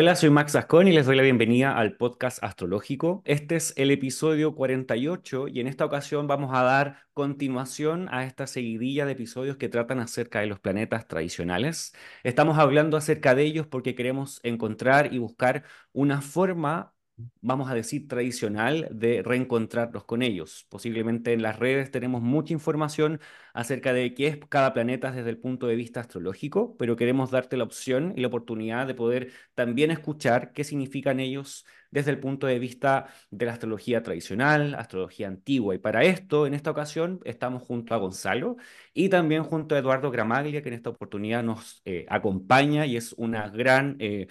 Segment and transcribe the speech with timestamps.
[0.00, 3.20] Hola, soy Max Ascón y les doy la bienvenida al podcast astrológico.
[3.24, 8.46] Este es el episodio 48 y en esta ocasión vamos a dar continuación a esta
[8.46, 11.94] seguidilla de episodios que tratan acerca de los planetas tradicionales.
[12.22, 16.94] Estamos hablando acerca de ellos porque queremos encontrar y buscar una forma
[17.40, 20.66] vamos a decir, tradicional de reencontrarnos con ellos.
[20.68, 23.20] Posiblemente en las redes tenemos mucha información
[23.52, 27.56] acerca de qué es cada planeta desde el punto de vista astrológico, pero queremos darte
[27.56, 32.46] la opción y la oportunidad de poder también escuchar qué significan ellos desde el punto
[32.46, 35.74] de vista de la astrología tradicional, astrología antigua.
[35.74, 38.56] Y para esto, en esta ocasión, estamos junto a Gonzalo
[38.92, 43.12] y también junto a Eduardo Gramaglia, que en esta oportunidad nos eh, acompaña y es
[43.14, 43.96] una gran...
[44.00, 44.28] Eh,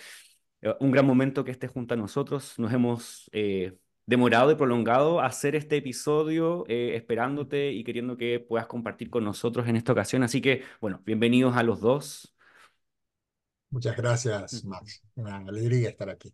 [0.79, 2.57] un gran momento que estés junto a nosotros.
[2.59, 8.67] Nos hemos eh, demorado y prolongado hacer este episodio eh, esperándote y queriendo que puedas
[8.67, 10.23] compartir con nosotros en esta ocasión.
[10.23, 12.33] Así que, bueno, bienvenidos a los dos.
[13.69, 15.01] Muchas gracias, Max.
[15.15, 16.33] Una alegría estar aquí.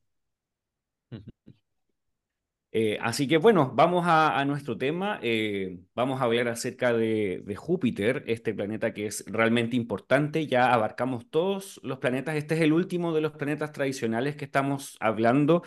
[2.75, 5.19] Eh, así que bueno, vamos a, nuestro tema.
[5.21, 10.47] Eh, vamos a hablar acerca de, Júpiter, este planeta que es realmente importante.
[10.47, 12.35] Ya abarcamos todos los planetas.
[12.35, 15.61] Este es el último de los planetas tradicionales que estamos hablando.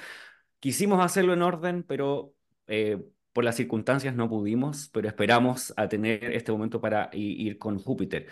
[0.58, 2.34] Quisimos hacerlo en orden, pero
[2.66, 2.98] eh,
[3.32, 8.26] por las circunstancias no pudimos, pero esperamos a tener este momento para ir con Júpiter.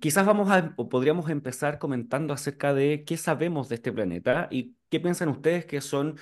[0.00, 5.00] quizás vamos a, podríamos empezar comentando acerca de qué sabemos de este planeta y qué
[5.00, 6.18] piensan ustedes que son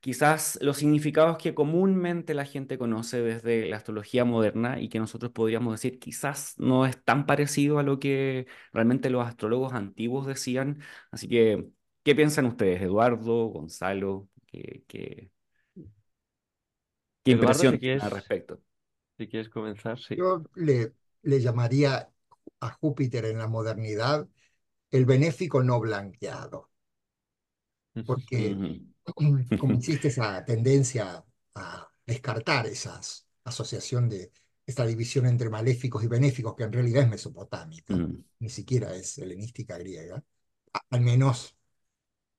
[0.00, 5.32] quizás los significados que comúnmente la gente conoce desde la astrología moderna y que nosotros
[5.32, 10.80] podríamos decir quizás no es tan parecido a lo que realmente los astrólogos antiguos decían.
[11.10, 11.68] Así que,
[12.02, 14.28] ¿qué piensan ustedes, Eduardo, Gonzalo?
[14.46, 15.30] ¿Qué, qué,
[17.24, 18.60] impresión al respecto?
[19.18, 20.16] Si quieres comenzar, sí.
[20.16, 22.08] Yo le, le llamaría
[22.60, 24.28] a Júpiter en la modernidad
[24.90, 26.70] el benéfico no blanqueado.
[28.06, 28.56] Porque
[29.58, 33.00] como existe esa tendencia a descartar esa
[33.44, 34.32] asociación de
[34.66, 38.24] esta división entre maléficos y benéficos, que en realidad es mesopotámica, mm.
[38.40, 40.22] ni siquiera es helenística griega,
[40.90, 41.56] al menos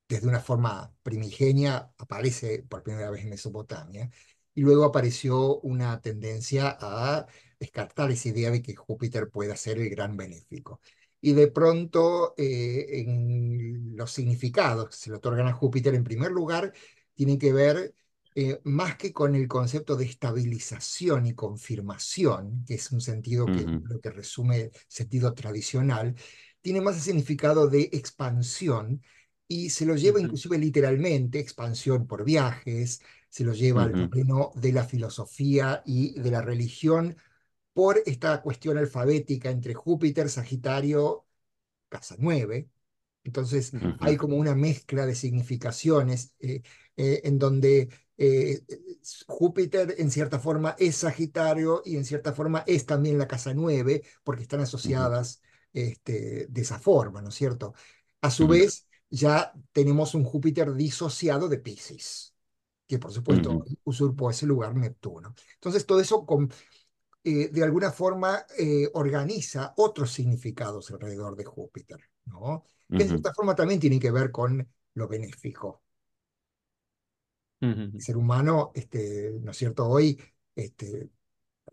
[0.07, 4.09] desde una forma primigenia aparece por primera vez en Mesopotamia,
[4.53, 7.27] y luego apareció una tendencia a
[7.59, 10.81] descartar esa idea de que Júpiter pueda ser el gran benéfico
[11.21, 16.31] y de pronto eh, en los significados que se le otorgan a Júpiter, en primer
[16.31, 16.73] lugar,
[17.13, 17.93] tienen que ver
[18.35, 23.65] eh, más que con el concepto de estabilización y confirmación, que es un sentido que
[23.65, 26.15] lo que resume sentido tradicional,
[26.61, 29.01] tiene más el significado de expansión
[29.47, 34.73] y se lo lleva inclusive literalmente, expansión por viajes, se lo lleva al terreno de
[34.73, 37.17] la filosofía y de la religión
[37.79, 41.25] por esta cuestión alfabética entre Júpiter, Sagitario,
[41.87, 42.67] casa 9.
[43.23, 46.61] Entonces hay como una mezcla de significaciones eh,
[46.97, 48.59] eh, en donde eh,
[49.27, 54.03] Júpiter en cierta forma es Sagitario y en cierta forma es también la casa 9
[54.25, 55.41] porque están asociadas
[55.71, 57.73] este, de esa forma, ¿no es cierto?
[58.19, 62.35] A su vez, ya tenemos un Júpiter disociado de Pisces,
[62.85, 65.33] que por supuesto usurpó ese lugar Neptuno.
[65.55, 66.51] Entonces todo eso con,
[67.23, 72.63] eh, de alguna forma eh, organiza otros significados alrededor de Júpiter, ¿no?
[72.93, 75.83] Que de cierta forma también tiene que ver con lo benéfico.
[77.91, 79.87] El ser humano, este, ¿no es cierto?
[79.87, 80.19] Hoy
[80.55, 81.09] este,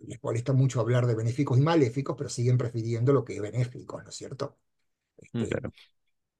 [0.00, 4.02] les molesta mucho hablar de benéficos y maléficos, pero siguen prefiriendo lo que es benéfico,
[4.02, 4.58] ¿no es cierto?
[5.18, 5.72] Este, claro.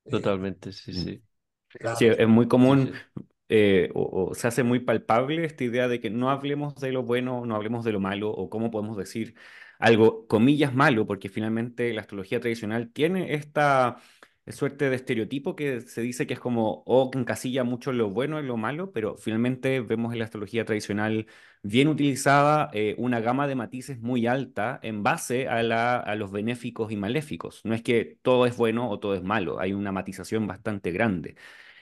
[0.06, 1.25] Eh, Totalmente, sí, sí.
[1.93, 2.93] Sí, es muy común
[3.49, 7.47] eh, o, se hace muy palpable esta idea de que no hablemos de lo bueno,
[7.47, 9.34] no hablemos de lo malo, o cómo podemos decir
[9.79, 13.99] algo, comillas, malo, porque finalmente la astrología tradicional tiene esta
[14.49, 18.39] suerte de estereotipo que se dice que es como, o que encasilla mucho lo bueno
[18.41, 21.27] y lo malo, pero finalmente vemos en la astrología tradicional
[21.63, 26.31] bien utilizada eh, una gama de matices muy alta en base a, la, a los
[26.31, 27.61] benéficos y maléficos.
[27.65, 31.37] No es que todo es bueno o todo es malo, hay una matización bastante grande.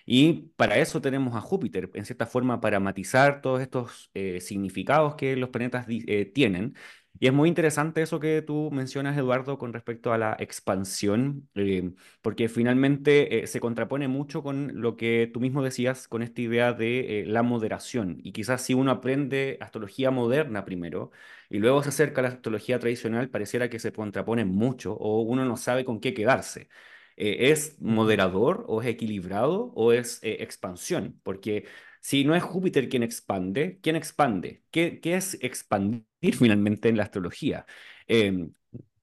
[0.06, 5.14] Y para eso tenemos a Júpiter, en cierta forma, para matizar todos estos eh, significados
[5.17, 6.75] que los planetas eh, tienen.
[7.20, 11.93] Y es muy interesante eso que tú mencionas, Eduardo, con respecto a la expansión, eh,
[12.23, 17.25] porque finalmente se contrapone mucho con lo que tú mismo decías, con esta idea de
[17.28, 18.19] la moderación.
[18.25, 21.12] Y quizás si uno aprende astrología moderna primero
[21.49, 25.44] y luego se acerca a la astrología tradicional, pareciera que se contrapone mucho o uno
[25.44, 26.69] no sabe con qué quedarse.
[27.16, 31.20] Eh, ¿es moderador o es equilibrado o es eh, expansión?
[31.22, 31.66] Porque
[32.00, 34.64] si no es Júpiter quien expande, ¿quién expande?
[34.70, 36.05] ¿Qué, qué es expandir
[36.38, 37.66] finalmente en la astrología?
[38.06, 38.52] Em,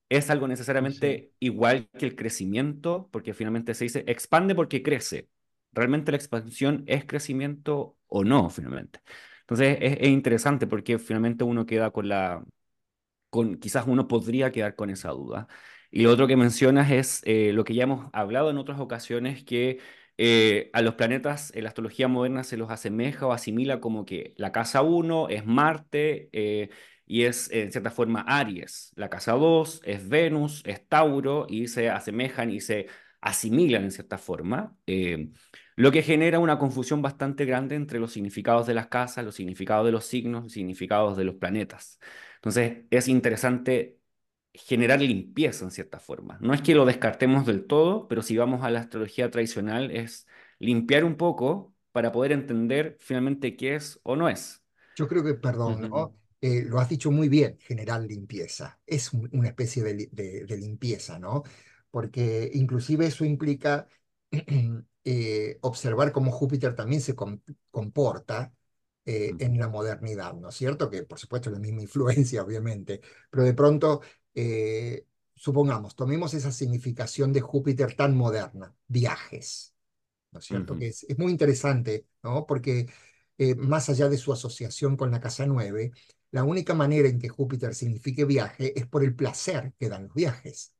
[0.10, 3.10] ¿Es algo necesariamente igual que el crecimiento?
[3.12, 5.30] Porque finalmente se dice expande porque crece.
[5.72, 9.00] ¿realmente la expansión es crecimiento o no, finalmente?
[9.42, 12.44] Entonces es, interesante porque finalmente uno queda con la,
[13.30, 15.48] con, quizás uno podría quedar con esa duda.
[15.92, 19.44] Y lo otro que mencionas es eh, lo que ya hemos hablado en otras ocasiones,
[19.44, 19.80] que
[20.18, 24.34] eh, a los planetas en la astrología moderna se los asemeja o asimila como que
[24.38, 26.70] la casa 1 es Marte eh,
[27.06, 31.90] y es en cierta forma Aries, la casa 2 es Venus, es Tauro y se
[31.90, 32.88] asemejan y se
[33.22, 35.30] asimilan en cierta forma, eh,
[35.76, 39.86] lo que genera una confusión bastante grande entre los significados de las casas, los significados
[39.86, 42.00] de los signos, los significados de los planetas.
[42.36, 44.00] Entonces es interesante
[44.53, 46.38] generar limpieza en cierta forma.
[46.42, 50.27] No es que lo descartemos del todo, pero si vamos a la astrología tradicional es
[50.59, 54.62] limpiar un poco para poder entender finalmente qué es o no es.
[54.95, 55.89] Yo creo que, perdón,
[56.42, 58.80] eh, lo has dicho muy bien, generar limpieza.
[58.86, 61.44] Es una especie de, limpieza, ¿no?
[61.89, 63.88] Porque inclusive eso implica
[65.03, 68.53] eh, observar cómo Júpiter también se comporta
[69.06, 70.89] eh, en la modernidad, ¿no es cierto?
[70.89, 74.01] Que por supuesto es la misma influencia, obviamente, pero de pronto
[74.36, 75.06] eh,
[75.36, 79.74] supongamos, tomemos esa significación de Júpiter tan moderna, viajes,
[80.31, 80.78] ¿no es cierto?
[80.78, 82.45] Que es, muy interesante, ¿no?
[82.45, 82.88] Porque
[83.38, 85.92] eh, más allá de su asociación con la casa 9,
[86.31, 90.13] la única manera en que Júpiter signifique viaje es por el placer que dan los
[90.13, 90.74] viajes.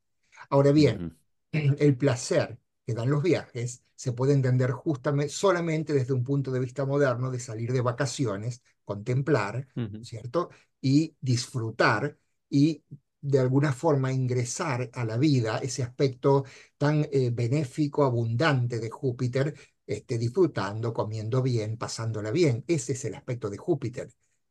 [0.50, 1.18] Ahora bien,
[1.52, 6.60] el placer que dan los viajes se puede entender justamente solamente desde un punto de
[6.60, 9.68] vista moderno de salir de vacaciones, contemplar,
[10.02, 10.50] ¿cierto?
[10.82, 12.18] Y disfrutar
[12.50, 12.84] y
[13.22, 16.46] de alguna forma ingresar a la vida ese aspecto
[16.78, 22.64] tan eh, benéfico, abundante de Júpiter, este, disfrutando, comiendo bien, pasándola bien.
[22.68, 24.10] Ese es el aspecto de Júpiter.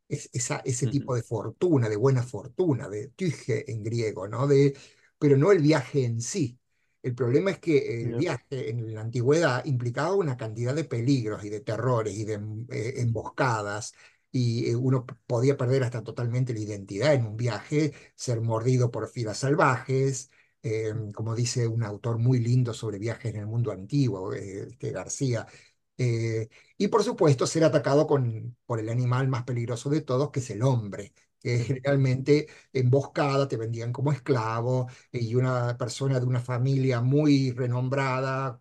[0.09, 4.47] Es esa, ese tipo de fortuna, de buena fortuna, de tyge en griego, ¿no?
[4.47, 4.77] De,
[5.19, 6.59] pero no el viaje en sí.
[7.03, 11.49] El problema es que el viaje en la antigüedad implicaba una cantidad de peligros y
[11.49, 12.35] de terrores y de
[12.71, 13.95] eh, emboscadas
[14.33, 19.09] y eh, uno podía perder hasta totalmente la identidad en un viaje, ser mordido por
[19.09, 20.31] filas salvajes,
[20.63, 24.91] em, como dice un autor muy lindo sobre viajes en el mundo antiguo, eh, este
[24.93, 25.47] García,
[25.99, 26.49] eh,
[26.79, 30.51] y por supuesto ser atacado con, por el animal más peligroso de todos, que es
[30.51, 37.01] el hombre, que generalmente emboscada te vendían como esclavo y una persona de una familia
[37.01, 38.61] muy renombrada,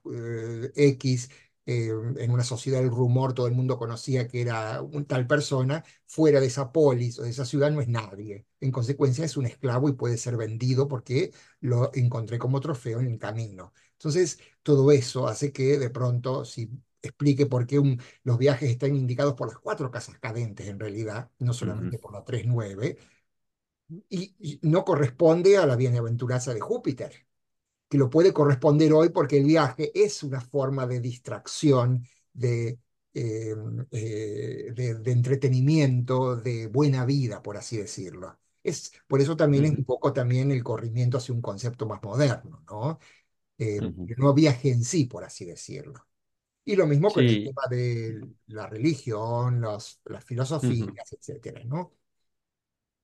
[0.76, 1.30] X,
[1.70, 5.84] eh, en una sociedad del rumor, todo el mundo conocía que era un tal persona,
[6.08, 8.46] fuera de esa polis o de esa ciudad no es nadie.
[8.60, 11.32] En consecuencia es un esclavo y puede ser vendido porque
[11.62, 13.74] lo encontré como trofeo en el camino.
[13.94, 16.70] Entonces, todo eso hace que de pronto, si
[17.02, 17.80] explique por qué
[18.24, 22.24] los viajes están indicados por las cuatro casas cadentes en realidad, no solamente por la
[22.24, 22.98] 3-9,
[24.10, 27.28] y, y no corresponde a la bienaventuranza de Júpiter
[27.90, 32.80] que lo puede corresponder hoy porque el viaje es una forma de distracción, de,
[33.14, 33.56] eh,
[33.92, 38.38] eh, de, entretenimiento, de buena vida, por así decirlo.
[38.62, 42.64] Es, por eso también es un poco también el corrimiento hacia un concepto más moderno,
[42.70, 43.00] ¿no?
[43.58, 43.82] Eh,
[44.18, 46.06] no viaje en sí, por así decirlo.
[46.64, 51.94] Y lo mismo con el tema de la religión, los, las filosofías, etcétera, ¿no?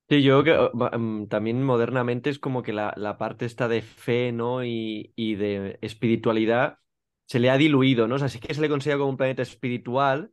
[0.07, 3.81] Sí, yo creo que mm, también modernamente es como que la, la parte esta de
[3.81, 4.63] fe, ¿no?
[4.63, 6.77] Y, y, de espiritualidad
[7.25, 8.15] se le ha diluido, ¿no?
[8.15, 10.31] O sí que se le considera como un planeta espiritual,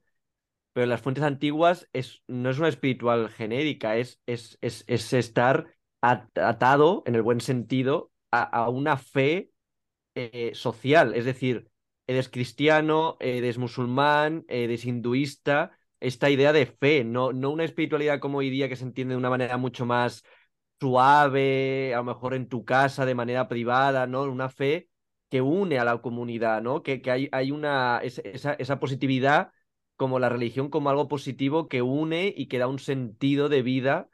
[0.72, 5.12] pero en las fuentes antiguas es, no es una espiritual genérica, es, es, es, es
[5.14, 9.52] estar atado, en el buen sentido, a, a una fe
[10.14, 11.14] eh, social.
[11.14, 11.70] Es decir,
[12.06, 15.72] eres cristiano, eres musulmán, eres hinduista
[16.02, 19.18] esta idea de fe, no, no una espiritualidad como hoy día que se entiende de
[19.18, 20.24] una manera mucho más
[20.80, 24.24] suave, a lo mejor en tu casa de manera privada, ¿no?
[24.24, 24.88] Una fe
[25.30, 26.82] que une a la comunidad, ¿no?
[26.82, 29.52] Que, que hay, hay una, esa, esa positividad
[29.96, 34.08] como la religión como algo positivo que une y que da un sentido de vida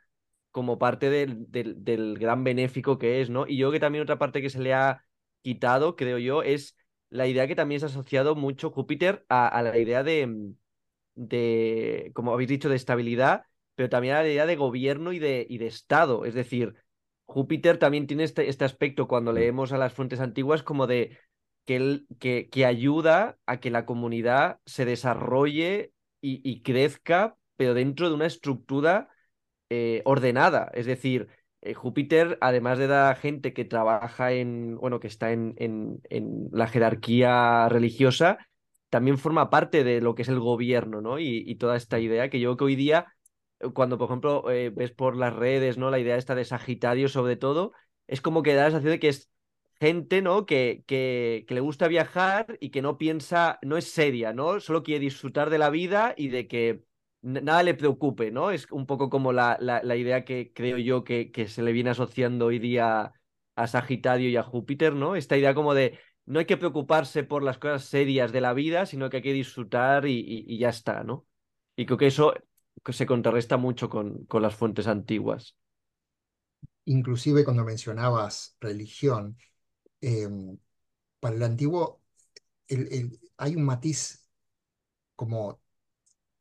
[0.51, 3.47] como parte del, del, gran benéfico que es, ¿no?
[3.47, 5.05] Y yo que también otra parte que se le ha
[5.43, 6.77] quitado, creo yo, es
[7.11, 10.55] la idea que también se ha asociado mucho Júpiter a la idea de,
[11.19, 13.43] de, como habéis dicho, de estabilidad,
[13.75, 16.25] pero también a la idea de gobierno y de, y de Estado.
[16.25, 16.75] Es decir,
[17.27, 21.19] Júpiter también tiene este, este aspecto cuando leemos a las fuentes antiguas como de
[21.67, 28.15] que, que, que ayuda a que la comunidad se desarrolle y, crezca, pero dentro de
[28.15, 29.09] una estructura
[29.71, 30.71] eh, ordenada.
[30.75, 31.29] Es decir,
[31.61, 36.01] eh, Júpiter, además de dar a gente que trabaja en, bueno, que está en, en,
[36.11, 38.39] en la jerarquía religiosa,
[38.91, 41.19] también forma parte de lo que es el gobierno, ¿no?
[41.19, 43.15] Y, toda esta idea que yo creo que hoy día,
[43.75, 45.91] cuando por ejemplo eh, ves por las redes, ¿no?
[45.91, 47.73] La idea esta de Sagitario sobre todo,
[48.07, 49.31] es como que da la sensación de que es
[49.81, 50.47] gente, ¿no?
[50.47, 54.61] Que, que, que, le gusta viajar y que no piensa, no es seria, ¿no?
[54.61, 56.85] Solo quiere disfrutar de la vida y de que
[57.23, 58.51] nada le preocupe, ¿no?
[58.51, 61.73] Es un poco como la, la, la idea que creo yo que, que, se le
[61.73, 63.13] viene asociando hoy día
[63.57, 65.17] a Sagitario y a Júpiter, ¿no?
[65.17, 68.87] Esta idea como de no hay que preocuparse por las cosas serias de la vida,
[68.87, 71.27] sino que hay que disfrutar y, y, y ya está, ¿no?
[71.75, 72.35] Y creo que eso
[72.87, 75.57] se contrarresta mucho con, con las fuentes antiguas.
[76.85, 79.37] Inclusive cuando mencionabas religión,
[80.01, 80.29] eh,
[81.21, 82.03] para el antiguo
[82.69, 84.29] el, el, hay un matiz
[85.17, 85.61] como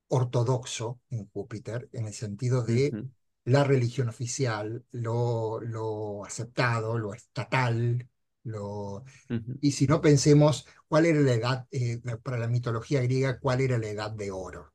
[0.10, 3.10] ortodoxo en Júpiter, en el sentido de uh -huh.
[3.46, 8.08] la religión oficial, lo, lo, aceptado, lo estatal,
[8.48, 8.96] lo...
[8.96, 9.58] Uh -huh.
[9.62, 13.78] y si no pensemos cuál era la edad, eh, para la mitología griega, cuál era
[13.78, 14.74] la edad de oro.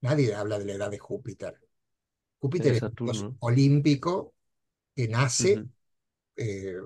[0.00, 1.60] Nadie habla de la edad de Júpiter.
[2.38, 4.34] Júpiter es, un dios olímpico
[4.94, 5.68] que nace uh -huh.
[6.36, 6.76] eh,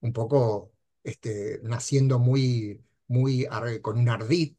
[0.00, 0.72] un poco
[1.04, 3.46] este, naciendo muy, muy
[3.80, 4.56] con un ardid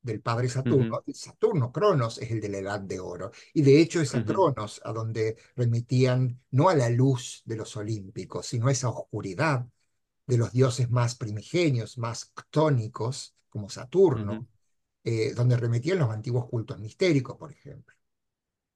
[0.00, 1.02] del padre Saturno.
[1.06, 1.14] Uh -huh.
[1.14, 3.30] Saturno, Cronos, es el de la edad de oro.
[3.52, 4.26] Y de hecho es a uh -huh.
[4.26, 9.66] Cronos a donde remitían no a la luz de los olímpicos, sino a esa oscuridad
[10.26, 14.46] de los dioses más primigenios, más ctónicos, como Saturno, uh -huh.
[15.04, 17.94] eh, donde remitían los antiguos cultos mistéricos, por ejemplo.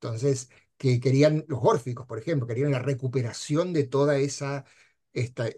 [0.00, 4.64] Entonces, que querían, los órficos, por ejemplo, querían la recuperación de toda esa,
[5.12, 5.48] esta,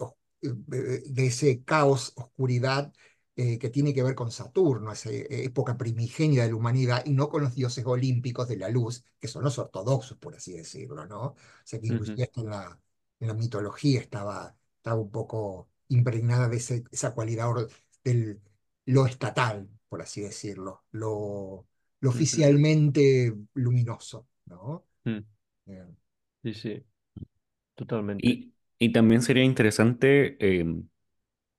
[0.40, 2.92] de ese caos, oscuridad
[3.37, 7.28] eh, que tiene que ver con Saturno, esa época primigenia de la humanidad, y no
[7.28, 11.23] con los dioses olímpicos de la luz, que son los ortodoxos, por así decirlo, ¿no?
[11.26, 12.40] O sea, que inclusive uh -huh.
[12.42, 12.80] en la,
[13.20, 17.49] en la mitología estaba, estaba un poco impregnada de ese, esa cualidad
[18.02, 18.40] del
[18.87, 21.66] lo estatal, por así decirlo, lo,
[22.00, 23.47] lo oficialmente uh -huh.
[23.54, 24.87] luminoso, ¿no?
[25.04, 25.18] Mm.
[26.42, 26.87] Sí, sí,
[27.75, 28.26] totalmente.
[28.26, 30.64] Y, y también sería interesante eh,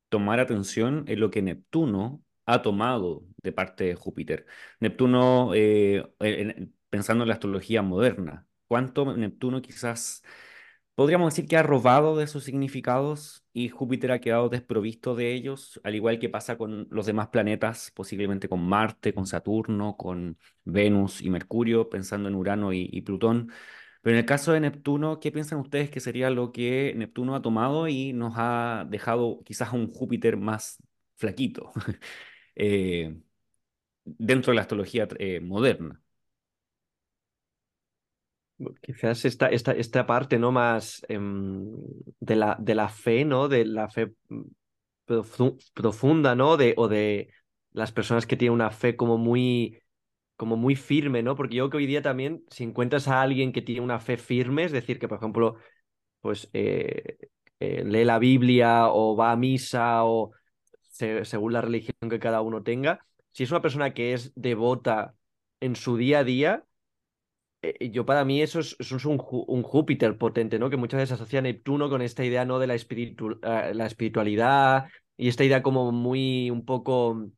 [0.09, 4.45] tomar atención en lo que Neptuno ha tomado de parte de Júpiter.
[4.79, 10.23] Neptuno, eh, en, pensando en la astrología moderna, ¿cuánto Neptuno quizás
[10.95, 15.79] podríamos decir que ha robado de sus significados y Júpiter ha quedado desprovisto de ellos,
[15.83, 21.21] al igual que pasa con los demás planetas, posiblemente con Marte, con Saturno, con Venus
[21.21, 23.51] y Mercurio, pensando en Urano y, Plutón?
[24.01, 27.41] Pero en el caso de Neptuno, ¿qué piensan ustedes que sería lo que Neptuno ha
[27.41, 30.77] tomado y nos ha dejado quizás un Júpiter más
[31.17, 31.71] flaquito
[32.55, 33.15] eh,
[34.05, 36.01] dentro de la astrología eh, moderna?
[38.81, 40.51] Quizás esta, esta, esta parte ¿no?
[40.51, 41.19] más eh,
[42.19, 43.47] de, la, de la fe, ¿no?
[43.47, 44.13] De la fe
[45.73, 46.57] profunda, ¿no?
[46.57, 47.29] De, o de
[47.71, 49.81] las personas que tienen una fe como muy
[50.41, 51.35] como muy firme, ¿no?
[51.35, 54.17] Porque yo creo que hoy día también, si encuentras a alguien que tiene una fe
[54.17, 55.57] firme, es decir, que por ejemplo,
[56.19, 57.17] pues eh,
[57.59, 60.31] eh, lee la Biblia o va a misa o
[60.81, 65.13] se, según la religión que cada uno tenga, si es una persona que es devota
[65.59, 66.65] en su día a día,
[67.79, 68.75] yo para mí eso es,
[69.05, 70.69] un, Júpiter potente, ¿no?
[70.69, 72.59] Que muchas veces asocia a Neptuno con esta idea, ¿no?
[72.59, 77.31] De la, espiritu la espiritualidad y esta idea como muy un poco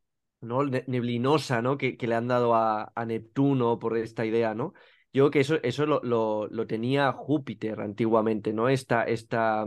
[0.43, 0.63] ¿no?
[0.65, 1.77] neblinosa ¿no?
[1.77, 4.73] Que, que, le han dado a, Neptuno por esta idea, ¿no?
[5.13, 6.01] Yo creo que eso, eso lo,
[6.47, 8.69] lo, tenía Júpiter antiguamente, ¿no?
[8.69, 9.65] Esta, esta,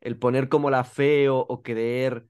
[0.00, 2.26] el poner como la fe o, creer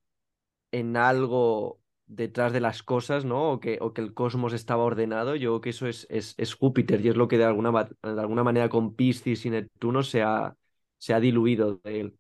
[0.73, 1.78] en algo
[2.09, 3.53] detrás de las cosas, ¿no?
[3.53, 6.55] O que, o que el cosmos estaba ordenado, yo creo que eso es, es, es
[6.55, 10.23] Júpiter y es lo que de alguna, de alguna manera con Piscis y Neptuno se
[10.23, 10.57] ha,
[10.99, 12.19] se ha diluido de él,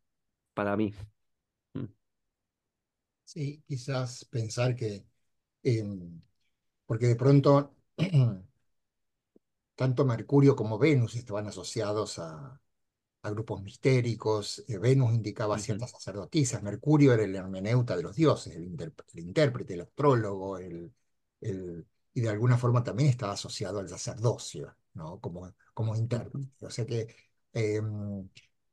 [0.54, 0.95] para mí.
[3.25, 5.07] Sí, quizás pensar que
[5.62, 5.85] eh,
[6.87, 7.75] porque de pronto
[9.76, 12.61] tanto Mercurio como Venus estaban asociados a,
[13.28, 18.56] a grupos mistéricos, eh, Venus indicaba ciertas sacerdotisas, Mercurio era el hermeneuta de los dioses,
[18.56, 18.64] el,
[19.14, 20.92] el intérprete, el astrólogo, el,
[21.40, 25.20] el, y de alguna forma también estaba asociado al sacerdocio, ¿no?
[25.20, 26.66] como, como intérprete.
[26.66, 27.14] O sea que
[27.52, 27.80] eh,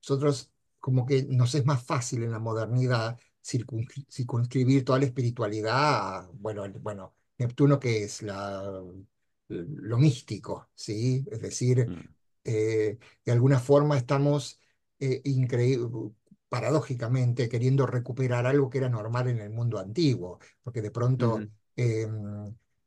[0.02, 6.64] nosotros como que nos es más fácil en la modernidad circunscribir toda la espiritualidad, bueno,
[6.82, 8.82] bueno, Neptuno que es la,
[9.48, 11.26] lo místico, ¿sí?
[11.32, 12.15] Es decir, mm.
[12.46, 14.60] Eh, de alguna forma estamos
[15.00, 15.22] eh,
[16.50, 21.40] paradójicamente queriendo recuperar algo que era normal en el mundo antiguo, porque de pronto
[21.76, 22.08] eh,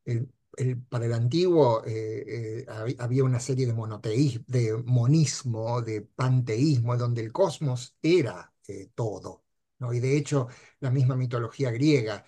[0.05, 2.65] el, el, para el antiguo eh,
[2.99, 8.53] había una serie de monoteísmo, de monismo, de panteísmo, donde el cosmos era
[8.95, 9.45] todo.
[9.79, 9.93] ¿no?
[9.93, 10.49] Y de hecho,
[10.81, 12.25] la misma mitología griega,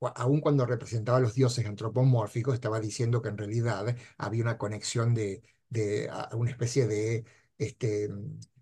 [0.00, 5.14] aun cuando representaba a los dioses antropomórficos, estaba diciendo que en realidad había una conexión
[5.14, 7.24] de, de una especie de
[7.58, 8.08] este,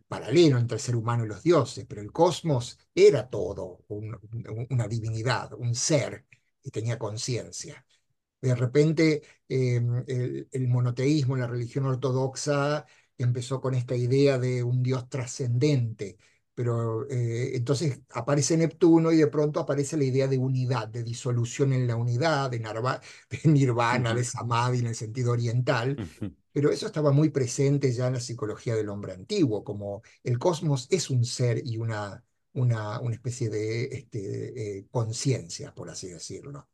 [0.09, 5.53] paralelo entre el ser humano y los dioses, pero el cosmos era todo, una divinidad,
[5.55, 6.27] un ser
[6.63, 7.85] que tenía conciencia.
[8.41, 12.87] De repente, em, el, monoteísmo, la religión ortodoxa,
[13.19, 16.19] empezó con esta idea de un dios trascendente,
[16.57, 21.75] pero eh, entonces aparece Neptuno y de pronto aparece la idea de unidad, de disolución
[21.75, 22.59] en la unidad, de,
[23.45, 25.99] nirvana, de samadhi en el sentido oriental,
[26.51, 30.89] pero eso estaba muy presente ya en la psicología del hombre antiguo, como el cosmos
[30.91, 36.71] es un ser y una, una, una especie de este, eh, conciencia, por así decirlo.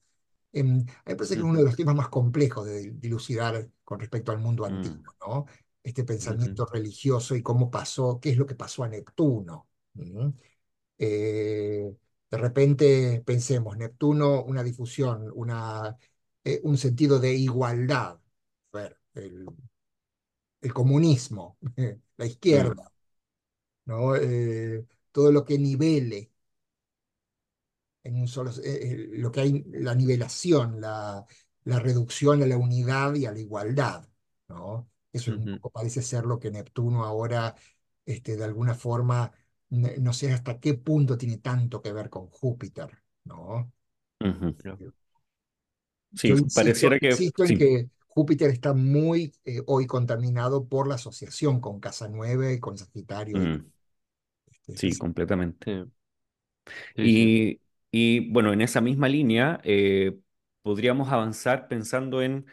[0.52, 0.84] Eh, me
[1.16, 4.62] parece que es uno de los temas más complejos de dilucidar con respecto al mundo
[4.62, 4.66] mm.
[4.66, 5.46] antiguo, ¿no?
[5.82, 9.66] Este pensamiento religioso y cómo pasó, qué es lo que pasó a Neptuno.
[10.98, 11.96] Eh,
[12.30, 15.96] de repente pensemos, Neptuno, una difusión, una,
[16.44, 18.18] eh, un sentido de igualdad.
[18.72, 19.46] ver, el,
[20.60, 21.58] el comunismo,
[22.16, 22.90] la izquierda,
[23.86, 24.16] ¿no?
[24.16, 26.30] Eh, todo lo que nivele
[28.04, 31.24] en un solo, eh, lo que hay, la nivelación, la,
[31.64, 34.08] la, reducción a la unidad y a la igualdad,
[34.48, 34.90] ¿no?
[35.12, 35.32] Eso
[35.72, 37.54] parece ser lo que Neptuno ahora,
[38.06, 39.30] este, de alguna forma,
[39.72, 42.90] no sé hasta qué punto tiene tanto que ver con Júpiter,
[43.24, 43.72] ¿no?
[46.14, 47.08] Sí, pareciera que...
[47.08, 52.54] Insisto en que Júpiter está muy eh, hoy contaminado por la asociación con Casa 9
[52.54, 53.38] y con Sagitario.
[53.38, 53.64] Mm.
[54.50, 55.86] Este, sí, completamente.
[56.94, 57.60] y,
[57.90, 60.18] y, bueno, en esa misma línea eh,
[60.62, 62.44] podríamos avanzar pensando en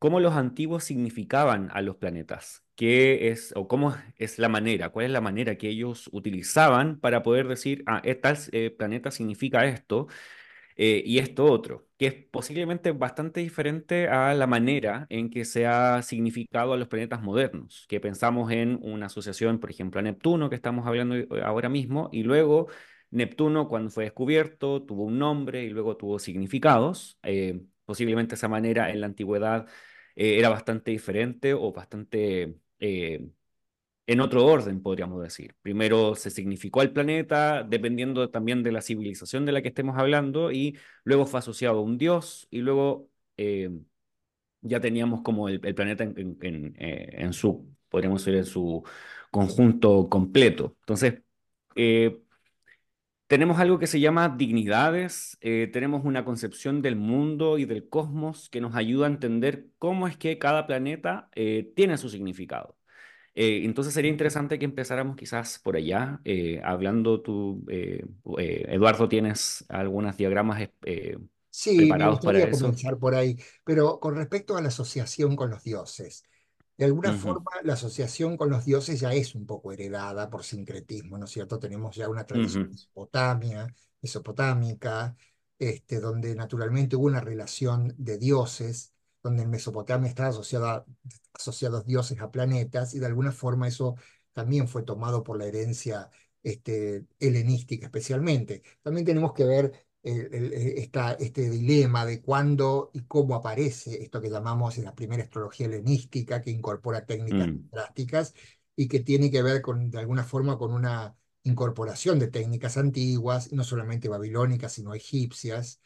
[0.00, 2.64] cómo los antiguos significaban a los planetas.
[2.76, 7.22] ¿Qué es, o cómo es la manera, cuál es la manera que ellos utilizaban para
[7.22, 10.08] poder decir, ah, tal eh, planeta significa esto?
[10.76, 15.66] Eh, y esto otro, que es posiblemente bastante diferente a la manera en que se
[15.66, 20.48] ha significado a los planetas modernos, que pensamos en una asociación, por ejemplo, a Neptuno,
[20.48, 22.68] que estamos hablando ahora mismo, y luego
[23.10, 27.18] Neptuno, cuando fue descubierto, tuvo un nombre y luego tuvo significados.
[27.24, 29.66] Eh, posiblemente esa manera en la antigüedad
[30.16, 32.56] eh, era bastante diferente o bastante
[34.10, 35.54] en otro orden, podríamos decir.
[35.62, 40.50] Primero se significó al planeta, dependiendo también de la civilización de la que estemos hablando,
[40.50, 43.70] y luego fue asociado a un dios, y luego eh,
[44.62, 48.82] ya teníamos como el, planeta en, eh, su, podríamos decir, en su
[49.30, 50.76] conjunto completo.
[50.80, 51.22] Entonces,
[51.76, 52.20] eh,
[53.30, 58.60] tenemos algo que se llama dignidades, tenemos una concepción del mundo y del cosmos que
[58.60, 61.30] nos ayuda a entender cómo es que cada planeta
[61.76, 62.76] tiene su significado.
[63.34, 68.04] Eh, entonces sería interesante que empezáramos quizás por allá, eh, hablando tú, eh,
[68.36, 70.68] Eduardo, ¿tienes algunos diagramas
[71.48, 72.66] sí, preparados para eso?
[72.66, 76.24] comenzar por ahí, pero con respecto a la asociación con los dioses,
[76.80, 81.18] de alguna forma la asociación con los dioses ya es un poco heredada por sincretismo,
[81.18, 81.58] ¿no es cierto?
[81.58, 82.72] Tenemos ya una tradición
[84.00, 85.14] mesopotámica,
[85.58, 90.32] este, donde naturalmente hubo una relación de dioses donde en Mesopotamia estaban
[91.34, 93.96] asociados dioses a planetas, y de alguna forma eso
[94.32, 96.08] también fue tomado por la herencia
[96.42, 98.62] este, helenística especialmente.
[98.80, 104.94] También tenemos que ver este dilema de cuándo y cómo aparece esto que llamamos la
[104.94, 107.70] primera astrología helenística, que incorpora técnicas mm.
[107.70, 108.34] drásticas
[108.76, 113.52] y que tiene que ver con, de alguna forma con una incorporación de técnicas antiguas,
[113.52, 115.80] no solamente babilónicas, sino egipcias,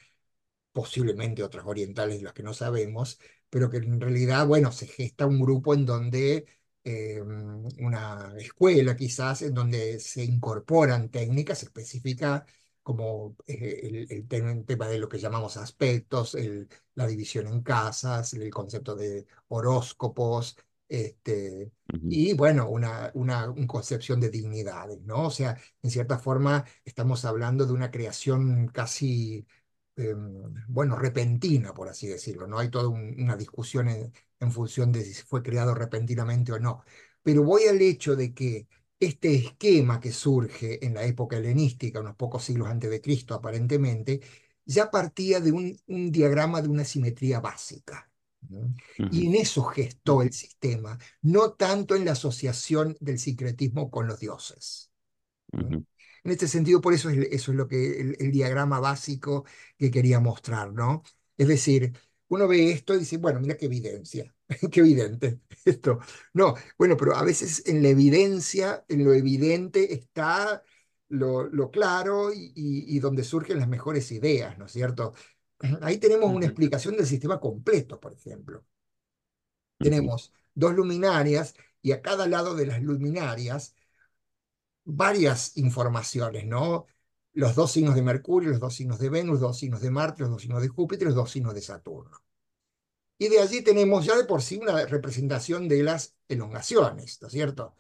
[0.73, 3.19] posiblemente otras orientales de las que no sabemos,
[3.51, 6.47] pero que en realidad, bueno, se gesta un grupo en donde,
[6.85, 7.21] eh,
[7.79, 12.45] una escuela quizás, en donde se incorporan técnicas específicas
[12.85, 18.51] como eh, el, tema de lo que llamamos aspectos, el, la división en casas, el
[18.51, 20.57] concepto de horóscopos,
[20.89, 21.73] este,
[22.09, 25.27] y bueno, una, una, una, concepción de dignidades, ¿no?
[25.27, 29.47] O sea, en cierta forma estamos hablando de una creación casi
[29.97, 32.47] Em, bueno, repentina, por así decirlo.
[32.47, 34.13] No hay toda una discusión en,
[34.53, 36.85] función de si fue creado repentinamente o no.
[37.23, 38.69] Pero voy al hecho de que
[39.05, 44.21] este esquema que surge en la época helenística, unos pocos siglos antes de Cristo aparentemente,
[44.65, 45.77] ya partía de un,
[46.13, 48.11] diagrama de una simetría básica.
[49.11, 54.21] Y en eso gestó el sistema, no tanto en la asociación del secretismo con los
[54.21, 54.91] dioses.
[55.53, 55.87] En
[56.31, 59.45] este sentido, por eso es, eso es lo que el, diagrama básico
[59.79, 61.03] que quería mostrar, ¿no?
[61.37, 61.93] Es decir,
[62.29, 64.35] uno ve esto y dice, bueno, mira qué evidencia,
[64.71, 65.99] qué evidente esto.
[66.33, 70.63] No, bueno, pero a veces en la evidencia, en lo evidente está
[71.09, 75.15] lo, lo claro y, donde surgen las mejores ideas, ¿no es cierto?
[75.83, 78.65] Ahí tenemos una explicación del sistema completo, por ejemplo.
[79.79, 83.75] Tenemos dos luminarias y a cada lado de las luminarias
[84.85, 86.87] varias informaciones, ¿no?
[87.35, 90.23] Los dos signos de Mercurio, los dos signos de Venus, los dos signos de Marte,
[90.23, 92.19] los dos signos de Júpiter, los dos signos de Saturno.
[93.19, 97.33] Y de allí tenemos ya de por sí una representación de las elongaciones, ¿no es
[97.33, 97.75] cierto?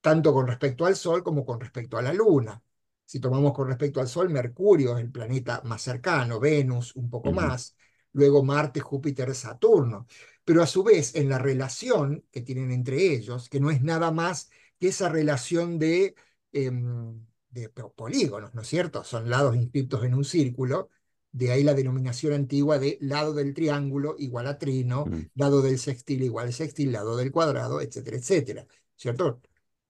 [0.00, 2.62] Tanto con respecto al Sol como con respecto a la Luna.
[3.04, 7.32] Si tomamos con respecto al Sol, Mercurio es el planeta más cercano, Venus un poco
[7.32, 7.76] más,
[8.12, 10.06] luego Marte, Júpiter, Saturno.
[10.44, 14.10] Pero a su vez, en la relación que tienen entre ellos, que no es nada
[14.10, 16.14] más que esa relación de,
[16.52, 19.04] em, de polígonos, ¿no es cierto?
[19.04, 20.90] Son lados inscritos en un círculo,
[21.32, 26.22] de ahí la denominación antigua de lado del triángulo igual a trino, lado del sextil
[26.22, 29.40] igual a sextil, lado del cuadrado, etcétera, etcétera, ¿cierto?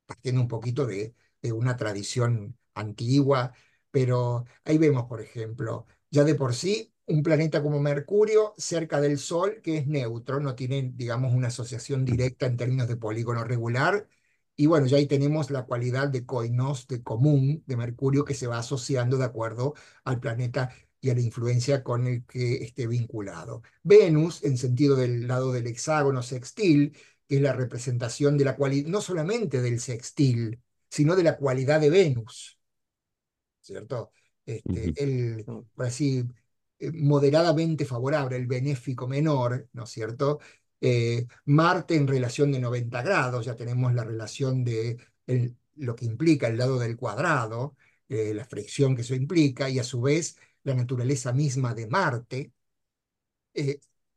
[0.06, 3.52] Partiendo un poquito de, de una tradición antigua,
[3.90, 9.18] pero ahí vemos, por ejemplo, ya de por sí un planeta como Mercurio cerca del
[9.18, 14.08] Sol, que es neutro, no tiene, digamos, una asociación directa en términos de polígono regular.
[14.56, 18.46] Y bueno, ya ahí tenemos la cualidad de coinos, de común, de Mercurio, que se
[18.46, 23.62] va asociando de acuerdo al planeta y a la influencia con el que esté vinculado.
[23.82, 26.96] Venus, en sentido del lado del hexágono sextil,
[27.28, 31.80] que es la representación de la cualidad, no solamente del sextil, sino de la cualidad
[31.80, 32.58] de Venus.
[33.60, 34.12] ¿cierto?
[34.44, 36.24] Este, el, por así,
[36.78, 40.38] eh, moderadamente favorable, el benéfico menor, ¿no es cierto?
[40.86, 44.98] Eh, Marte en relación de 90 grados, ya tenemos la relación de
[45.76, 47.74] lo que implica el lado del cuadrado,
[48.08, 52.52] eh, la fricción que eso implica, y a su vez la naturaleza misma de Marte,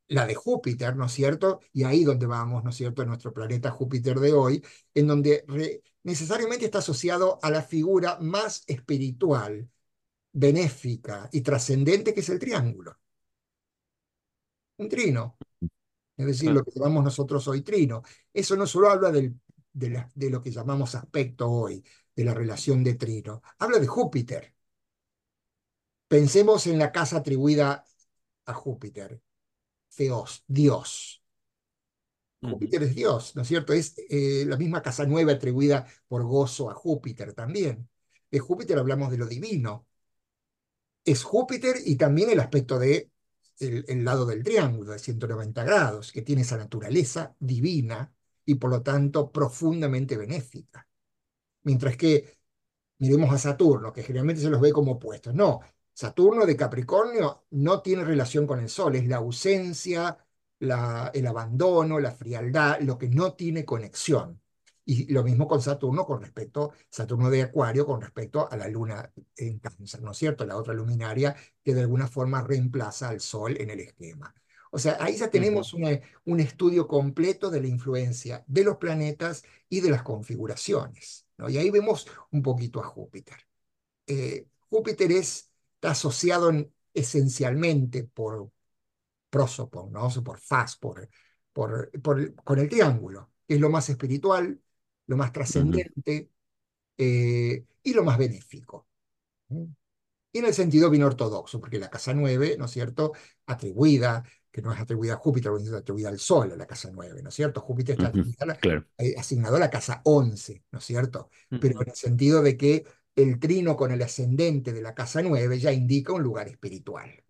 [0.10, 1.60] la de Júpiter, ¿no es cierto?
[1.73, 5.45] Y ahí donde vamos, ¿no es cierto?, en nuestro planeta Júpiter de hoy, en donde
[6.03, 9.69] necesariamente está asociado a la figura más espiritual,
[10.34, 12.97] benéfica y trascendente que es el triángulo.
[14.80, 15.38] Un trino.
[16.17, 18.03] Es decir, lo que llamamos nosotros hoy trino.
[18.34, 19.39] Eso no solo habla del,
[19.73, 21.84] de, de lo que llamamos aspecto hoy,
[22.15, 23.41] de la relación de trino.
[23.60, 24.53] Habla de Júpiter.
[26.10, 27.86] Pensemos en la casa atribuida
[28.45, 29.21] a Júpiter.
[29.89, 31.23] Feos, Dios.
[32.49, 33.73] Júpiter es Dios, ¿no es cierto?
[33.73, 37.89] Es eh, la misma casa nueva atribuida por gozo a Júpiter también.
[38.32, 39.86] De Júpiter hablamos de lo divino.
[41.06, 43.10] Es Júpiter y también el aspecto de
[43.60, 48.13] el, lado del triángulo de 190 grados, que tiene esa naturaleza divina
[48.46, 50.88] y por lo tanto profundamente benéfica.
[51.63, 52.38] Mientras que
[53.00, 55.34] miremos a Saturno, que generalmente se los ve como opuestos.
[55.34, 55.62] No,
[55.93, 60.17] Saturno de Capricornio no tiene relación con el Sol, es la ausencia,
[60.60, 64.41] el abandono, la frialdad, lo que no tiene conexión.
[64.89, 69.12] Y lo mismo con Saturno con respecto, Saturno de Acuario con respecto a la Luna
[69.36, 70.45] en Cáncer, ¿no es cierto?
[70.45, 74.34] La otra luminaria que de alguna forma reemplaza al Sol en el esquema.
[74.71, 79.82] O sea, ahí ya tenemos un estudio completo de la influencia de los planetas y
[79.82, 81.26] de las configuraciones.
[81.38, 81.50] ¿no?
[81.50, 83.38] Y ahí vemos un poquito a Júpiter.
[84.08, 86.52] Eh, Júpiter es está asociado
[86.93, 88.52] esencialmente por
[89.30, 90.10] prosopon, ¿no?
[90.23, 91.10] por faz, por,
[91.54, 91.91] por,
[92.43, 94.60] con el triángulo, que es lo más espiritual,
[95.08, 96.30] lo más trascendente
[96.98, 98.88] eh, y lo más benéfico.
[99.50, 103.13] Y en el sentido bien ortodoxo, porque la casa 9, ¿no es cierto?,
[103.46, 107.22] atribuida, que no es atribuida a Júpiter, es atribuida al Sol, a la casa 9,
[107.24, 107.62] ¿no es cierto?
[107.62, 108.12] Júpiter está
[108.98, 111.30] eh, asignado a la casa 11, ¿no es cierto?
[111.50, 115.60] Pero en el sentido de que el trino con el ascendente de la casa 9
[115.60, 117.24] ya indica un lugar espiritual.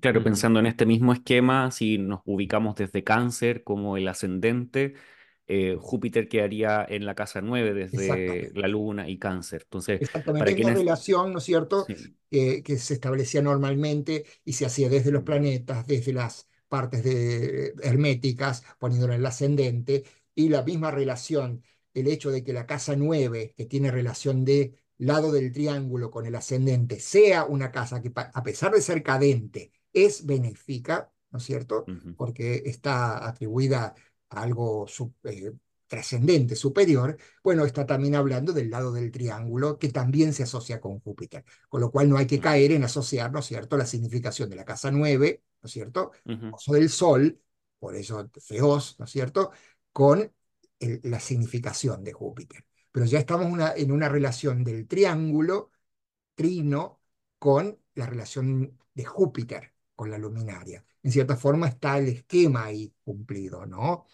[0.00, 4.94] Claro, pensando en este mismo esquema, si nos ubicamos desde cáncer como el ascendente,
[5.52, 9.62] eh, Júpiter quedaría en la casa 9 desde la luna y cáncer.
[9.64, 11.86] Entonces, Exactamente, para una relación, ¿no es cierto?,
[12.30, 18.62] que se establecía normalmente y se hacía desde los planetas, desde las partes de, herméticas,
[18.78, 20.04] poniéndolo en el ascendente,
[20.36, 24.74] y la misma relación el hecho de que la casa 9, que tiene relación de
[24.98, 29.72] lado del triángulo con el ascendente, sea una casa que a pesar de ser cadente
[29.92, 31.84] es benéfica, ¿no es cierto?
[32.16, 33.94] Porque está atribuida
[34.30, 34.86] algo
[35.24, 35.52] eh,
[35.86, 41.00] trascendente, superior, bueno, está también hablando del lado del triángulo que también se asocia con
[41.00, 44.48] Júpiter, con lo cual no hay que caer en asociar, ¿no es cierto?, la significación
[44.48, 46.12] de la casa 9, ¿no es cierto?,
[46.50, 47.40] o del Sol,
[47.78, 49.50] por eso feos, ¿no es cierto?,
[49.92, 50.32] con
[50.78, 52.64] la significación de Júpiter.
[52.92, 55.70] Pero ya estamos en una relación del triángulo,
[56.34, 57.00] trino,
[57.38, 60.84] con la relación de Júpiter, con la luminaria.
[61.02, 64.06] En cierta forma está el esquema ahí cumplido, ¿no?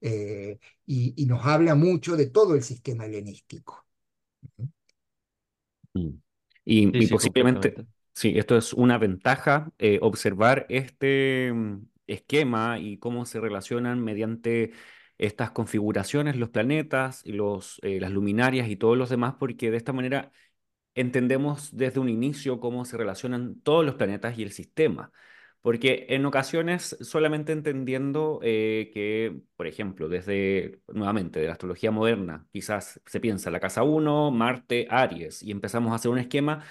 [0.00, 3.86] Eh, y, nos habla mucho de todo el sistema helenístico.
[5.94, 6.10] Mm.
[6.64, 7.74] Y, posiblemente,
[8.14, 14.72] sí, esto es una ventaja, eh, observar este mm, esquema y cómo se relacionan mediante
[15.18, 19.76] estas configuraciones, los planetas, y los, eh, las luminarias y todos los demás, porque de
[19.76, 20.32] esta manera
[20.94, 25.12] entendemos desde un inicio cómo se relacionan todos los planetas y el sistema.
[25.62, 32.46] Porque en ocasiones solamente entendiendo eh, que, por ejemplo, desde, nuevamente, de la astrología moderna,
[32.52, 36.64] quizás se piensa la casa 1, Marte, Aries, y empezamos a hacer un esquema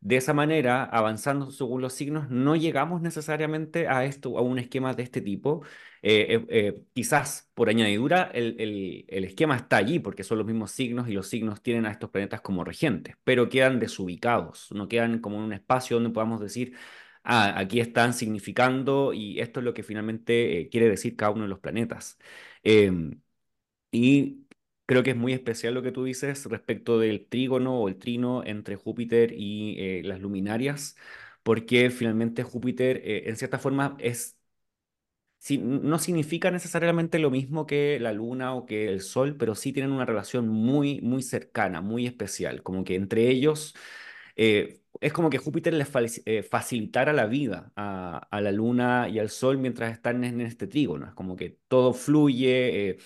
[0.00, 4.94] de esa manera, avanzando según los signos, no llegamos necesariamente a esto, a un esquema
[4.94, 5.62] de este tipo.
[6.02, 11.08] Eh, eh, quizás por añadidura el, el, esquema está allí porque son los mismos signos
[11.08, 15.38] y los signos tienen a estos planetas como regentes, pero quedan desubicados, no quedan como
[15.38, 16.74] en un espacio donde podamos decir,
[17.26, 21.48] ah, aquí están significando y esto es lo que finalmente quiere decir cada uno de
[21.48, 22.18] los planetas.
[22.64, 23.20] Em,
[23.90, 24.42] y
[24.88, 28.44] Creo que es muy especial lo que tú dices respecto del trígono o el trino
[28.44, 30.96] entre Júpiter y eh, las luminarias,
[31.42, 34.38] porque finalmente Júpiter eh, en cierta forma es,
[35.60, 39.92] no significa necesariamente lo mismo que la luna o que el sol, pero sí tienen
[39.92, 43.74] una relación muy, muy cercana, muy especial, como que entre ellos...
[44.36, 45.88] Eh, es como que Júpiter les
[46.48, 51.06] facilitara la vida a, la Luna y al Sol mientras están en este trígono.
[51.06, 52.98] Es como que todo fluye,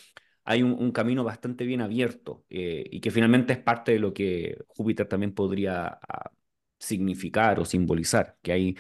[0.45, 4.59] hay un, camino bastante bien abierto eh, y que finalmente es parte de lo que
[4.69, 6.31] Júpiter también podría ah,
[6.79, 8.77] significar o simbolizar, que hay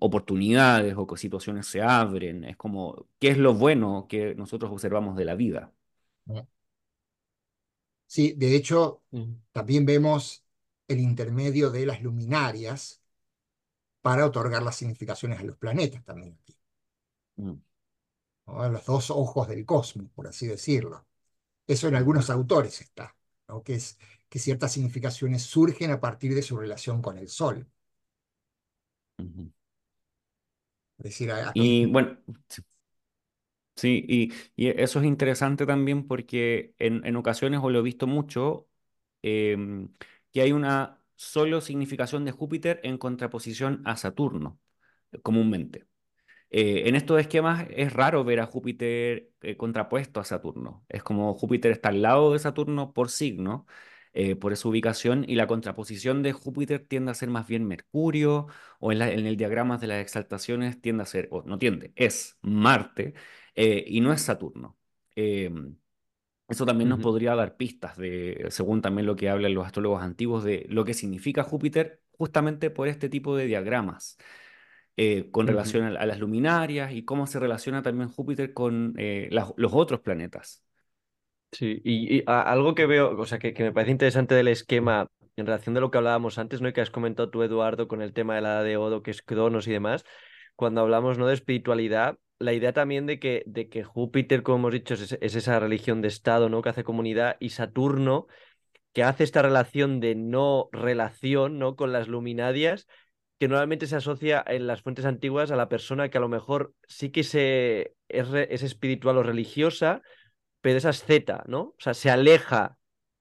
[0.00, 5.16] oportunidades o que situaciones se abren, es como, ¿qué es lo bueno que nosotros observamos
[5.16, 5.72] de la vida?
[8.06, 9.02] Sí, de hecho,
[9.52, 10.45] también vemos
[10.88, 13.02] el intermedio de las luminarias
[14.02, 16.56] para otorgar las significaciones a los planetas también aquí.
[17.36, 17.54] Mm
[18.46, 21.06] los dos ojos del cosmos, por así decirlo.
[21.66, 23.14] Eso en algunos autores está,
[23.64, 27.66] que es que ciertas significaciones surgen a partir de su relación con el Sol.
[30.98, 32.18] decir, y bueno,
[33.74, 38.68] sí, y, eso es interesante también porque en, ocasiones, o lo he visto mucho,
[39.22, 39.88] em,
[40.36, 44.60] que hay una solo significación de Júpiter en contraposición a Saturno,
[45.22, 45.86] comúnmente.
[46.50, 50.84] Eh, en estos esquemas es raro ver a Júpiter eh, contrapuesto a Saturno.
[50.90, 53.66] Es como Júpiter está al lado de Saturno por signo,
[54.12, 58.48] eh, por esa ubicación, y la contraposición de Júpiter tiende a ser más bien Mercurio,
[58.78, 63.14] o en, el diagrama de las exaltaciones tiende a ser, o no tiende, es Marte,
[63.54, 64.76] y no es Saturno.
[66.48, 70.44] Eso también nos podría dar pistas de, según también lo que hablan los astrólogos antiguos,
[70.44, 74.16] de lo que significa Júpiter justamente por este tipo de diagramas.
[74.98, 79.72] Eh, con relación a, las luminarias y cómo se relaciona también Júpiter con eh, los
[79.74, 80.64] otros planetas.
[81.52, 85.74] Sí, y, algo que veo, o sea, que, me parece interesante del esquema en relación
[85.74, 86.68] de lo que hablábamos antes, ¿no?
[86.68, 89.20] Y que has comentado tú, Eduardo, con el tema de la de Odo, que es
[89.20, 90.04] Cronos y demás,
[90.54, 91.26] cuando hablamos, ¿no?
[91.26, 95.34] De espiritualidad, la idea también de que, de que Júpiter, como hemos dicho, es, es
[95.34, 96.62] esa religión de Estado, ¿no?
[96.62, 98.26] Que hace comunidad, y Saturno,
[98.92, 101.76] que hace esta relación de no relación, ¿no?
[101.76, 102.86] Con las luminarias,
[103.38, 106.74] que normalmente se asocia en las fuentes antiguas a la persona que a lo mejor
[106.88, 110.02] sí que se, es, espiritual o religiosa,
[110.60, 111.60] pero es asceta, ¿no?
[111.60, 112.78] O sea, se aleja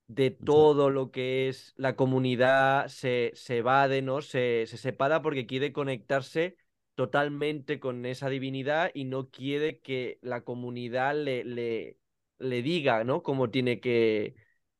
[0.08, 4.22] de todo lo que es la comunidad, se, se evade, ¿no?
[4.22, 6.56] Se, se separa porque quiere conectarse
[6.96, 11.98] totalmente con esa divinidad y no quiere que la comunidad le, le,
[12.40, 13.24] le diga, ¿no?
[13.24, 14.36] Cómo tiene que,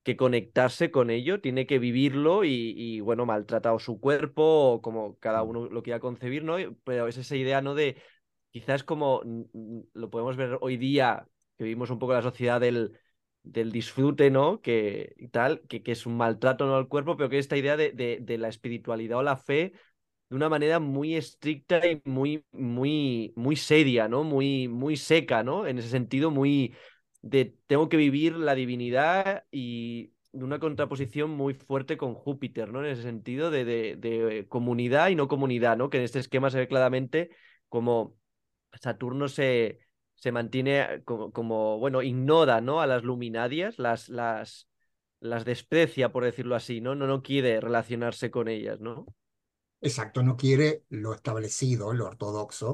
[0.06, 5.44] que conectarse con ello, tiene que vivirlo y, bueno, maltratado su cuerpo o como cada
[5.44, 6.58] uno lo quiera concebir, ¿no?
[6.84, 7.76] Pero es esa idea, ¿no?
[7.76, 7.98] De
[8.52, 9.22] quizás como
[9.94, 13.00] lo podemos ver hoy día, que vivimos un poco la sociedad del,
[13.44, 14.62] del disfrute, ¿no?
[14.62, 16.76] Que y tal, que, que, es un maltrato ¿no?
[16.76, 19.74] al cuerpo, pero que esta idea de, de, la espiritualidad o la fe
[20.36, 24.26] de una manera muy estricta y muy, muy, muy seria, ¿no?
[24.26, 25.66] Muy, muy seca, ¿no?
[25.66, 26.76] En ese sentido, muy,
[27.22, 32.82] de tengo que vivir la divinidad y una contraposición muy fuerte con Júpiter, ¿no?
[32.84, 35.90] En ese sentido de, de, comunidad y no comunidad, ¿no?
[35.90, 37.30] Que en este esquema se ve claramente
[37.70, 38.18] como
[38.74, 39.80] Saturno se,
[40.16, 42.82] se mantiene como, como, bueno, ignora, ¿no?
[42.82, 44.68] A las luminarias, las, las,
[45.22, 46.94] las desprecia, por decirlo así, ¿no?
[46.94, 49.06] No, no quiere relacionarse con ellas, ¿no?
[49.86, 52.74] Exacto, no quiere lo establecido, lo ortodoxo,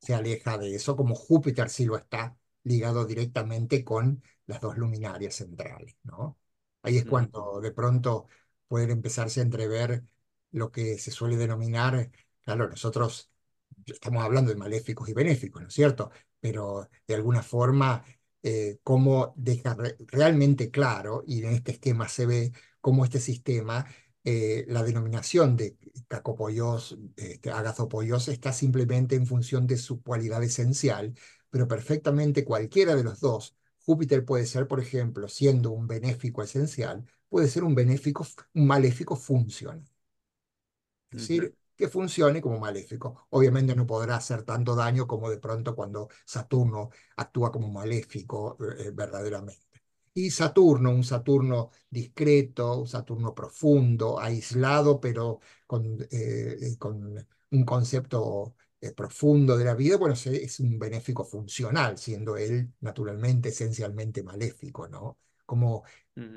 [0.00, 5.34] se aleja de eso, como Júpiter sí lo está ligado directamente con las dos luminarias
[5.34, 6.38] centrales, ¿no?
[6.82, 8.28] Ahí es cuando de pronto
[8.68, 10.04] pueden empezarse a entrever
[10.52, 12.10] lo que se suele denominar,
[12.42, 13.32] claro, nosotros
[13.86, 16.12] estamos hablando de maléficos y benéficos, ¿no es cierto?
[16.38, 18.04] Pero de alguna forma,
[18.44, 23.86] eh, cómo deja realmente claro, y en este esquema se ve cómo este sistema,
[24.24, 25.76] eh, la denominación de
[26.08, 31.14] cacopoyos, este, agazopoyos, está simplemente en función de su cualidad esencial,
[31.50, 37.04] pero perfectamente cualquiera de los dos, Júpiter puede ser, por ejemplo, siendo un benéfico esencial,
[37.28, 39.84] puede ser un benéfico, un maléfico funcional.
[41.10, 43.26] Es decir, que funcione como maléfico.
[43.30, 48.90] Obviamente no podrá hacer tanto daño como de pronto cuando Saturno actúa como maléfico eh,
[48.92, 49.63] verdaderamente.
[50.16, 58.54] Y Saturno, un Saturno discreto, un Saturno profundo, aislado, pero con, eh, con un concepto
[58.80, 64.86] eh, profundo de la vida, bueno, es un benéfico funcional, siendo él naturalmente, esencialmente maléfico,
[64.88, 65.18] ¿no?
[65.44, 65.82] Como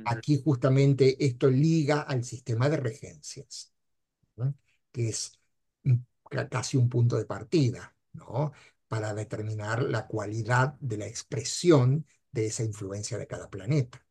[0.06, 3.74] aquí justamente esto liga al sistema de regencias,
[4.92, 5.40] que es
[6.50, 8.52] casi un punto de partida, ¿no?
[8.88, 12.06] Para determinar la cualidad de la expresión
[12.42, 14.02] de esa influencia de cada planeta.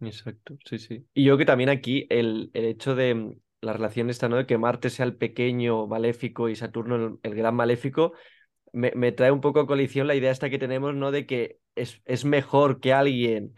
[0.00, 1.06] Exacto, sí, sí.
[1.14, 4.36] Y yo que también aquí el, el hecho de mm, la relación esta, ¿no?
[4.36, 8.12] De que Marte sea el pequeño maléfico y Saturno el, gran maléfico,
[8.72, 11.10] me, me, trae un poco a colisión la idea esta que tenemos, ¿no?
[11.10, 13.54] De que es, es mejor que alguien,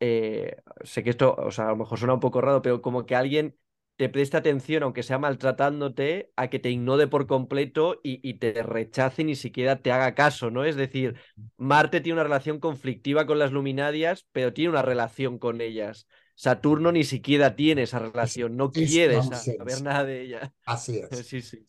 [0.00, 3.06] eh, sé que esto, o sea, a lo mejor suena un poco raro, pero como
[3.06, 3.56] que alguien
[3.96, 9.22] te preste atención, aunque sea maltratándote, a que te ignore por completo y, te rechace
[9.22, 10.64] y ni siquiera te haga caso, ¿no?
[10.64, 11.14] Es decir,
[11.56, 16.08] Marte tiene una relación conflictiva con las luminarias, pero tiene una relación con ellas.
[16.34, 20.52] Saturno ni siquiera tiene esa relación, no quiere saber nada de ella.
[20.66, 21.10] Así es.
[21.26, 21.64] Sí, sí.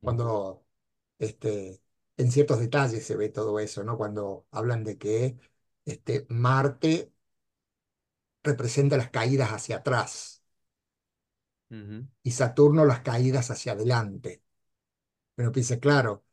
[0.00, 0.64] Cuando
[1.18, 1.80] este,
[2.16, 3.96] en ciertos detalles se ve todo eso, ¿no?
[3.96, 5.36] Cuando hablan de que
[5.84, 7.10] este, Marte
[8.44, 10.35] representa las caídas hacia atrás
[11.68, 14.42] y Saturno las caídas hacia adelante.
[15.34, 16.24] Pero piense, claro,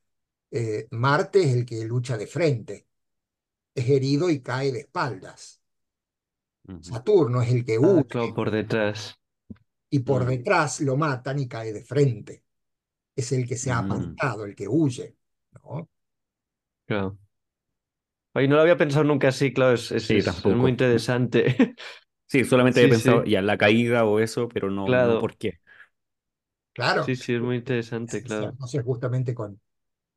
[0.52, 2.88] eh, Marte es el que lucha de frente,
[3.74, 5.62] es herido y cae de espaldas.
[6.80, 8.34] Saturno es el que ah, huye.
[8.34, 9.20] por detrás.
[9.90, 12.44] Y por detrás lo matan y cae de frente.
[13.16, 13.92] Es el que se ha mm.
[13.92, 15.18] apartado, el que huye.
[15.52, 15.90] ¿no?
[16.86, 17.18] Claro.
[18.34, 21.76] Ay, no lo había pensado nunca así, claro, es, es muy interesante.
[22.34, 25.20] Sí, solamente he pensado ya la caída o eso, pero no, claro.
[25.20, 25.60] por qué.
[26.74, 27.06] Claro.
[27.06, 28.52] Sí, sí, es muy interesante, claro.
[28.52, 29.60] Entonces, justamente con,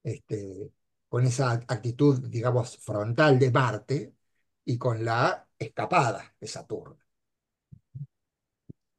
[0.04, 0.72] este,
[1.08, 4.14] con esa actitud, digamos, frontal de Marte
[4.64, 6.98] y con la escapada de Saturno.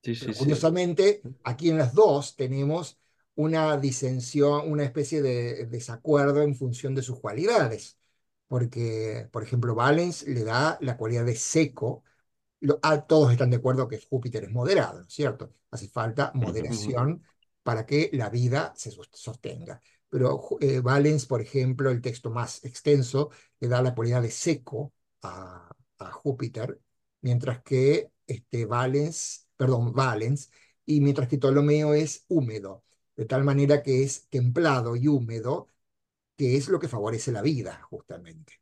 [0.04, 2.98] Sí, sí, curiosamente, aquí en las dos tenemos
[3.36, 7.98] una disensión, una especie de desacuerdo en función de sus cualidades.
[8.48, 12.04] Porque, por ejemplo, Valens le da la cualidad de seco
[12.82, 15.54] Ah, todos están de acuerdo que Júpiter es moderado, ¿no es cierto?
[15.70, 17.24] Hace falta moderación
[17.64, 19.82] para que la vida se sostenga.
[20.10, 24.94] Pero eh, Valens, por ejemplo, el texto más extenso, le da la cualidad de seco
[25.22, 25.64] a,
[26.12, 26.80] Júpiter,
[27.22, 30.52] mientras que este, Valens, perdón, Valens,
[30.86, 32.84] y mientras que Ptolomeo es húmedo,
[33.16, 35.68] de tal manera que es templado y húmedo,
[36.38, 38.62] que es lo que favorece la vida, justamente.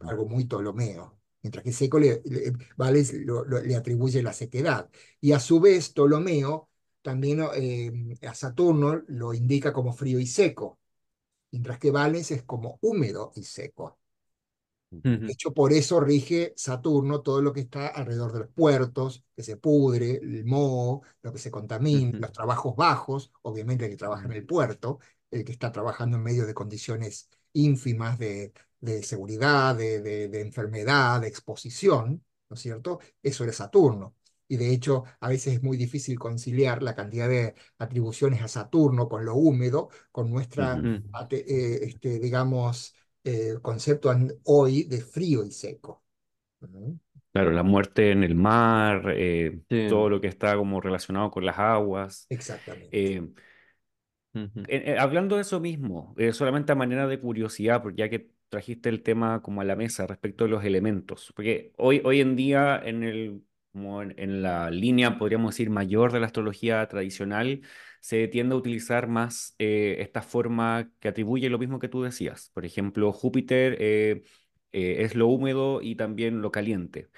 [0.00, 4.90] Algo muy Ptolomeo mientras que Seco le, le atribuye la sequedad.
[5.20, 6.68] Y a su vez, Ptolomeo
[7.02, 10.78] también eh, a Saturno lo indica como frío y seco,
[11.50, 13.98] mientras que Vales es como húmedo y seco.
[15.24, 19.42] De hecho, por eso rige Saturno todo lo que está alrededor de los puertos, que
[19.42, 24.24] se pudre, el moho, lo que se contamina, los trabajos bajos, obviamente el que trabaja
[24.26, 24.98] en el puerto,
[25.30, 31.20] el que está trabajando en medio de condiciones ínfimas de, de seguridad, de, de, enfermedad,
[31.20, 33.00] de exposición, ¿no es cierto?
[33.22, 34.14] Eso era Saturno.
[34.50, 39.06] Y de hecho, a veces es muy difícil conciliar la cantidad de atribuciones a Saturno
[39.08, 40.80] con lo húmedo, con nuestra,
[41.30, 44.10] eh, este, digamos, eh, concepto
[44.44, 46.02] hoy de frío y seco.
[47.30, 51.58] Claro, la muerte en el mar, eh, todo lo que está como relacionado con las
[51.58, 52.26] aguas.
[52.30, 53.22] Exactamente.
[54.98, 59.42] hablando de eso mismo, solamente a manera de curiosidad, porque ya que trajiste el tema
[59.42, 63.42] como a la mesa respecto de los elementos, porque hoy, hoy en día en, el,
[63.72, 67.62] como en, la línea, podríamos decir, mayor de la astrología tradicional,
[68.00, 72.50] se tiende a utilizar más eh, esta forma que atribuye lo mismo que tú decías.
[72.54, 74.22] Por ejemplo, Júpiter eh,
[74.72, 77.08] eh, es lo húmedo y también lo caliente.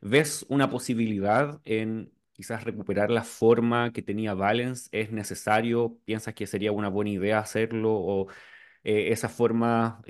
[0.00, 4.88] ¿Ves una posibilidad en quizás recuperar la forma que tenía Valens?
[4.92, 5.98] ¿Es necesario?
[6.04, 7.92] ¿Piensas que sería una buena idea hacerlo?
[7.94, 8.28] ¿O
[8.84, 10.02] esa forma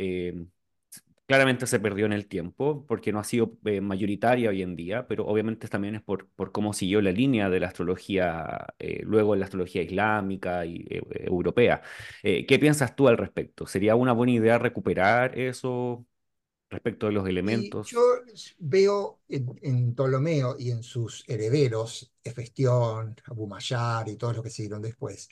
[1.28, 5.06] claramente se perdió en el tiempo porque no ha sido eh, mayoritaria hoy en día,
[5.06, 9.34] pero obviamente también es por, por cómo siguió la línea de la astrología, eh, luego
[9.34, 11.82] en la astrología islámica y eh, europea.
[12.22, 13.66] ¿Qué piensas tú al respecto?
[13.66, 16.06] ¿Sería una buena idea recuperar eso
[16.70, 17.90] respecto de los elementos?
[17.90, 18.00] yo
[18.58, 24.80] veo en, Ptolomeo y en sus herederos, Hefestión, Abu Mayar y todos los que siguieron
[24.80, 25.28] después,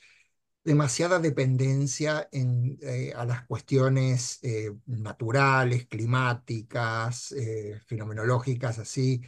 [0.67, 9.23] demasiada dependencia en, eh, a las cuestiones eh, naturales, climáticas, eh, fenomenológicas, así,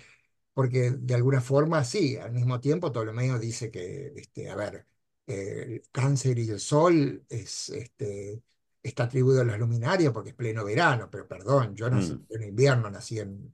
[0.54, 4.86] porque de alguna forma sí, al mismo tiempo Ptolomeo dice que, este, a ver,
[5.26, 8.42] el cáncer y el sol es, este,
[8.82, 12.42] está atribuido a las luminarias porque es pleno verano, pero perdón, yo nací Mm, en
[12.44, 13.52] invierno, nací en,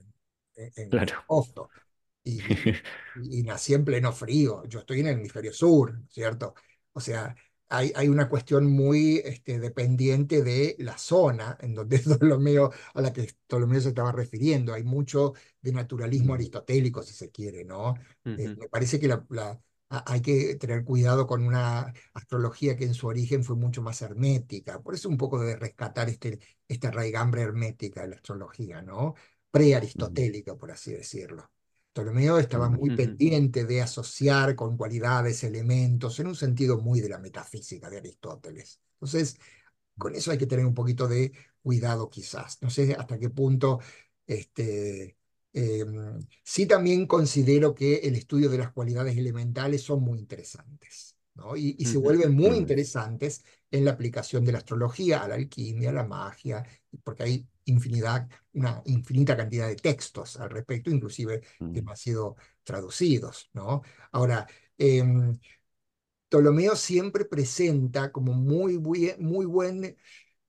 [0.56, 1.24] en, en claro.
[1.28, 1.70] agosto
[2.22, 2.38] y,
[3.14, 6.54] y, y nací en pleno frío, yo estoy en el hemisferio sur, ¿cierto?
[6.92, 7.34] O sea,
[7.68, 13.12] hay, hay una cuestión muy este, dependiente de la zona en donde Ptolomeo, a la
[13.12, 14.74] que Ptolomeo se estaba refiriendo.
[14.74, 17.94] Hay mucho de naturalismo Mm, aristotélico, si se quiere, ¿no?
[18.24, 19.24] Eh, me parece que la,
[19.88, 24.80] hay que tener cuidado con una astrología que en su origen fue mucho más hermética.
[24.80, 26.38] Por eso un poco de rescatar este,
[26.68, 29.14] esta raigambre hermética de la astrología, ¿no?
[29.50, 31.48] Pre-aristotélica, por así decirlo.
[31.94, 37.18] Ptolomeo estaba muy pendiente de asociar con cualidades, elementos, en un sentido muy de la
[37.18, 38.80] metafísica de Aristóteles.
[38.94, 39.38] Entonces,
[39.96, 41.32] con eso hay que tener un poquito de
[41.62, 42.60] cuidado quizás.
[42.62, 43.78] No sé hasta qué punto,
[44.26, 45.16] este,
[45.52, 45.84] eh,
[46.42, 51.56] sí también considero que el estudio de las cualidades elementales son muy interesantes, ¿no?
[51.56, 55.90] Y, y se vuelven muy interesantes en la aplicación de la astrología, a la alquimia,
[55.90, 56.66] a la magia,
[57.04, 61.42] porque hay infinidad, una infinita cantidad de textos al respecto, inclusive
[61.72, 63.82] que no mm, han sido traducidos, ¿no?
[64.12, 64.46] Ahora,
[64.78, 65.38] em,
[66.28, 69.84] Ptolomeo siempre presenta como muy, buen- muy buen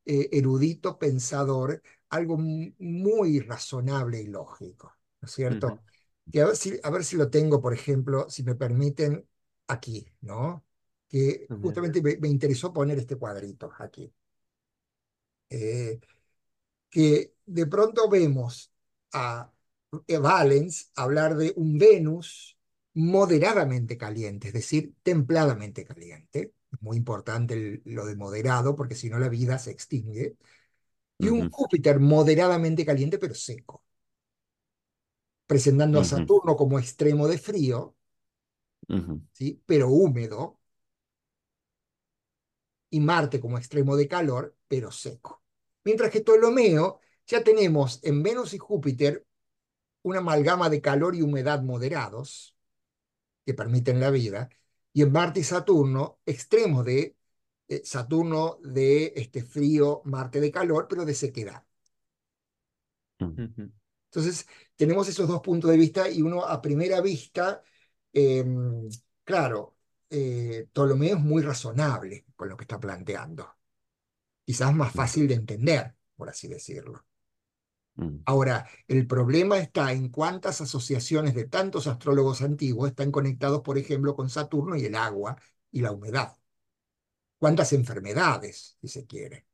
[0.06, 5.82] eh, erudito pensador algo mu- muy razonable y lógico, ¿no es cierto?
[6.32, 9.28] Que a ver si, a ver si lo tengo, por ejemplo, si me permiten,
[9.68, 10.66] aquí, ¿no?
[11.10, 14.14] Que justamente me, me interesó poner este cuadrito aquí.
[15.50, 16.00] Eh,
[16.96, 17.08] que
[17.46, 18.72] de pronto vemos
[19.14, 19.52] a
[20.22, 22.58] Valens hablar de un Venus
[22.94, 26.54] moderadamente caliente, es decir, templadamente caliente.
[26.82, 30.38] Muy importante el- lo de moderado, porque si no la vida se extingue.
[31.20, 33.84] Y un Júpiter moderadamente caliente, pero seco,
[35.52, 37.96] presentando a Saturno como extremo de frío,
[39.34, 39.62] ¿sí?
[39.66, 40.60] pero húmedo,
[42.90, 45.44] y Marte como extremo de calor, pero seco.
[45.86, 49.26] Mientras que Ptolomeo ya tenemos en Venus y Júpiter
[50.04, 52.56] una amalgama de calor y humedad moderados
[53.46, 54.50] que permiten la vida,
[54.94, 57.18] y en Marte y Saturno, extremos de
[57.68, 61.66] eh, Saturno de este frío, Marte de calor, pero de sequedad.
[63.20, 63.72] mm.
[64.10, 67.62] Entonces, tenemos esos dos puntos de vista y uno a primera vista,
[68.14, 68.46] eh,
[69.24, 69.76] claro,
[70.10, 73.56] eh, Ptolomeo es muy razonable con lo que está planteando,
[74.46, 77.06] quizás más fácil de entender, por así decirlo.
[77.98, 83.78] mm, Ahora, el problema está en cuántas asociaciones de tantos astrólogos antiguos están conectados, por
[83.78, 85.38] ejemplo, con Saturno y el agua
[85.72, 86.36] y la humedad.
[87.38, 89.46] ¿Cuántas enfermedades, si se quiere?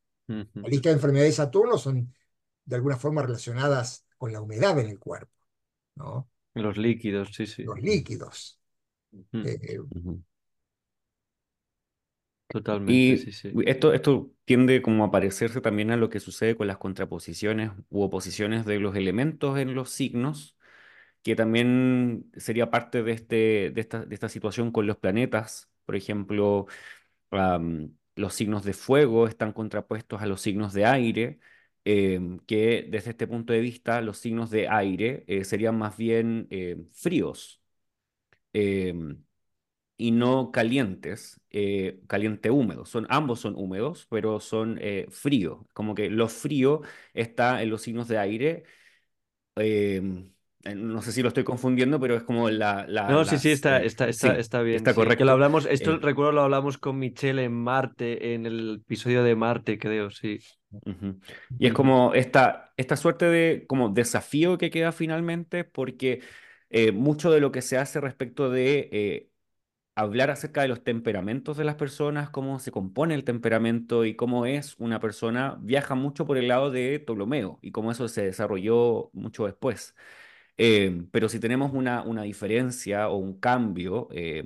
[0.61, 2.13] La lista de enfermedades de Saturno son
[2.65, 5.33] de alguna forma relacionadas con la humedad en el cuerpo,
[5.95, 6.29] ¿no?
[6.53, 7.73] Los líquidos, sí, sí.
[7.73, 8.59] Los líquidos.
[9.43, 10.21] Eh, ujú.
[12.51, 13.59] Totalmente, sí, Y sí.
[13.65, 18.01] esto, esto tiende como a parecerse también a lo que sucede con las contraposiciones u
[18.03, 20.57] oposiciones de los elementos en los signos,
[21.23, 25.69] que también sería parte de, este, de, esta, de esta situación con los planetas.
[25.85, 26.67] Por ejemplo,
[28.15, 31.39] los signos de fuego están contrapuestos a los signos de aire,
[31.85, 36.47] em, que desde este punto de vista los signos de aire eh, serían más bien
[36.51, 37.61] eh, fríos.
[40.07, 42.85] Y no calientes, eh, caliente húmedo.
[42.85, 45.59] Son, ambos son húmedos, pero son eh, fríos.
[45.73, 46.81] Como que lo frío
[47.13, 48.63] está en los signos de aire.
[49.57, 50.01] eh,
[50.75, 53.51] no sé si lo estoy confundiendo, pero es como la, la- No, sí, sí, las...
[53.51, 55.15] está, eh, está, está, sí, está bien, está sí.
[55.15, 55.33] Que lo correcto.
[55.33, 59.79] hablamos, esto Eh, recuerdo lo hablamos con Michelle en Marte, en el episodio de Marte,
[59.79, 60.39] creo, sí.
[61.57, 66.21] Y es como esta, esta suerte de como desafío que queda finalmente, porque
[66.69, 69.30] eh, mucho de lo que se hace respecto de...
[69.95, 74.45] hablar acerca de los temperamentos de las personas, cómo se compone el temperamento y cómo
[74.45, 79.09] es una persona, viaja mucho por el lado de Ptolomeo y cómo eso se desarrolló
[79.13, 79.95] mucho después.
[80.57, 84.43] Eh, pero si tenemos una, una diferencia o un cambio eh,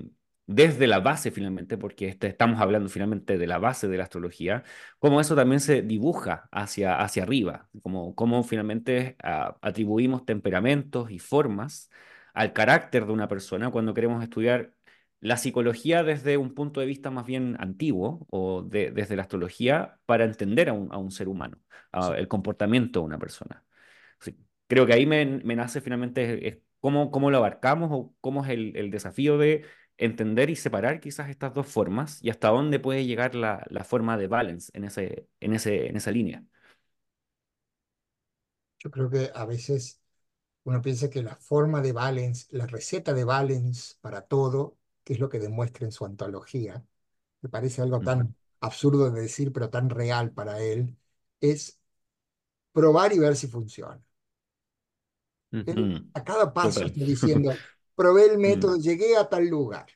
[0.48, 4.64] desde la base finalmente, porque este, estamos hablando finalmente de la base de la astrología,
[5.00, 11.20] cómo eso también se dibuja hacia, hacia arriba, como cómo finalmente ah, atribuimos temperamentos y
[11.20, 11.90] formas
[12.34, 14.74] al carácter de una persona cuando queremos estudiar
[15.22, 20.00] la psicología desde un punto de vista más bien antiguo o de- desde la astrología
[20.06, 21.60] para entender a un, a un ser humano,
[21.92, 23.64] a sí, el comportamiento de una persona.
[24.68, 28.50] Creo que ahí me, me nace finalmente es cómo, cómo lo abarcamos o cómo es
[28.52, 29.66] el, el desafío de
[29.98, 34.18] entender y separar quizás estas dos formas y hasta dónde puede llegar la, la forma
[34.18, 36.44] de balance en, ese, en, ese, en esa línea.
[38.80, 40.02] Yo creo que a veces
[40.66, 45.22] uno piensa que la forma de balance, la receta de balance para todo, que es
[45.22, 46.86] lo que demuestra en su antología,
[47.42, 50.98] me parece algo tan absurdo de decir, pero tan real para él,
[51.42, 51.80] es
[52.74, 54.04] probar y ver si funciona.
[56.14, 57.62] a cada paso está diciendo,
[57.96, 59.88] probé el método, llegué a tal lugar.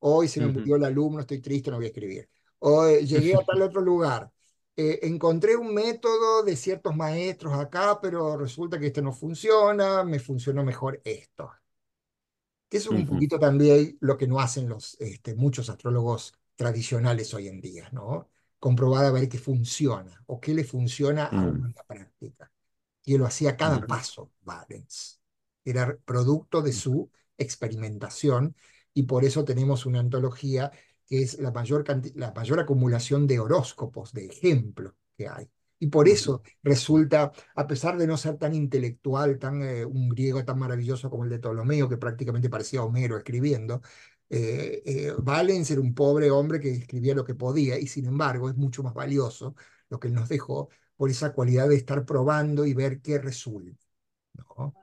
[0.00, 2.30] Hoy se me murió el alumno, estoy triste, no voy a escribir.
[2.60, 4.32] Hoy llegué a tal otro lugar.
[4.76, 10.18] Eh, encontré un método de ciertos maestros acá, pero resulta que este no funciona, me
[10.20, 11.50] funcionó mejor esto.
[12.70, 17.48] Que es un poquito también lo que no hacen los, este, muchos astrólogos tradicionales hoy
[17.48, 18.30] en día, ¿no?
[18.58, 22.52] Comprobar a ver qué funciona o qué le funciona a uno en la práctica.
[23.04, 25.20] Y él lo hacía cada paso, Valens.
[25.64, 28.54] Era producto de su experimentación
[28.94, 30.70] y por eso tenemos una antología
[31.06, 35.50] que es la mayor, la mayor acumulación de horóscopos, de ejemplos que hay.
[35.82, 40.44] Y por eso resulta, a pesar de no ser tan intelectual, tan, eh, un griego
[40.44, 43.80] tan maravilloso como el de Ptolomeo, que prácticamente parecía Homero escribiendo,
[44.28, 48.50] eh, eh, Valens era un pobre hombre que escribía lo que podía y sin embargo
[48.50, 49.56] es mucho más valioso
[49.88, 53.84] lo que él nos dejó por esa cualidad de estar probando y ver qué resulta.
[54.56, 54.74] ¿no?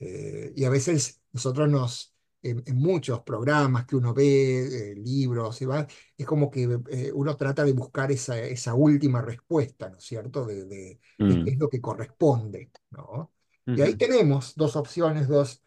[0.00, 5.86] y a veces nosotros nos, en, muchos programas que uno ve, eh, libros, y va,
[6.16, 10.46] es como que eh, uno trata de buscar esa, esa última respuesta, ¿no es cierto?,
[10.46, 11.48] de, de, qué mm.
[11.48, 13.32] es lo que corresponde, ¿no?
[13.66, 15.62] Y ahí tenemos dos opciones, dos,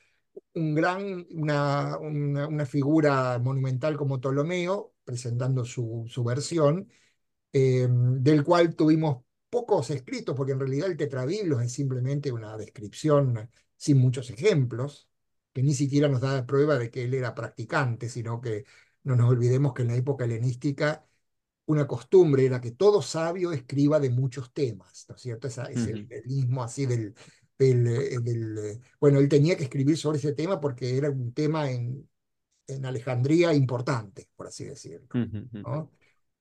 [0.55, 6.89] un gran, una, una, una, figura monumental como Ptolomeo, presentando su, su versión,
[7.53, 13.49] eh, del cual tuvimos pocos escritos, porque en realidad el tetrabiblos es simplemente una descripción
[13.75, 15.10] sin muchos ejemplos,
[15.53, 18.65] que ni siquiera nos da prueba de que él era practicante, sino que
[19.03, 21.05] no nos olvidemos que en la época helenística
[21.65, 25.47] una costumbre era que todo sabio escriba de muchos temas, ¿no es cierto?
[25.47, 27.15] Esa, es el, mismo así del,
[27.57, 31.71] del, eh, eh, Bueno, él tenía que escribir sobre ese tema porque era un tema
[31.71, 32.09] en,
[32.67, 35.07] en Alejandría importante, por así decirlo.
[35.13, 35.91] ¿no?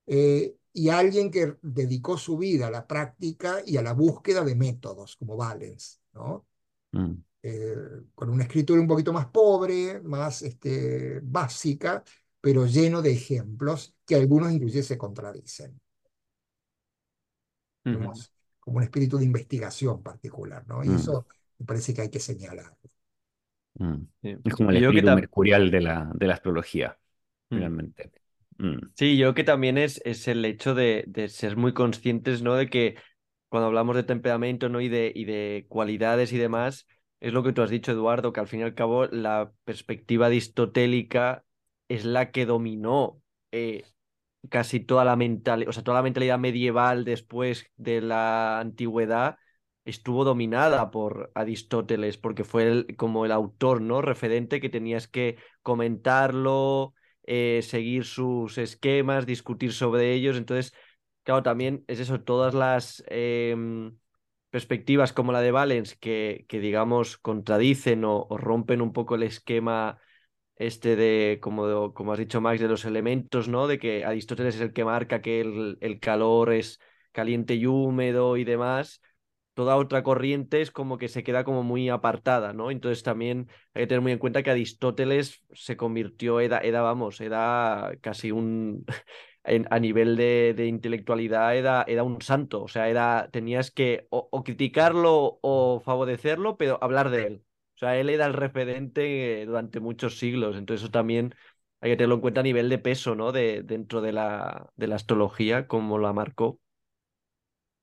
[0.07, 4.55] Eh, y alguien que dedicó su vida a la práctica y a la búsqueda de
[4.55, 6.47] métodos, como Valens, ¿no?
[6.93, 7.15] Mm.
[7.43, 7.75] Eh,
[8.15, 12.05] con una escritura un poquito más pobre, más este, básica,
[12.39, 15.81] pero lleno de ejemplos que algunos inclusive se contradicen.
[17.83, 18.13] como,
[18.67, 20.85] un espíritu de investigación particular, ¿no?
[20.85, 20.97] Y mm.
[20.97, 21.27] eso
[21.59, 22.77] me parece que hay que señalar.
[23.75, 24.03] Mm.
[24.23, 26.99] Es como el espíritu mercurial de la, de la astrología,
[27.49, 28.13] realmente.
[28.95, 32.55] Sí, yo que también es, es el hecho de, de, ser muy conscientes, ¿no?
[32.55, 32.97] De que
[33.49, 34.83] cuando hablamos de temperamento, ¿no?
[34.83, 36.87] Y de, y de cualidades y demás,
[37.21, 40.27] es lo que tú has dicho, Eduardo, que al fin y al cabo la perspectiva
[40.27, 41.45] aristotélica
[41.89, 43.21] es la que dominó
[43.53, 43.85] eh,
[44.49, 49.37] casi toda la mentalidad, o sea, toda la mentalidad medieval después de la antigüedad
[49.85, 54.03] estuvo dominada por Aristóteles, porque fue el, como el autor, ¿no?
[54.03, 56.95] Referente que tenías que comentarlo,
[57.25, 60.37] eh, seguir sus esquemas, discutir sobre ellos.
[60.37, 60.75] Entonces,
[61.25, 63.97] claro, también es eso, todas las em,
[64.51, 69.99] perspectivas como la de Valens que, que digamos, contradicen o, rompen un poco el esquema
[70.57, 73.67] este de, como, como has dicho Max, de los elementos, ¿no?
[73.67, 76.79] De que Aristóteles es el que marca que el, el calor es
[77.13, 79.01] caliente y húmedo y demás.
[79.55, 82.71] Toda otra corriente es como que se queda como muy apartada, ¿no?
[82.71, 87.21] Entonces también hay que tener muy en cuenta que Aristóteles se convirtió, era, era vamos,
[87.21, 88.85] era casi un,
[89.45, 95.39] a nivel de, intelectualidad era, era, un santo, o sea, era, tenías que o, criticarlo
[95.43, 97.45] o favorecerlo, pero hablar de él.
[97.77, 101.35] O sea, él era el referente durante muchos siglos, entonces eso también
[101.81, 103.33] hay que tenerlo en cuenta a nivel de peso, ¿no?
[103.33, 106.61] De, dentro de la, de la astrología, como la marcó.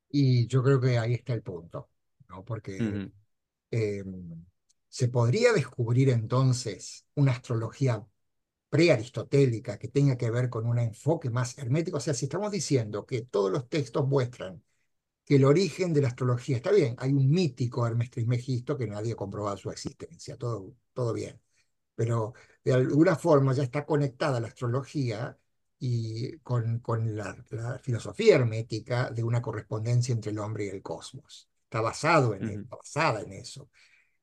[0.10, 1.90] Y yo creo que ahí está el punto,
[2.30, 2.46] ¿no?
[2.46, 3.10] Porque
[3.72, 4.46] em,
[4.88, 8.06] se podría descubrir entonces una astrología
[8.70, 11.98] prearistotélica que tenga que ver con un enfoque más hermético.
[11.98, 14.64] O sea, si estamos diciendo que todos los textos muestran
[15.26, 19.14] que el origen de la astrología está bien, hay un mítico Hermes Trismegisto que nadie
[19.14, 21.42] ha comprobado su existencia, todo, todo bien.
[21.96, 25.38] Pero de alguna forma ya está conectada la astrología
[25.80, 27.36] y con, con la,
[27.82, 31.50] filosofía hermética de una correspondencia entre el hombre y el cosmos.
[31.66, 33.70] Está basado en, está basada en eso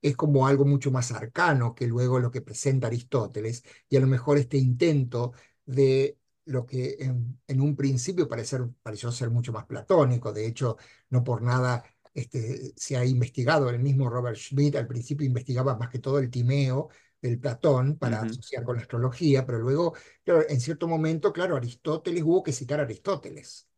[0.05, 4.07] es como algo mucho más arcano que luego lo que presenta Aristóteles, y a lo
[4.07, 5.33] mejor este intento
[5.65, 10.77] de lo que en, un principio parecer, pareció ser mucho más platónico, de hecho,
[11.09, 15.89] no por nada este, se ha investigado, el mismo Robert Schmidt al principio investigaba más
[15.89, 16.91] que todo el timeo
[17.23, 22.23] del Platón para asociar con la astrología, pero luego, claro, en cierto momento, claro, Aristóteles
[22.23, 23.69] hubo que citar a Aristóteles.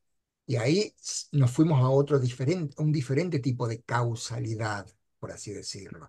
[0.46, 0.94] Y ahí
[1.32, 4.86] nos fuimos a otro diferente, un diferente tipo de causalidad,
[5.26, 6.08] por así decirlo.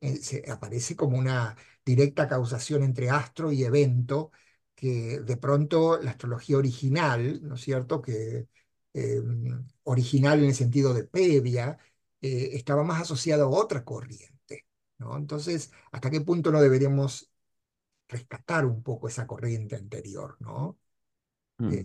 [0.00, 4.32] Eh, se aparece como una directa causación entre astro y evento,
[4.74, 8.02] que de pronto la astrología original, ¿no es cierto?
[8.02, 8.48] Que
[8.92, 11.78] em, original en el sentido de previa,
[12.20, 14.66] eh, estaba más asociada a otra corriente,
[14.98, 15.16] ¿no?
[15.16, 17.30] Entonces, ¿hasta qué punto no deberíamos
[18.08, 20.76] rescatar un poco esa corriente anterior, ¿no?
[21.58, 21.84] Mm.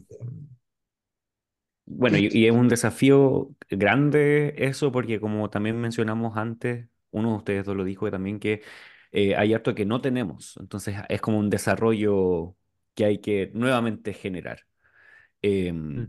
[1.93, 7.65] Bueno, y, es un desafío grande eso, porque como también mencionamos antes, uno de ustedes
[7.65, 8.61] dos lo dijo también, que
[9.11, 10.57] eh, hay harto que no tenemos.
[10.57, 12.55] Entonces es como un desarrollo
[12.95, 14.61] que hay que nuevamente generar.
[15.41, 16.07] Em,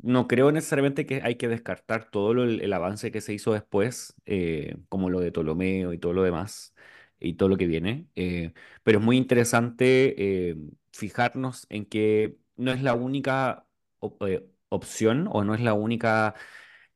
[0.00, 4.76] no creo necesariamente que hay que descartar todo el, avance que se hizo después, eh,
[4.88, 6.74] como lo de Ptolomeo y todo lo demás,
[7.18, 8.52] y todo lo que viene, eh,
[8.84, 10.56] pero es muy interesante
[10.92, 13.67] fijarnos en que no es la única
[14.26, 16.34] eh, opción o no es la única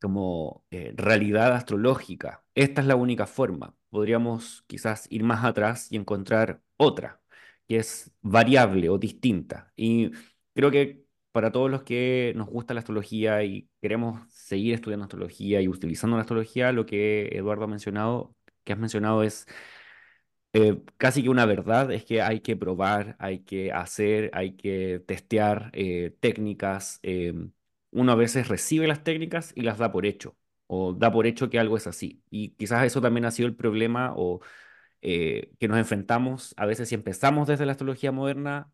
[0.01, 2.43] como eh, realidad astrológica.
[2.55, 3.75] Esta es la única forma.
[3.89, 7.21] Podríamos quizás ir más atrás y encontrar otra,
[7.67, 9.71] que es variable o distinta.
[9.75, 10.11] Y
[10.53, 15.61] creo que para todos los que nos gusta la astrología y queremos seguir estudiando astrología
[15.61, 19.47] y utilizando la astrología, lo que Eduardo ha mencionado, que has mencionado es
[20.53, 24.99] eh, casi que una verdad es que hay que probar, hay que hacer, hay que
[25.07, 26.99] testear eh, técnicas.
[27.03, 27.33] Eh,
[27.91, 30.37] uno a veces recibe las técnicas y las da por hecho,
[30.67, 32.23] o da por hecho que algo es así.
[32.29, 34.41] Y quizás eso también ha sido el problema o
[35.01, 38.71] que nos enfrentamos a veces si empezamos desde la astrología moderna.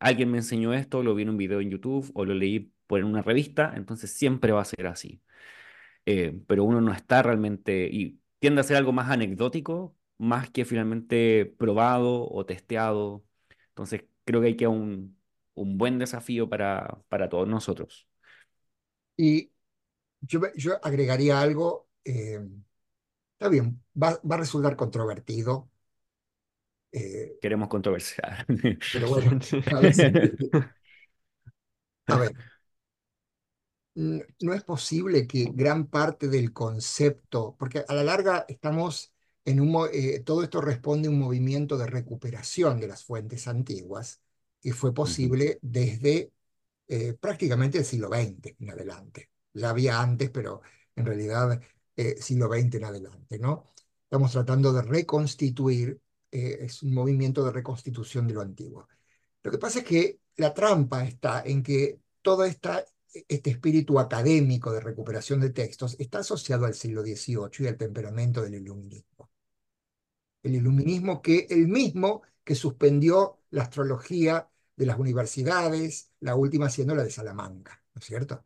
[0.00, 3.04] Alguien me enseñó esto, lo vi en un video en YouTube o lo leí por
[3.04, 5.22] una revista, entonces siempre va a ser así.
[6.46, 11.46] pero uno no está realmente, y tiende a ser algo más anecdótico más que finalmente
[11.58, 13.24] probado o testeado.
[13.70, 15.16] Entonces, creo que hay que un,
[15.54, 18.06] un buen desafío para, para todos nosotros.
[19.16, 19.50] Y
[20.20, 22.40] yo, yo agregaría algo, eh,
[23.32, 25.70] está bien, va, va, a resultar controvertido.
[26.92, 28.46] Eh, Queremos controversiar.
[28.92, 29.38] Pero bueno,
[29.72, 30.36] a ver,
[32.06, 32.32] a ver,
[33.94, 39.12] no es posible que gran parte del concepto, porque a la larga estamos
[39.92, 44.20] eh, todo esto responde a un movimiento de recuperación de las fuentes antiguas
[44.60, 46.32] que fue posible desde
[46.86, 49.30] eh, prácticamente el siglo XX en adelante.
[49.54, 50.60] Ya había antes, pero
[50.94, 51.60] en realidad
[51.96, 53.64] eh, siglo XX en adelante, ¿no?
[54.04, 58.88] Estamos tratando de reconstituir, es un movimiento de reconstitución de lo antiguo.
[59.42, 62.84] Lo que pasa es que la trampa está en que todo esta,
[63.28, 68.42] este espíritu académico de recuperación de textos está asociado al siglo XVIII y al temperamento
[68.42, 69.30] del iluminismo
[70.42, 76.94] el iluminismo que el mismo que suspendió la astrología de las universidades, la última siendo
[76.94, 78.44] la de Salamanca, ¿no es cierto?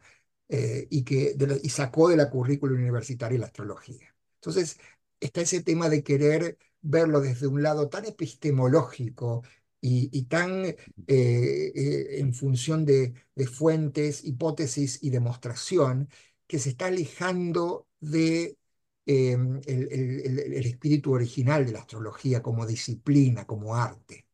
[0.49, 4.15] Eh, y, que y sacó de la currícula universitaria la astrología.
[4.37, 4.79] Entonces,
[5.21, 9.43] está ese tema de querer verlo desde un lado tan epistemológico
[9.81, 10.77] y, tan eh,
[11.09, 16.09] eh, en función de, de, fuentes, hipótesis y demostración,
[16.47, 18.59] que se está alejando de
[19.05, 24.29] Em, el, espíritu original de la astrología como disciplina, como arte,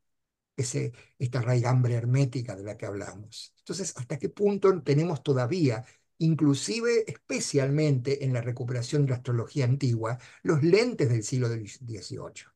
[0.56, 3.54] ese, esta raigambre hermética de la que hablamos.
[3.58, 5.84] Entonces, ¿hasta qué punto tenemos todavía,
[6.18, 12.46] inclusive especialmente en la recuperación de la astrología antigua, los lentes del siglo XVIII?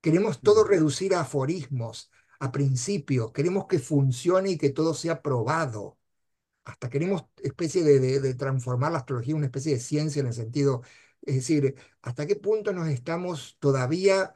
[0.00, 2.10] Queremos todo reducir a aforismos,
[2.40, 5.97] a principios, queremos que funcione y que todo sea probado
[6.68, 10.82] hasta queremos especie de, transformar la astrología en una especie de ciencia en el sentido,
[11.22, 14.34] es decir, hasta qué punto nos estamos todavía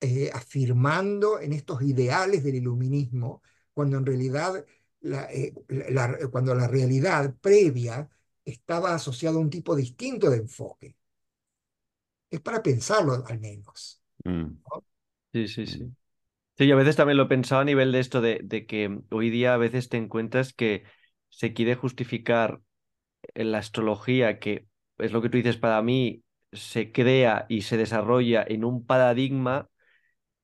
[0.00, 3.42] eh, afirmando en estos ideales del iluminismo,
[3.74, 4.64] cuando en realidad
[5.00, 5.52] la, eh,
[6.30, 8.08] cuando la realidad previa
[8.46, 10.96] estaba asociada a un tipo distinto de enfoque.
[12.30, 14.00] Es para pensarlo al menos.
[14.24, 14.56] Mm.
[15.34, 15.84] Sí, sí, sí.
[15.84, 15.96] Mm.
[16.56, 19.30] Sí, yo a veces también lo pensaba a nivel de esto de, de, que hoy
[19.30, 20.82] día a veces te encuentras que
[21.28, 22.60] se quiere justificar
[23.34, 24.66] en la astrología, que
[24.98, 26.22] es lo que tú dices, para mí
[26.52, 29.68] se crea y se desarrolla en un paradigma,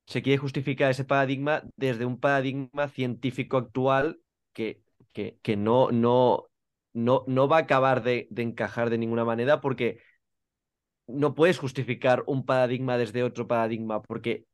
[0.07, 4.21] se quiere justificar ese paradigma desde un paradigma científico actual
[4.53, 4.83] que,
[5.13, 6.45] que, que no, no,
[6.93, 10.01] no, no va a acabar de, de encajar de ninguna manera porque
[11.07, 14.47] no puedes justificar un paradigma desde otro paradigma porque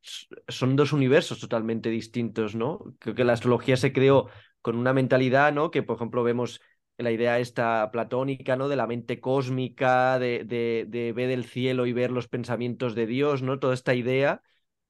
[0.49, 2.95] son dos universos totalmente distintos, ¿no?
[2.99, 4.29] Creo que la astrología se creó
[4.63, 5.71] con una mentalidad, ¿no?
[5.71, 6.61] Que, por ejemplo, vemos
[6.99, 8.69] la idea esta platónica, ¿no?
[8.69, 13.43] De la mente cósmica, de, de, ver el cielo y ver los pensamientos de Dios,
[13.43, 13.59] ¿no?
[13.59, 14.43] Toda esta idea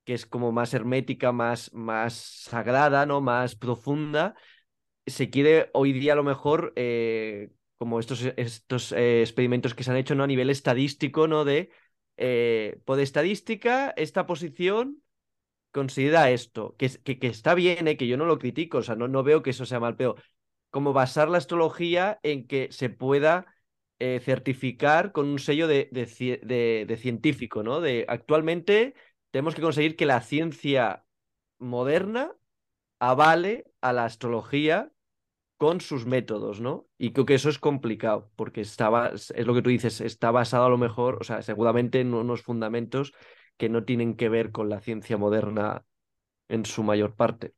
[0.05, 3.21] que es como más hermética, más, más sagrada, ¿no?
[3.21, 4.35] Más profunda,
[5.07, 9.91] se quiere hoy día a lo mejor, eh, como estos, estos eh, experimentos que se
[9.91, 10.25] han hecho, ¿no?
[10.25, 11.45] A nivel estadístico, ¿no?
[11.45, 11.71] De,
[12.17, 15.03] eh, por estadística, esta posición
[15.73, 19.23] considera esto, que, que, está bien, que yo no lo critico, o sea, no, no
[19.23, 20.17] veo que eso sea mal, pero
[20.71, 23.47] como basar la astrología en que se pueda
[23.99, 27.81] eh, certificar con un sello de, de, científico, ¿no?
[27.81, 28.95] De actualmente
[29.31, 31.05] tenemos que conseguir que la ciencia
[31.59, 32.35] moderna
[32.99, 34.93] avale a la astrología
[35.59, 36.89] con sus métodos, ¿no?
[36.97, 40.65] Y creo que eso es complicado, porque estaba, es lo que tú dices, está basado
[40.65, 43.13] a lo mejor, o sea, seguramente en unos fundamentos
[43.61, 45.87] que no tienen que ver con la ciencia moderna
[46.49, 47.55] en su mayor parte.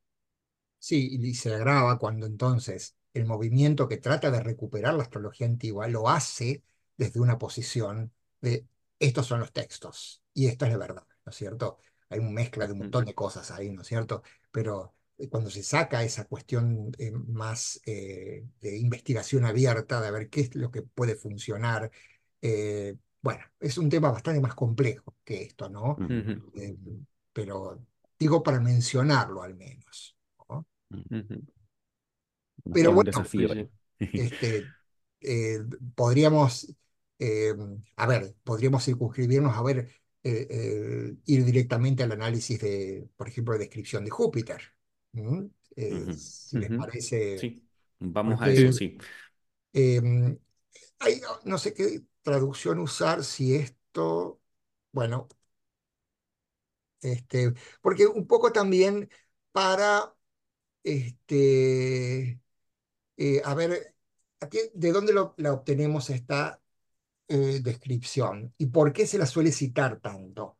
[0.78, 5.86] Sí, y se agrava cuando entonces el movimiento que trata de recuperar la astrología antigua
[5.88, 6.62] lo hace
[6.96, 8.66] desde una posición de
[8.98, 11.78] estos son los textos y esto es la verdad, ¿no es cierto?
[12.08, 14.22] Hay una mezcla de un montón de cosas ahí, ¿no es cierto?
[14.50, 20.28] Pero eh, cuando se saca esa cuestión eh, más eh, de investigación abierta, de ver
[20.30, 21.90] qué es lo que puede funcionar,
[23.22, 25.96] bueno, es un tema bastante más complejo que esto, ¿no?
[27.32, 27.80] pero
[28.18, 30.16] digo para mencionarlo al menos.
[30.48, 30.66] ¿no?
[32.72, 33.12] Pero bueno,
[33.98, 34.66] este,
[35.20, 35.60] eh,
[35.94, 36.74] podríamos,
[37.18, 37.54] eh,
[37.96, 39.88] a ver, podríamos circunscribirnos a ver,
[40.24, 44.60] eh, ir directamente al análisis de, por ejemplo, de descripción de Júpiter.
[46.16, 47.38] Si les parece.
[47.38, 47.64] Sí,
[48.00, 48.98] vamos a eso, sí.
[51.44, 54.40] No sé qué traducción usar, si esto,
[54.92, 55.28] bueno,
[57.00, 59.10] este, porque un poco también
[59.52, 60.14] para
[60.84, 62.40] este,
[63.16, 63.94] eh, a ver,
[64.74, 66.62] ¿de dónde la obtenemos esta
[67.28, 68.54] eh, descripción?
[68.58, 70.58] ¿Y por qué se la suele citar tanto?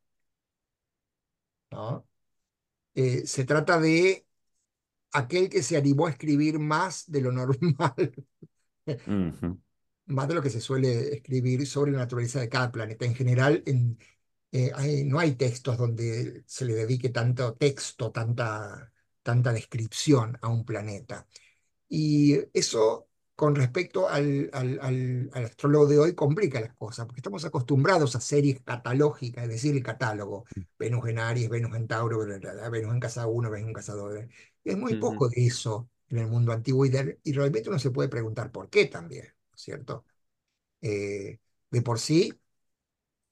[1.70, 2.06] ¿No?
[2.94, 4.26] Eh, se trata de
[5.12, 8.14] aquel que se animó a escribir más de lo normal,
[10.12, 13.04] más de lo que se suele escribir sobre la naturaleza de cada planeta.
[13.04, 13.98] En general, en,
[15.08, 18.92] no hay textos donde se le dedique tanto texto, tanta,
[19.22, 21.26] tanta descripción a un planeta.
[21.88, 28.14] Y eso con respecto al, al, astrólogo de hoy complica las cosas, porque estamos acostumbrados
[28.14, 30.60] a series catalógicas, es decir, el catálogo, mm.
[30.78, 34.14] Venus en Aries, Venus en Tauro, Venus en Casa 1, Venus en Casa 2.
[34.64, 36.92] Es muy poco de eso en el mundo antiguo y,
[37.24, 39.26] y, realmente uno se puede preguntar por qué también,
[39.62, 40.04] ¿cierto?
[40.80, 41.38] Eh,
[41.70, 42.34] de por sí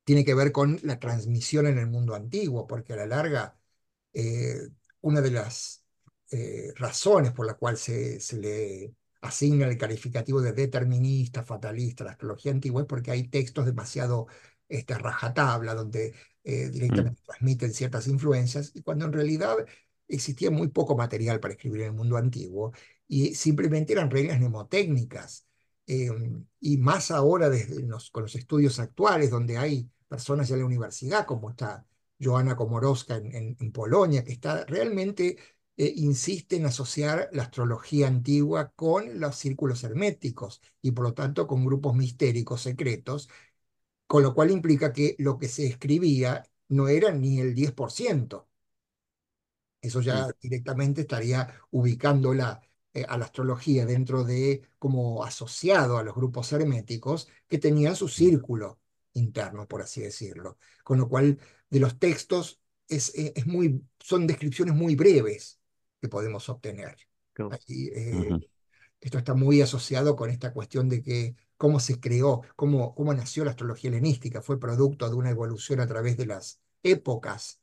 [0.04, 3.58] tiene que ver con la transmisión en el mundo antiguo, porque a la larga
[4.12, 4.68] eh,
[5.02, 5.84] una de las
[6.30, 12.12] eh, razones por las cuales se, se, le asigna el calificativo de determinista, fatalista, la
[12.12, 14.26] astrología antigua, es porque hay textos demasiado
[14.68, 17.26] este, rajatabla, donde directamente mm.
[17.26, 19.56] transmiten ciertas influencias, y cuando en realidad
[20.08, 22.72] existía muy poco material para escribir en el mundo antiguo,
[23.06, 25.49] y simplemente eran reglas mnemotécnicas.
[25.92, 30.66] Em, y más ahora desde con los estudios actuales, donde hay personas ya en la
[30.66, 31.84] universidad, como está
[32.20, 35.36] Joana Komorowska en, en Polonia, que está realmente
[35.76, 41.48] eh, insiste en asociar la astrología antigua con los círculos herméticos y por lo tanto
[41.48, 43.28] con grupos mistéricos secretos,
[44.06, 48.48] con lo cual implica que lo que se escribía no era ni el 10%.
[49.82, 52.60] Eso ya directamente estaría ubicándola
[52.92, 58.08] eh, a la astrología dentro de, como asociado a los grupos herméticos que tenían su
[58.08, 58.80] círculo
[59.12, 60.58] interno, por así decirlo.
[60.82, 61.38] Con lo cual,
[61.68, 65.60] de los textos es, eh, es muy, son descripciones muy breves
[66.00, 66.96] que podemos obtener.
[67.68, 68.38] Eh,
[69.00, 73.44] esto está muy asociado con esta cuestión de que cómo se creó, cómo, cómo nació
[73.44, 74.42] la astrología helenística.
[74.42, 77.59] ¿Fue producto de una evolución a través de las épocas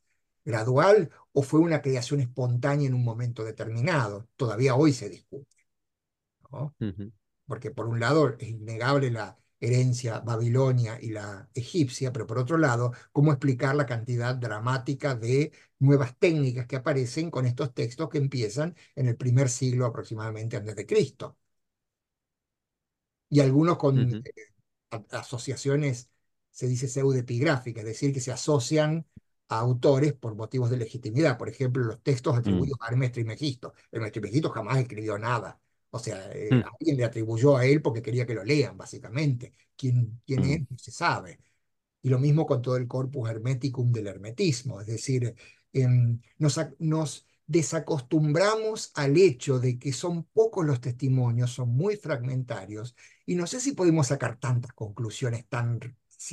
[0.47, 4.27] gradual o fue una creación espontánea en un momento determinado?
[4.35, 5.55] Todavía hoy se discute.
[7.45, 12.57] Porque por un lado es innegable la, herencia babilonia y la egipcia, pero por otro
[12.57, 18.17] lado, cómo explicar la cantidad dramática de nuevas técnicas que aparecen con estos textos que
[18.19, 21.37] empiezan en el primer siglo aproximadamente antes de Cristo.
[23.29, 24.23] Y algunos con eh,
[25.11, 26.09] asociaciones,
[26.51, 29.05] se dice pseudepigráficas, es decir, que se asocian
[29.49, 31.37] a autores por motivos de legitimidad.
[31.37, 32.37] Por ejemplo, los textos mm.
[32.39, 33.73] atribuidos a Hermes Trismegisto.
[33.91, 36.63] Hermes Trismegisto jamás escribió nada o sea, eh, mm.
[36.73, 39.53] alguien le atribuyó a él porque quería que lo lean, básicamente.
[39.75, 40.61] ¿Quién, quién es?
[40.61, 40.65] Mm.
[40.69, 41.39] No se sabe.
[42.01, 45.35] Y lo mismo con todo el corpus hermeticum del hermetismo, es decir,
[45.73, 52.95] em, nos, nos desacostumbramos al hecho de que son pocos los testimonios, son muy fragmentarios,
[53.25, 55.79] y no sé si podemos sacar tantas conclusiones tan,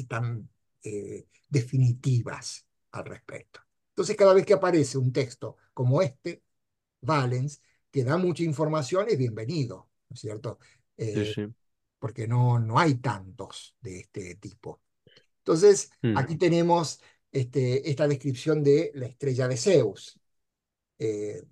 [0.09, 0.49] tan
[0.83, 3.61] eh, definitivas al respecto.
[3.91, 6.43] Entonces, cada vez que aparece un texto como este,
[7.03, 10.59] Valens, que da mucha información, es bienvenido, ¿no es cierto?
[11.13, 11.55] sí, sí.
[11.99, 14.81] Porque no, no hay tantos de este tipo.
[15.39, 16.15] Entonces, Mm.
[16.15, 17.01] aquí tenemos
[17.33, 20.19] este, esta descripción de la estrella de Zeus.
[20.99, 21.43] Eh,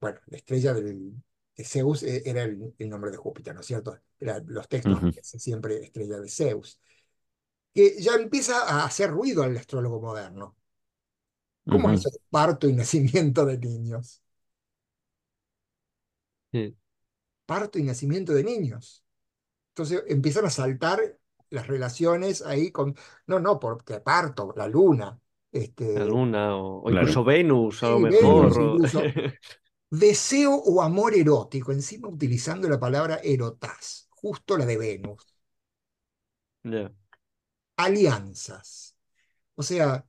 [0.00, 1.14] bueno, la estrella del,
[1.56, 3.98] de Zeus eh, era el, el nombre de Júpiter, ¿no es cierto?
[4.20, 5.14] Era, los textos Ujú.
[5.14, 6.80] dicen siempre estrella de Zeus.
[7.74, 10.57] Que ya empieza a hacer ruido al astrólogo moderno.
[11.68, 14.22] ¿Cómo es parto y nacimiento de niños?
[16.52, 16.76] Sí.
[17.46, 19.04] Parto y nacimiento de niños.
[19.70, 21.18] Entonces empiezan a saltar
[21.50, 22.96] las relaciones ahí con,
[23.26, 25.20] no, no, porque parto, la luna,
[25.52, 26.90] este, La luna o, o Claro.
[26.90, 28.52] incluso Venus, a lo Sí, mejor.
[28.52, 29.12] Venus o- incluso.
[29.90, 35.26] deseo o amor erótico, encima utilizando la palabra erotas, justo la de Venus,
[36.64, 36.92] Ya.
[37.76, 38.96] alianzas.
[39.56, 40.06] O sea,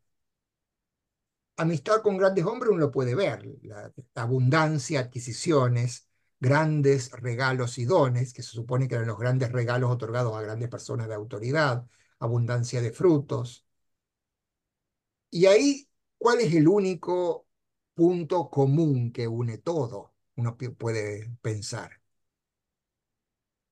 [1.60, 6.08] amistad con grandes hombres uno lo puede ver, la abundancia, adquisiciones,
[6.40, 10.70] grandes regalos y dones, que se supone que eran los grandes regalos otorgados a grandes
[10.70, 11.86] personas de autoridad,
[12.20, 13.66] abundancia de frutos.
[15.32, 15.88] Y ahí,
[16.18, 17.48] ¿cuál es el único
[17.96, 20.14] punto común que une todo?
[20.36, 22.00] Uno puede pensar.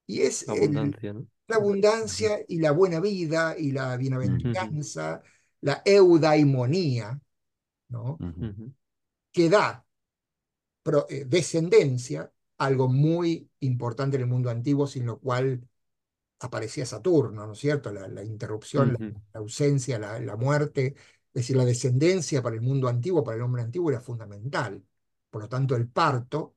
[0.06, 1.28] Y es el- Abundancia, ¿no?
[1.48, 5.24] la abundancia y la buena vida y la bienaventuranza,
[5.62, 7.20] la eudaimonía,
[7.90, 8.24] ¿no?
[9.36, 9.86] Que da
[10.84, 15.68] pro- eh, descendencia, algo muy importante en el mundo antiguo, sin lo cual
[16.40, 17.92] aparecía Saturno, ¿no es cierto?
[17.94, 19.02] La, la interrupción, la,
[19.34, 23.64] ausencia, la, la muerte, es decir, la descendencia para el mundo antiguo, para el hombre
[23.64, 24.84] antiguo era fundamental.
[25.32, 26.56] Por lo tanto, el parto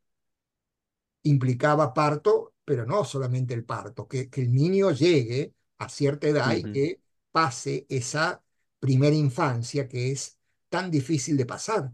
[1.22, 6.54] implicaba parto, pero no solamente el parto, que, que el niño llegue a cierta edad
[6.54, 7.00] y que
[7.30, 8.42] pase esa
[8.78, 10.38] primera infancia que es
[10.70, 11.92] tan difícil de pasar.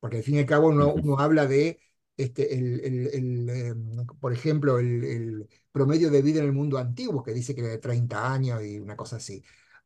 [0.00, 1.80] Porque al fin y al cabo uno, uno habla de,
[2.16, 6.78] este, el, el- el, em, por ejemplo, el, el promedio de vida en el mundo
[6.78, 9.44] antiguo, que dice que era de 30 años y una cosa así.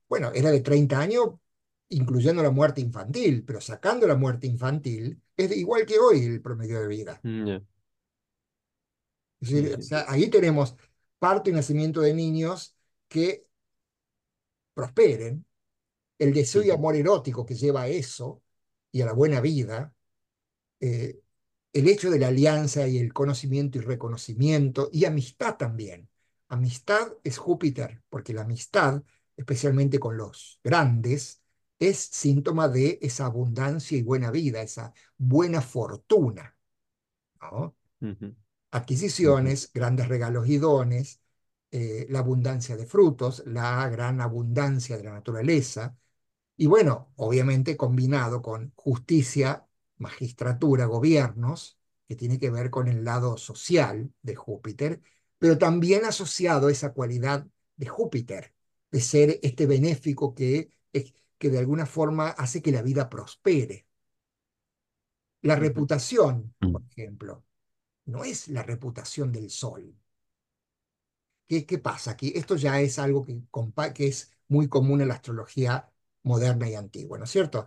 [0.09, 1.31] Bueno, era de 30 años
[1.89, 6.41] incluyendo la muerte infantil, pero sacando la muerte infantil, es de- igual que hoy el
[6.43, 7.25] promedio de vida.
[7.25, 7.65] Mm.
[9.41, 9.83] Es decir, o sí.
[9.83, 10.77] sea, ahí tenemos
[11.19, 12.77] parto y nacimiento de niños
[13.09, 13.47] que
[14.75, 15.45] prosperen,
[16.19, 18.43] el deseo y amor erótico que lleva a eso
[18.93, 19.95] y a la buena vida,
[20.81, 21.21] eh,
[21.73, 26.09] el hecho de la alianza y el conocimiento y reconocimiento y amistad también.
[26.49, 29.03] Amistad es Júpiter, porque la amistad,
[29.37, 31.43] especialmente con los grandes,
[31.79, 36.57] es síntoma de esa abundancia y buena vida, esa buena fortuna,
[37.41, 37.77] ¿no?
[38.73, 41.21] Adquisiciones, grandes regalos y dones,
[41.71, 45.97] eh, la abundancia de frutos, la gran abundancia de la naturaleza,
[46.57, 49.67] y bueno, obviamente combinado con justicia,
[49.99, 51.79] magistratura, gobiernos,
[52.09, 55.01] que tiene que ver con el lado social de Júpiter,
[55.39, 57.47] pero también asociado a esa cualidad
[57.77, 58.55] de Júpiter,
[58.91, 60.71] de ser este benéfico que,
[61.39, 63.87] que de alguna forma hace que la vida prospere.
[65.43, 66.73] La reputación, Mm.
[66.73, 67.45] por ejemplo,
[68.07, 69.95] no es la reputación del sol.
[71.47, 72.33] ¿Qué, qué pasa aquí?
[72.35, 73.43] Esto ya es algo que,
[73.95, 75.91] que es muy común en la astrología
[76.25, 77.67] moderna y antigua, ¿no es cierto?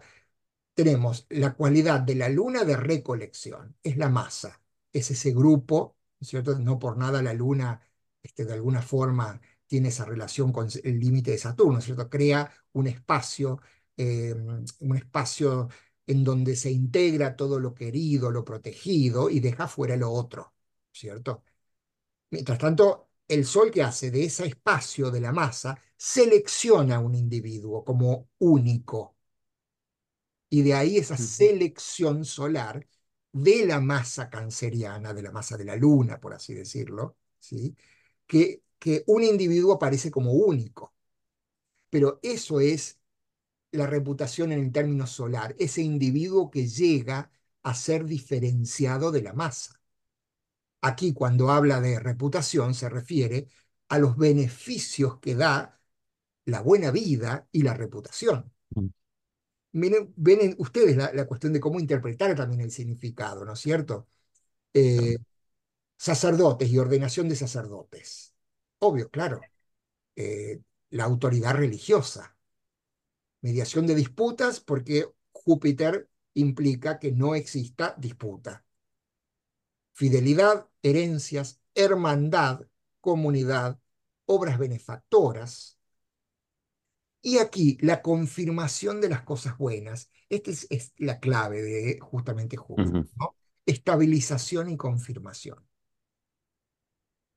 [0.73, 4.61] Tenemos la cualidad de la luna de recolección, es la masa,
[4.93, 6.57] es ese grupo, ¿no es cierto?
[6.59, 7.81] No por nada la luna,
[8.21, 12.09] este, de alguna forma, tiene esa relación con el límite de Saturno, ¿no es cierto?
[12.09, 13.59] Crea un espacio,
[13.97, 14.33] eh,
[14.79, 15.69] un espacio
[16.05, 20.53] en donde se integra todo lo querido, lo protegido y deja fuera lo otro,
[20.91, 21.43] ¿cierto?
[22.29, 27.15] Mientras tanto, el Sol que hace de ese espacio de la masa, selecciona a un
[27.15, 29.15] individuo como único.
[30.49, 32.87] Y de ahí esa selección solar
[33.31, 37.75] de la masa canceriana, de la masa de la luna, por así decirlo, ¿sí?
[38.25, 40.93] que, que un individuo aparece como único.
[41.89, 42.99] Pero eso es
[43.71, 47.31] la reputación en el término solar, ese individuo que llega
[47.63, 49.76] a ser diferenciado de la masa.
[50.81, 53.47] Aquí cuando habla de reputación se refiere
[53.89, 55.79] a los beneficios que da
[56.45, 58.51] la buena vida y la reputación.
[58.71, 58.87] Mm.
[59.73, 64.07] Miren, ven ustedes la, la cuestión de cómo interpretar también el significado, ¿no es cierto?
[64.73, 65.17] Eh,
[65.97, 68.33] sacerdotes y ordenación de sacerdotes.
[68.79, 69.41] Obvio, claro.
[70.15, 70.61] Eh,
[70.91, 72.37] la autoridad religiosa.
[73.41, 78.63] Mediación de disputas porque Júpiter implica que no exista disputa.
[79.97, 82.67] Fidelidad, herencias, hermandad,
[83.01, 83.79] comunidad,
[84.27, 85.79] obras benefactoras.
[87.23, 90.11] Y aquí la confirmación de las cosas buenas.
[90.29, 93.07] Esta es, la clave de justamente Júpiter.
[93.65, 95.67] Estabilización y confirmación.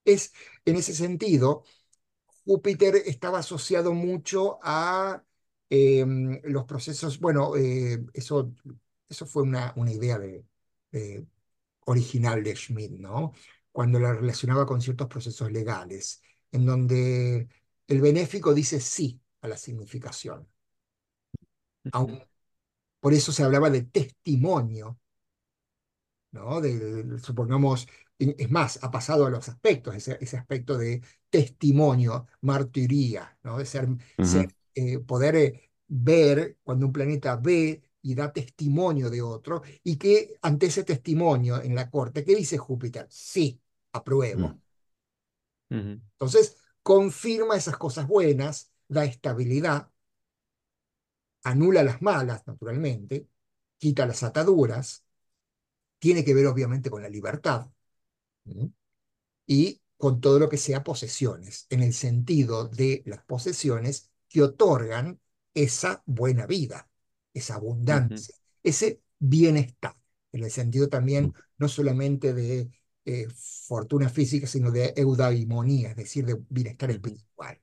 [0.05, 0.35] Es,
[0.67, 1.65] en ese sentido,
[2.45, 5.25] Júpiter estaba asociado mucho a
[5.71, 8.53] em, los procesos, bueno, eh, eso,
[9.09, 10.45] eso fue una, una idea de,
[11.91, 13.33] original de Schmidt, ¿no?
[13.73, 16.23] Cuando la relacionaba con ciertos procesos legales,
[16.53, 17.49] en donde
[17.87, 20.49] el benéfico dice sí a la significación.
[23.01, 24.99] por eso se hablaba de testimonio,
[26.33, 26.61] ¿no?
[26.61, 27.89] De, supongamos,
[28.19, 33.59] es más, ha pasado a los aspectos, ese, ese aspecto de testimonio, martiría, ¿no?
[33.59, 33.89] de ser,
[34.75, 40.39] eh, poder eh, ver cuando un planeta ve y da testimonio de otro, y que
[40.43, 43.07] ante ese testimonio en la corte, ¿qué dice Júpiter?
[43.11, 43.61] Sí,
[43.93, 44.59] apruebo.
[45.69, 45.93] Mm.
[46.13, 49.91] Entonces, confirma esas cosas buenas, da estabilidad,
[51.45, 53.29] anula las malas, naturalmente,
[53.79, 55.05] quita las ataduras,
[55.99, 57.71] tiene que ver obviamente con la libertad,
[59.47, 65.21] y con todo lo que sea posesiones, en el sentido de las posesiones que otorgan
[65.55, 66.90] esa buena vida
[67.33, 69.95] esa abundancia, ese bienestar,
[70.33, 72.71] en el sentido también no solamente de
[73.05, 73.27] eh,
[73.67, 77.59] fortuna física, sino de eudaimonía, es decir, de bienestar espiritual.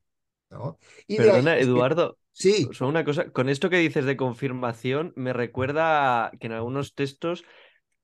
[0.49, 0.80] ¿no?
[1.07, 2.18] Y Perdona, Eduardo.
[2.32, 2.70] Sí.
[2.82, 7.43] una cosa, con esto que dices de confirmación, me recuerda que en algunos textos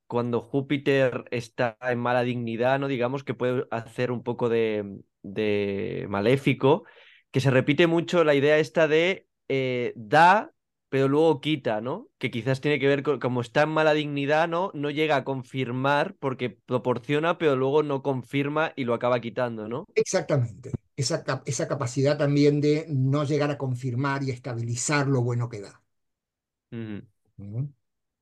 [0.06, 2.88] cuando Júpiter está en mala dignidad, ¿no?
[2.88, 6.84] Digamos que puede hacer un poco de, de maléfico,
[7.30, 10.53] que se repite mucho la idea esta de eh, da
[10.94, 12.08] pero luego quita, ¿no?
[12.18, 14.70] Que quizás tiene que ver con, como está en mala dignidad, ¿no?
[14.74, 19.86] No llega a confirmar porque proporciona, pero luego no confirma y lo acaba quitando, ¿no?
[19.96, 20.70] Exactamente.
[20.94, 25.82] Esa, esa capacidad también de no llegar a confirmar y estabilizar lo bueno que da.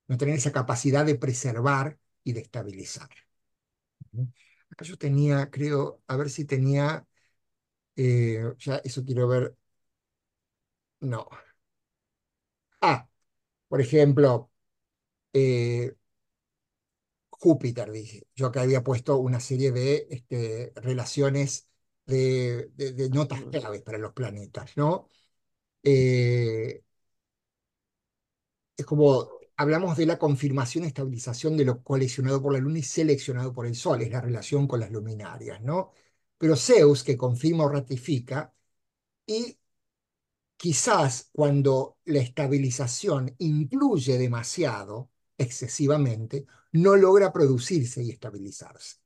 [0.07, 3.09] No tener esa capacidad de preservar y de estabilizar.
[4.70, 7.07] Acá yo tenía, creo, a ver si tenía,
[7.97, 9.57] eh, ya eso quiero ver.
[11.01, 11.29] No,
[12.83, 13.09] Ah,
[13.68, 14.51] por ejemplo,
[15.35, 15.95] eh,
[17.30, 18.26] Júpiter, dije.
[18.37, 21.68] Yo acá había puesto una serie de este, relaciones
[22.07, 22.70] de,
[23.12, 25.09] notas claves para los planetas, ¿no?
[25.85, 26.83] Eh,
[28.76, 32.83] es como hablamos de la confirmación y estabilización de lo coleccionado por la Luna y
[32.83, 35.93] seleccionado por el Sol, es la relación con las luminarias, ¿no?
[36.39, 38.55] Pero Zeus, que confirma o ratifica,
[39.26, 39.59] y
[40.63, 48.99] quizás cuando la estabilización incluye demasiado, excesivamente, no logra producirse y estabilizarse.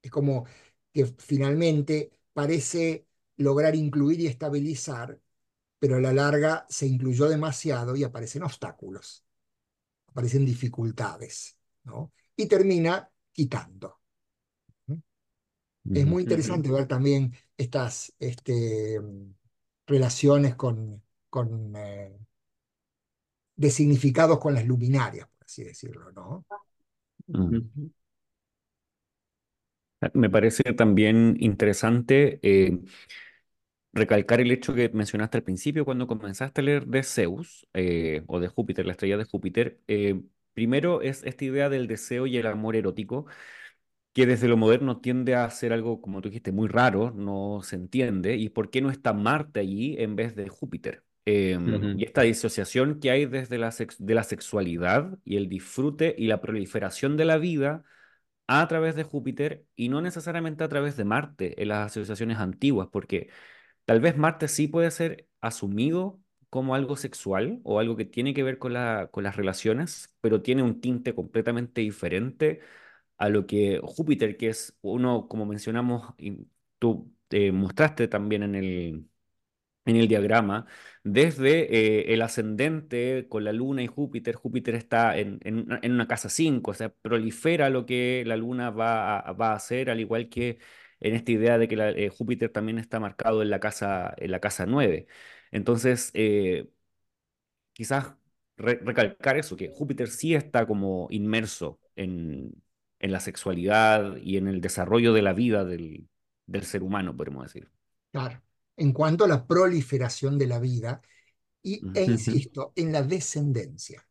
[0.00, 0.46] Es como
[0.90, 5.20] que finalmente parece lograr incluir y estabilizar,
[5.78, 9.22] pero a la larga se incluyó demasiado y aparecen obstáculos,
[10.06, 12.10] aparecen dificultades, ¿no?
[12.34, 14.00] Y termina quitando.
[15.92, 19.00] Es muy interesante ver también estas este,
[19.86, 22.16] relaciones con, con eh,
[23.56, 26.44] de significados con las luminarias, por así decirlo, ¿no?
[30.12, 32.78] Me parece también interesante eh,
[33.92, 38.38] recalcar el hecho que mencionaste al principio cuando comenzaste a leer de Zeus eh, o
[38.38, 39.80] de Júpiter, la estrella de Júpiter.
[40.52, 43.26] primero es esta idea del deseo y el amor erótico
[44.16, 47.76] que desde lo moderno tiende a ser algo, como tú dijiste, muy raro, no se
[47.76, 51.04] entiende, y por qué no está Marte allí en vez de Júpiter.
[51.26, 56.28] Em, y esta disociación que hay desde la, de la sexualidad y el disfrute y
[56.28, 57.84] la proliferación de la vida
[58.46, 62.88] a través de Júpiter y no necesariamente a través de Marte en las asociaciones antiguas,
[62.92, 63.28] porque
[63.84, 68.42] tal vez Marte sí puede ser asumido como algo sexual o algo que tiene que
[68.44, 72.60] ver con, la, con las relaciones, pero tiene un tinte completamente diferente
[73.18, 76.14] a lo que Júpiter, que es uno, como mencionamos,
[76.78, 79.08] tú te mostraste también en el,
[79.84, 80.66] en el diagrama,
[81.04, 86.28] desde eh, el ascendente con la Luna y Júpiter, Júpiter está en, en, una casa
[86.28, 90.28] 5, o sea, prolifera lo que la Luna va a, va a hacer, al igual
[90.28, 90.58] que
[91.00, 94.40] en esta idea de que eh, Júpiter también está marcado en la casa, en la
[94.40, 95.06] casa 9.
[95.52, 96.68] Entonces, eh,
[97.72, 98.14] quizás
[98.56, 102.52] recalcar eso, que Júpiter sí está como inmerso en,
[103.06, 106.08] en la sexualidad y en el desarrollo de la vida del,
[106.46, 107.70] del ser humano, podemos decir.
[108.12, 108.42] Claro.
[108.76, 111.00] En cuanto a la proliferación de la vida
[111.62, 114.06] y, e insisto, en la descendencia.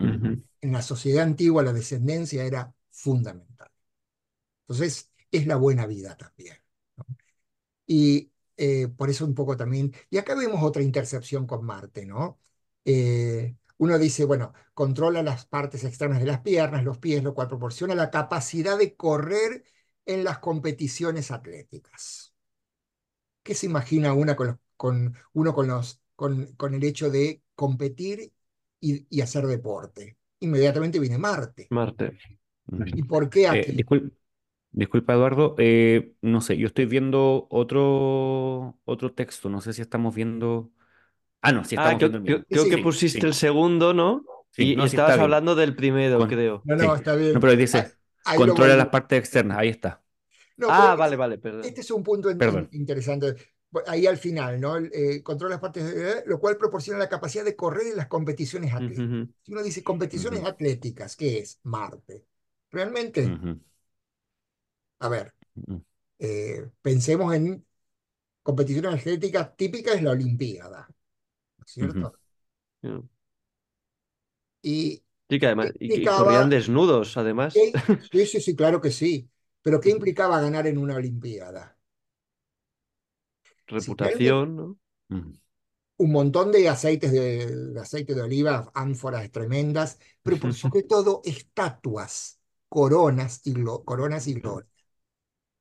[0.00, 3.68] En la sociedad antigua la descendencia era fundamental.
[4.62, 6.56] Entonces, es la buena vida también.
[7.86, 12.38] Y eh, por eso un poco también, y acá vemos otra intercepción con Marte, ¿no?
[12.84, 17.48] Eh, uno dice, bueno, controla las partes externas de las piernas, los pies, lo cual
[17.48, 19.64] proporciona la capacidad de correr
[20.04, 22.34] en las competiciones atléticas.
[23.42, 28.32] ¿Qué se imagina una con, con uno con, los, con, con, el hecho de competir
[28.80, 30.18] y, y, hacer deporte?
[30.40, 31.68] Inmediatamente viene Marte.
[31.70, 32.18] Marte.
[32.94, 33.84] ¿Y por qué eh, aquí?
[34.70, 40.14] disculpa, Eduardo, eh, no sé, yo estoy viendo otro, otro texto, no sé si estamos
[40.14, 40.70] viendo...
[41.40, 42.44] Ah, no, sí ah, estamos viendo el mismo.
[42.50, 44.24] Creo, que pusiste el segundo, ¿no?
[44.50, 46.64] Sí, y, no, estabas hablando del primero, creo.
[46.64, 47.34] No, no, está bien.
[47.34, 47.92] No, pero dice,
[48.24, 50.02] Ah, controla las partes externas, ahí está.
[50.56, 51.62] No, ah, pero vale, es- vale, perdón.
[51.62, 52.70] Este es un punto Perdón.
[52.72, 53.34] interesante.
[53.86, 54.76] Ahí al final, ¿no?
[54.78, 58.72] Eh, controla las partes, de- lo cual proporciona la capacidad de correr en las competiciones
[58.72, 59.08] atléticas.
[59.08, 60.46] Ujú, Si uno dice competiciones Ujú.
[60.46, 61.60] atléticas, ¿qué es?
[61.64, 62.24] Marte.
[62.70, 63.60] Realmente, Ujú,
[65.00, 65.34] a ver,
[66.20, 67.66] eh, pensemos en
[68.42, 70.88] competiciones atléticas típicas es la Olimpiada,
[71.78, 72.18] ¿no es cierto?
[74.62, 77.52] Y Sí, que además, ¿qué y, corrían desnudos, además.
[77.52, 79.30] ¿qué- sí, sí, sí, claro que sí.
[79.62, 81.76] Pero ¿qué implicaba ganar en una Olimpiada?
[83.68, 84.78] Reputación, ¿no?
[85.96, 91.20] un montón de aceites de, de aceite de oliva, ánforas tremendas, pero por sobre todo
[91.24, 94.68] estatuas, coronas y, glo- coronas y gloria.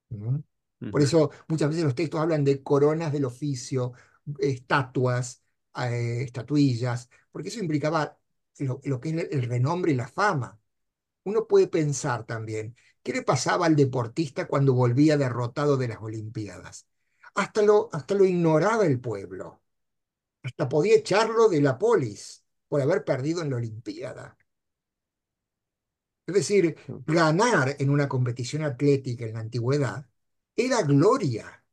[0.10, 0.39] ¿Mm?
[0.89, 3.93] Por eso muchas veces los textos hablan de coronas del oficio,
[4.39, 5.43] estatuas,
[5.78, 8.17] eh, estatuillas, porque eso implicaba
[8.59, 10.59] lo, lo que es el, el renombre y la fama.
[11.25, 16.88] Uno puede pensar también, ¿qué le pasaba al deportista cuando volvía derrotado de las Olimpiadas?
[17.36, 19.61] Hasta lo, hasta lo ignoraba el pueblo
[20.43, 24.38] hasta podía echarlo de la polis por haber perdido en la Olimpiada.
[26.25, 30.05] Es decir, ganar en una competición atlética en la antigüedad
[30.55, 31.63] era gloria,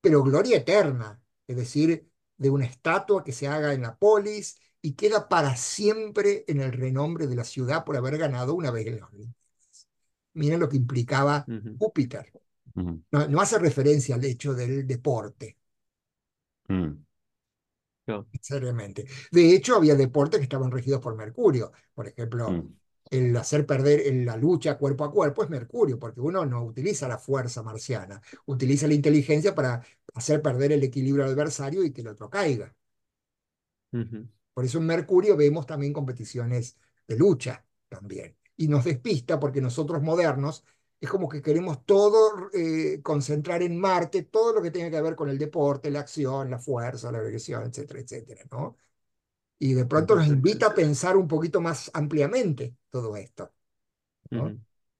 [0.00, 2.09] pero gloria eterna, es decir,
[2.40, 6.72] de una estatua que se haga en la polis y queda para siempre en el
[6.72, 9.88] renombre de la ciudad por haber ganado una vez en las Olimpiadas.
[10.34, 11.48] Miren lo que implicaba.
[11.78, 12.32] Júpiter.
[13.12, 15.58] No, no hace referencia al hecho del deporte,
[16.68, 17.00] ujú.
[18.04, 18.26] Claro.
[18.32, 19.06] necesariamente.
[19.30, 21.72] De hecho, había deportes que estaban regidos por Mercurio.
[21.94, 22.79] Por ejemplo, Mm.
[23.10, 27.08] El hacer perder en la lucha cuerpo a cuerpo es Mercurio, porque uno no utiliza
[27.08, 29.84] la fuerza marciana, utiliza la inteligencia para
[30.14, 32.74] hacer perder el equilibrio al adversario y que el otro caiga.
[34.54, 38.36] Por eso en Mercurio vemos también competiciones de lucha también.
[38.56, 40.64] Y nos despista porque nosotros modernos
[41.00, 45.16] es como que queremos todo eh, concentrar en Marte, todo lo que tenga que ver
[45.16, 48.76] con el deporte, la acción, la fuerza, la agresión, etcétera, etcétera, ¿no?
[49.60, 53.52] Y de pronto nos invita a pensar un poquito más ampliamente todo esto.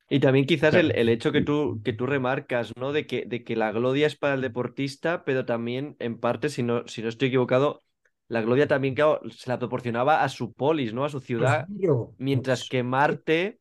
[0.08, 2.92] Y también quizás el, el hecho que tú, que tú remarcas, ¿no?
[2.92, 6.62] De que, de que la gloria es para el deportista, pero también, en parte, si
[6.64, 7.80] no, si no estoy equivocado,
[8.28, 11.04] la gloria también, claro, se la proporcionaba a su polis, ¿no?
[11.04, 11.68] A su ciudad,
[12.18, 13.60] mientras que Marte,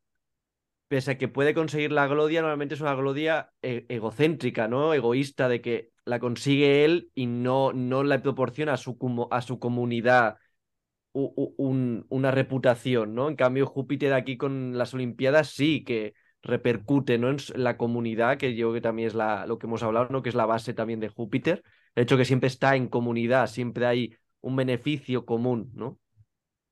[0.87, 4.93] pese a que puede conseguir la gloria, normalmente es una gloria e- egocéntrica, ¿no?
[4.93, 8.97] Egoísta, de que la consigue él y no, no la proporciona a su,
[9.31, 10.37] a su comunidad
[11.57, 13.29] un- una reputación, ¿no?
[13.29, 17.29] En cambio, Júpiter aquí con las Olimpiadas sí que repercute, ¿no?
[17.29, 20.21] En la comunidad, que yo creo que también es la, lo que hemos hablado, ¿no?
[20.21, 21.63] Que es la base también de Júpiter.
[21.95, 25.99] El hecho que siempre está en comunidad, siempre hay un beneficio común, ¿no?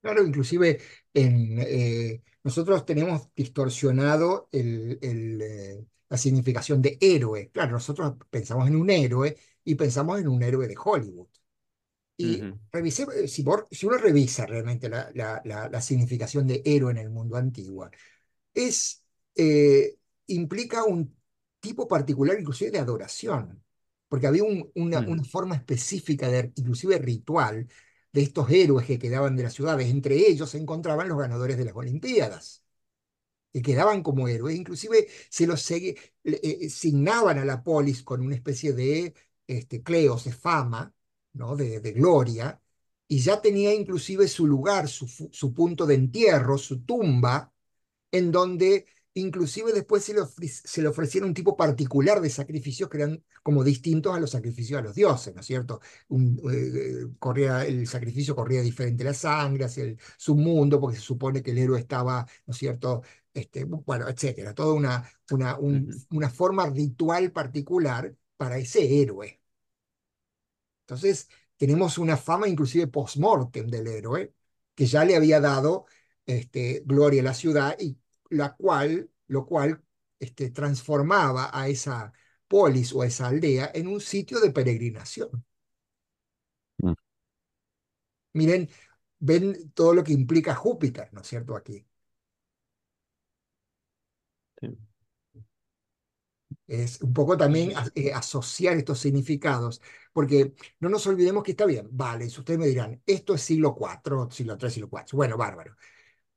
[0.02, 0.80] Claro, inclusive
[1.14, 7.50] en, eh, nosotros tenemos distorsionado el, el, eh, la significación de héroe.
[7.52, 11.28] Claro, nosotros pensamos en un héroe y pensamos en un héroe de Hollywood.
[12.18, 16.92] Y revisé- eh, si, si uno revisa realmente la, la- la- la significación de héroe
[16.92, 17.90] en el mundo antiguo,
[18.54, 19.04] es,
[19.36, 21.16] eh, implica un
[21.60, 23.64] tipo particular inclusive de adoración,
[24.08, 25.12] porque había un- una, Ujú.
[25.12, 27.68] una forma específica, de, inclusive ritual,
[28.14, 29.88] de estos héroes que quedaban de las ciudades.
[29.90, 32.64] Entre ellos se encontraban los ganadores de las Olimpiadas,
[33.54, 35.70] que quedaban como héroes, inclusive se los
[36.24, 39.14] le- eh, signaban a la polis con una especie de
[39.48, 40.94] este, cleos, de fama,
[41.38, 41.56] ¿no?
[41.56, 42.60] de, de gloria,
[43.08, 45.08] y ya tenía inclusive su lugar, su,
[45.54, 47.54] punto de entierro, su tumba,
[48.12, 52.98] en donde inclusive después se le, se le ofrecieron un tipo particular de sacrificios que
[52.98, 55.82] eran como distintos a los sacrificios a los dioses, ¿no es cierto?
[56.10, 61.42] Un, eh, corría, el sacrificio corría diferente la sangre hacia el submundo, porque se supone
[61.42, 63.02] que el héroe estaba, ¿no es cierto?
[63.34, 69.37] Este, bueno, etcétera, toda una, una, un- una forma ritual particular para ese héroe.
[70.88, 71.28] Entonces,
[71.58, 74.34] tenemos una fama inclusive post-mortem del héroe,
[74.74, 75.86] que ya le había dado
[76.26, 77.98] este, gloria a la ciudad y
[78.30, 79.84] la cual, lo cual
[80.20, 82.14] este, transformaba a esa
[82.48, 85.46] polis o a esa aldea en un sitio de peregrinación.
[86.82, 86.94] Mm.
[88.34, 88.70] Miren,
[89.20, 91.56] ven todo lo que implica Júpiter, ¿no es cierto?
[91.56, 91.86] Aquí.
[96.68, 99.82] Es un poco también eh, asociar estos significados,
[100.18, 104.32] porque no nos olvidemos que está bien, vale, ustedes me dirán, esto es siglo IV,
[104.32, 105.76] siglo III, siglo IV, bueno, bárbaro.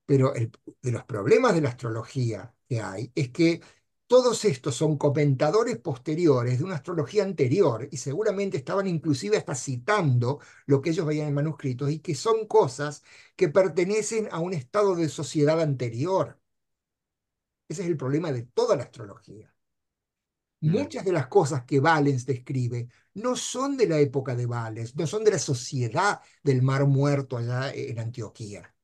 [0.04, 3.62] Pero de los problemas de la astrología que hay es que
[4.06, 10.40] todos estos son comentadores posteriores de una astrología anterior y seguramente estaban inclusive hasta citando
[10.66, 13.02] lo que ellos veían en manuscritos y que son cosas
[13.34, 16.38] que pertenecen a un estado de sociedad anterior.
[17.70, 19.50] Ese es el problema de toda la astrología.
[20.60, 25.06] Muchas de las cosas que Valens describe no son de la época de Valens, no
[25.06, 28.74] son de la sociedad del Mar Muerto allá en Antioquía.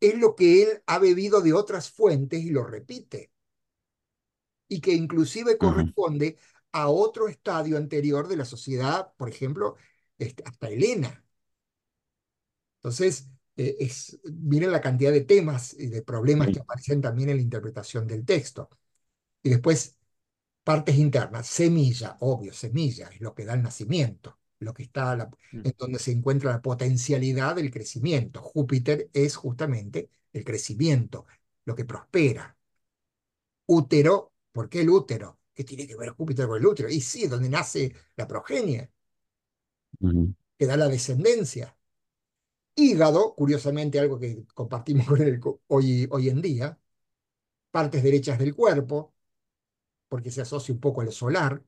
[0.00, 3.32] Es lo que él ha bebido de otras fuentes y lo repite.
[4.68, 6.36] Y que inclusive corresponde
[6.72, 9.76] a otro estadio anterior de la sociedad, por ejemplo,
[10.18, 11.24] este, hasta Helena.
[12.78, 17.36] Entonces, eh, es, miren la cantidad de temas y de problemas que aparecen también en
[17.36, 18.68] la interpretación del texto.
[19.42, 19.96] Y después,
[20.64, 25.66] partes internas, semilla, obvio, semilla, es lo que da el nacimiento, lo que está mm.
[25.66, 28.42] en donde se encuentra la potencialidad del crecimiento.
[28.42, 31.26] Júpiter es justamente el crecimiento,
[31.64, 32.56] lo que prospera.
[33.66, 35.38] Útero, ¿por qué el útero?
[35.54, 36.88] ¿Qué tiene que ver Júpiter con el útero?
[36.88, 38.90] Y sí, donde nace la progenie,
[40.58, 41.76] que da la descendencia.
[42.74, 46.78] Hígado, curiosamente algo que compartimos con él hoy, hoy en día,
[47.70, 49.14] partes derechas del cuerpo,
[50.08, 51.62] porque se asocia un poco al solar.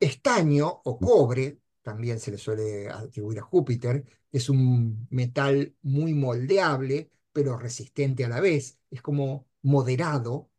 [0.00, 7.10] Estaño o cobre, también se le suele atribuir a Júpiter, es un metal muy moldeable,
[7.32, 8.78] pero resistente a la vez.
[8.90, 10.50] Es como moderado,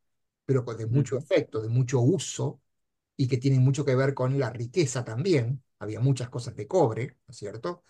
[0.45, 2.61] pero de mucho efecto, de mucho uso,
[3.17, 5.63] y que tiene mucho que ver con la riqueza también.
[5.79, 7.83] Había muchas cosas de cobre, ¿no es cierto?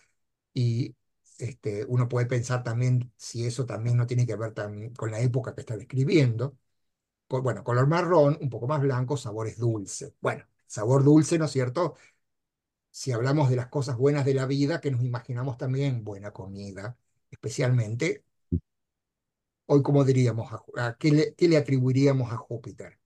[0.54, 0.96] Y
[1.38, 4.54] este, uno puede pensar también si eso también no tiene que ver
[4.96, 6.58] con la época que está describiendo
[7.30, 10.12] bueno, color marrón, un poco más blanco, sabores dulces.
[10.20, 11.94] Bueno, sabor dulce, ¿no es cierto?
[12.90, 16.96] Si hablamos de las cosas buenas de la vida, que nos imaginamos también buena comida,
[17.30, 18.24] especialmente,
[19.66, 20.52] hoy, ¿cómo diríamos?
[20.76, 22.98] A, qué, le, atribuiríamos a Júpiter?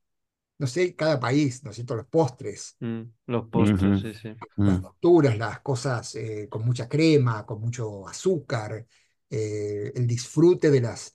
[0.56, 1.96] no sé, cada país, ¿no es cierto?
[1.96, 2.76] Los postres.
[2.80, 4.34] Mm, los postres, sí, sí.
[4.56, 8.86] Las docturas, las cosas eh, con mucha crema, con mucho azúcar,
[9.28, 11.13] eh, el disfrute de las,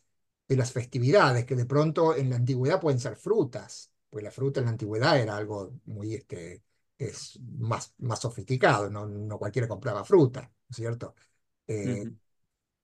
[0.49, 4.59] de las festividades, que de pronto en la antigüedad pueden ser frutas, pues la fruta
[4.59, 6.63] en la antigüedad era algo muy este,
[6.97, 11.15] es más, más sofisticado, no, no cualquiera compraba fruta, ¿no es cierto?
[11.67, 12.09] Eh,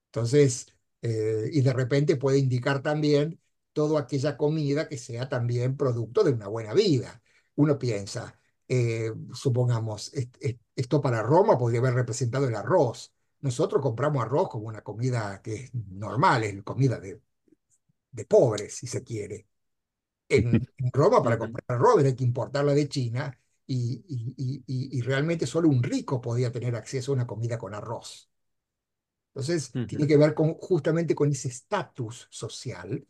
[0.07, 0.67] entonces,
[1.01, 3.39] eh, y de repente puede indicar también
[3.73, 7.21] toda aquella comida que sea también producto de una buena vida.
[7.55, 10.11] Uno piensa, eh, supongamos,
[10.75, 13.13] esto para Roma podría haber representado el arroz.
[13.41, 17.21] Nosotros compramos arroz como una comida que es normal, es comida de
[18.15, 19.47] de pobres, si se quiere.
[20.27, 23.37] En, Roma, para comprar arroz, hay que importarla de China
[23.67, 24.03] y,
[24.67, 28.29] y, realmente solo un rico podía tener acceso a una comida con arroz.
[29.33, 33.05] Entonces, tiene que ver con, justamente con ese estatus social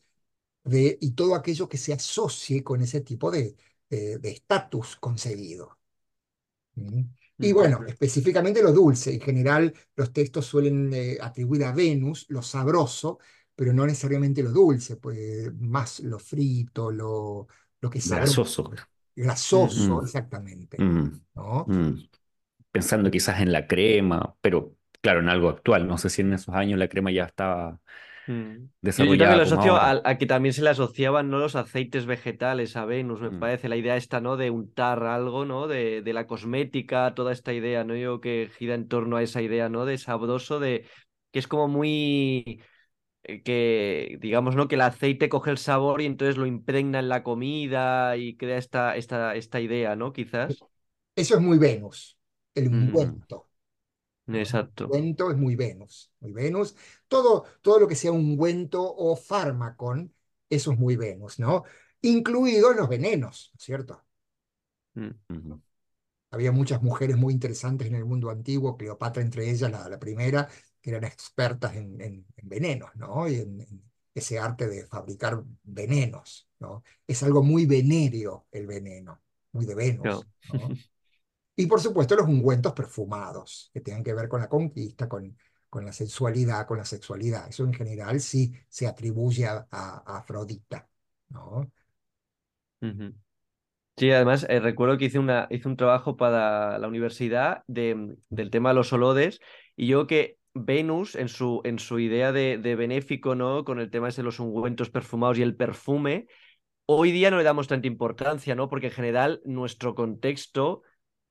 [0.63, 3.55] de, y todo aquello que se asocie con ese tipo de
[3.89, 5.77] estatus conseguido.
[6.75, 7.01] ¿Mm?
[7.37, 9.13] Y bueno, específicamente lo dulce.
[9.13, 13.19] En general, los textos suelen eh, atribuir a Venus lo sabroso,
[13.55, 17.47] pero no necesariamente lo dulce, pues más lo frito, lo,
[17.79, 18.17] lo que sea.
[18.17, 18.69] Grasoso.
[19.15, 20.03] Grasoso, mm.
[20.03, 20.81] exactamente.
[20.81, 21.21] Mm.
[21.35, 21.65] ¿no?
[21.67, 22.07] Mm.
[22.71, 25.87] Pensando quizás en la crema, pero claro, en algo actual.
[25.87, 27.79] No sé si en esos años la crema ya estaba
[28.81, 29.15] desarrollada.
[29.15, 31.37] Yo, también lo asocio a, que también se le asociaban ¿no?
[31.37, 33.69] los aceites vegetales a Venus, me parece.
[33.69, 34.35] La idea esta, ¿no?
[34.35, 35.67] De untar algo, ¿no?
[35.67, 37.95] De, de, la cosmética, toda esta idea, ¿no?
[37.95, 39.85] Yo que gira en torno a esa idea, ¿no?
[39.85, 40.85] De sabroso, de
[41.31, 42.61] que es como muy
[43.43, 44.67] que digamos, ¿no?
[44.67, 48.57] Que el aceite coge el sabor y entonces lo impregna en la comida y crea
[48.57, 50.13] esta, esta, esta idea, ¿no?
[50.13, 50.63] Quizás.
[51.15, 52.17] Eso es muy Venus,
[52.53, 52.73] el mm.
[52.73, 53.49] ungüento.
[54.27, 54.85] Exacto.
[54.85, 56.75] El ungüento es muy Venus, muy Venus.
[57.07, 60.13] Todo, todo lo que sea ungüento o fármacon,
[60.49, 61.63] eso es muy Venus, ¿no?
[62.01, 64.03] Incluidos los venenos, ¿cierto?
[64.93, 65.53] Mm.
[66.31, 70.49] Había muchas mujeres muy interesantes en el mundo antiguo, Cleopatra entre ellas, la, la primera,
[70.85, 73.27] que eran expertas en, venenos, ¿no?
[73.27, 73.65] Y en,
[74.13, 76.83] ese arte de fabricar venenos, ¿no?
[77.07, 79.19] Es algo muy venéreo el veneno,
[79.51, 80.27] muy de Venus,
[81.55, 85.35] Y por supuesto los ungüentos perfumados, que tengan que ver con la conquista, con,
[85.69, 87.49] con la sensualidad, con la sexualidad.
[87.49, 89.65] Eso en general sí se atribuye a,
[90.05, 90.87] Afrodita,
[91.29, 91.71] ¿no?
[93.97, 98.51] Sí, además eh, recuerdo que hice, una, hice un trabajo para la universidad de, del
[98.51, 99.39] tema de los olodes
[99.75, 103.63] y yo que Venus en su, en su idea de, de benéfico, ¿no?
[103.65, 106.27] Con el tema de los ungüentos perfumados y el perfume,
[106.87, 108.69] hoy día no le damos tanta importancia, ¿no?
[108.69, 110.81] Porque en general nuestro contexto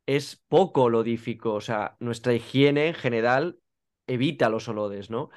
[0.07, 3.59] es poco olodífico, o sea, nuestra higiene en general
[4.07, 5.31] evita los olodes, ¿no?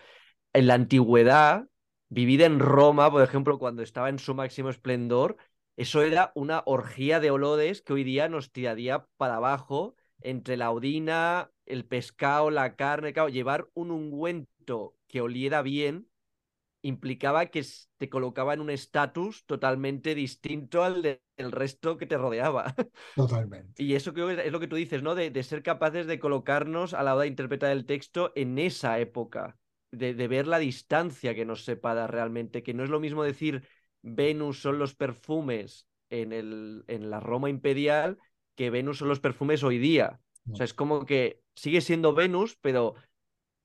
[0.54, 1.68] En la antigüedad,
[2.10, 5.38] vivida en Roma, por ejemplo, cuando estaba en su máximo esplendor,
[5.78, 10.72] eso era una orgía de olodes que hoy día nos tiraría para abajo entre la
[10.72, 16.08] odina, el pescado, la carne, llevar un ungüento que oliera bien
[16.82, 17.66] implicaba que
[17.98, 22.74] te colocaba en un estatus totalmente distinto al del resto que te rodeaba.
[23.16, 23.82] Totalmente.
[23.82, 25.16] Y eso creo que es lo que tú dices, ¿no?
[25.16, 29.58] De, ser capaces de colocarnos a la hora de interpretar el texto en esa época,
[29.92, 33.68] de, ver la distancia que nos separa realmente, que no es lo mismo decir
[34.02, 38.18] Venus son los perfumes en, el, en la Roma imperial
[38.56, 40.20] que Venus son los perfumes hoy día.
[40.50, 42.96] O sea, es como que sigue siendo Venus, pero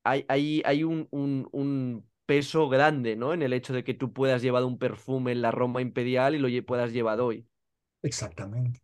[0.05, 3.35] hay, hay, hay un, un, un peso grande, ¿no?
[3.35, 6.39] En el hecho de que tú puedas llevar un perfume en la Roma imperial y
[6.39, 7.47] lo puedas llevar hoy.
[8.03, 8.83] Exactamente.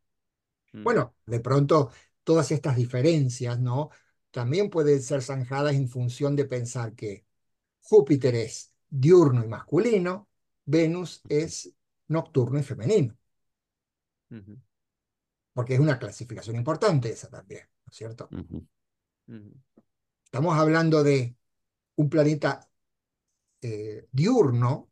[0.73, 0.83] Mm.
[0.85, 1.91] Bueno, de pronto
[2.25, 3.91] todas estas diferencias, ¿no?
[4.31, 7.27] También pueden ser zanjadas en función de pensar que
[7.83, 10.29] Júpiter es diurno y masculino,
[10.67, 11.73] Venus es
[12.09, 13.17] nocturno y femenino.
[15.53, 18.35] Porque es una clasificación importante esa también, ¿no es cierto?
[20.25, 21.37] Estamos hablando de
[21.97, 22.69] un planeta
[23.63, 24.91] eh, diurno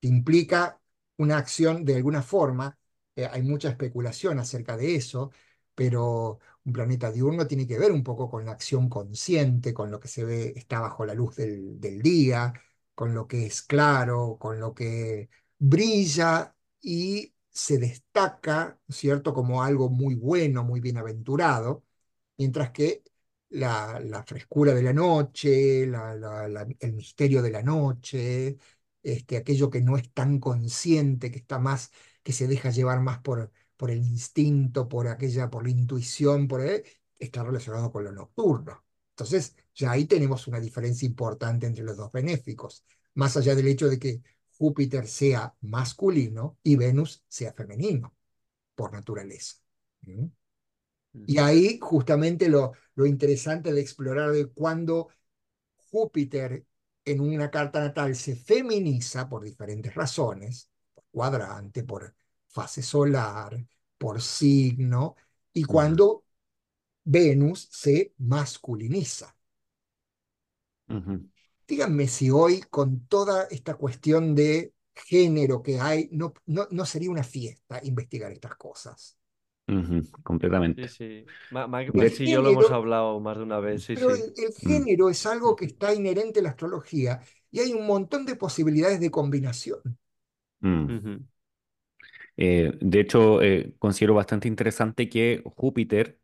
[0.00, 0.80] que implica
[1.16, 2.78] una acción de alguna forma.
[3.16, 5.30] Eh, hay mucha especulación acerca de eso,
[5.74, 9.98] pero un planeta diurno tiene que ver un poco con la acción consciente, con lo
[10.00, 12.52] que se ve, está bajo la luz del, del día,
[12.94, 15.28] con lo que es claro, con lo que
[15.58, 21.84] brilla y se destaca, ¿cierto?, como algo muy bueno, muy bienaventurado,
[22.36, 23.02] mientras que
[23.50, 28.58] la, frescura de la noche, el misterio de la noche,
[29.02, 31.90] este, aquello que no es tan consciente, que está más,
[32.22, 36.62] que se deja llevar más por, por el instinto, por aquella, por la intuición, por
[37.18, 38.84] está relacionado con lo nocturno.
[39.10, 42.84] Entonces, ya ahí tenemos una diferencia importante entre los dos benéficos,
[43.14, 44.22] más allá del hecho de que
[44.58, 48.16] Júpiter sea masculino y Venus sea femenino,
[48.74, 49.56] por naturaleza.
[51.12, 55.08] Y ahí justamente lo, lo interesante de explorar de cuando
[55.90, 56.64] Júpiter
[57.04, 62.14] en una carta natal se feminiza por diferentes razones, por cuadrante, por
[62.48, 63.64] fase solar,
[63.96, 65.16] por signo,
[65.52, 66.24] y cuando
[67.04, 69.34] Venus se masculiniza.
[71.66, 77.10] Díganme si hoy, con toda esta cuestión de género que hay, no, no, no sería
[77.10, 79.17] una fiesta investigar estas cosas
[80.22, 80.88] completamente.
[80.88, 81.24] Sí,
[82.10, 82.30] sí.
[82.30, 83.82] yo lo hemos hablado más de una vez.
[83.84, 84.22] Sí, pero sí.
[84.36, 84.68] El, mm.
[84.68, 87.20] género es algo que está inherente a la astrología
[87.50, 89.80] y hay un montón de posibilidades de combinación.
[90.60, 91.16] Mm.
[92.36, 96.20] Eh, de hecho, eh, considero bastante interesante que Júpiter,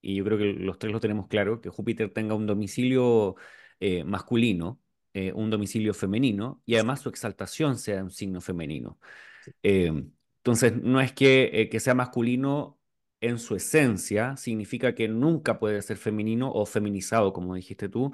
[0.00, 3.36] y yo creo que los tres lo tenemos claro, que Júpiter tenga un domicilio
[3.80, 4.80] eh, masculino,
[5.34, 8.98] un domicilio femenino, y además su exaltación sea un signo femenino.
[9.62, 12.75] entonces, no es que, que sea masculino
[13.20, 18.12] en su esencia significa que nunca puede ser femenino o feminizado, como dijiste tú.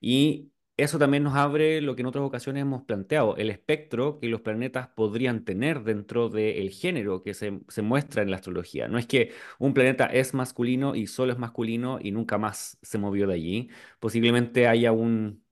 [0.00, 4.28] Y eso también nos abre lo que en otras ocasiones hemos planteado, el espectro que
[4.28, 8.88] los planetas podrían tener dentro del género que se, se, muestra en la astrología.
[8.88, 12.98] No es que un planeta es masculino y solo es masculino y nunca más se
[12.98, 13.70] movió de allí.
[13.98, 15.44] Posiblemente haya un,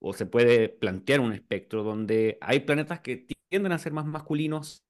[0.00, 4.84] o se puede plantear un espectro donde hay planetas que tienden a ser más masculinos,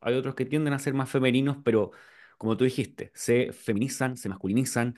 [0.00, 1.92] hay otros que tienden a ser más femeninos, pero
[2.36, 4.96] como tú dijiste, se feminizan, se masculinizan,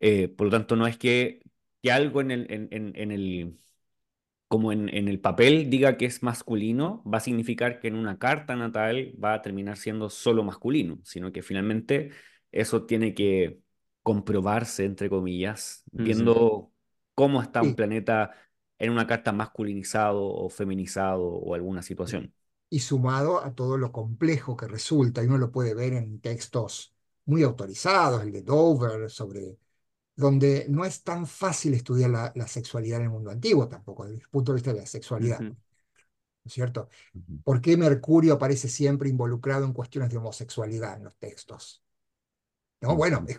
[0.00, 1.42] eh, por lo tanto no es que,
[1.82, 3.58] que algo en el, en, el
[4.48, 8.18] como en, en, el papel diga que es masculino, va a significar que en una
[8.18, 12.10] carta natal va a terminar siendo solo masculino, sino que finalmente
[12.50, 13.60] eso tiene que
[14.02, 16.72] comprobarse, entre comillas, mm, viendo
[17.14, 18.32] cómo está un planeta
[18.78, 22.32] en una carta masculinizado o feminizado o alguna situación
[22.70, 26.94] y sumado a todo lo complejo que resulta, y uno lo puede ver en textos
[27.24, 29.58] muy autorizados, el de Dover, sobre
[30.16, 34.28] donde no es tan fácil estudiar la, sexualidad en el mundo antiguo tampoco, desde el
[34.28, 35.40] punto de vista de la sexualidad.
[35.40, 35.56] ¿No
[36.44, 36.88] es cierto?
[37.44, 41.84] ¿Por qué Mercurio aparece siempre involucrado en cuestiones de homosexualidad en los textos?
[42.80, 42.96] ¿no?
[42.96, 43.38] Bueno, es,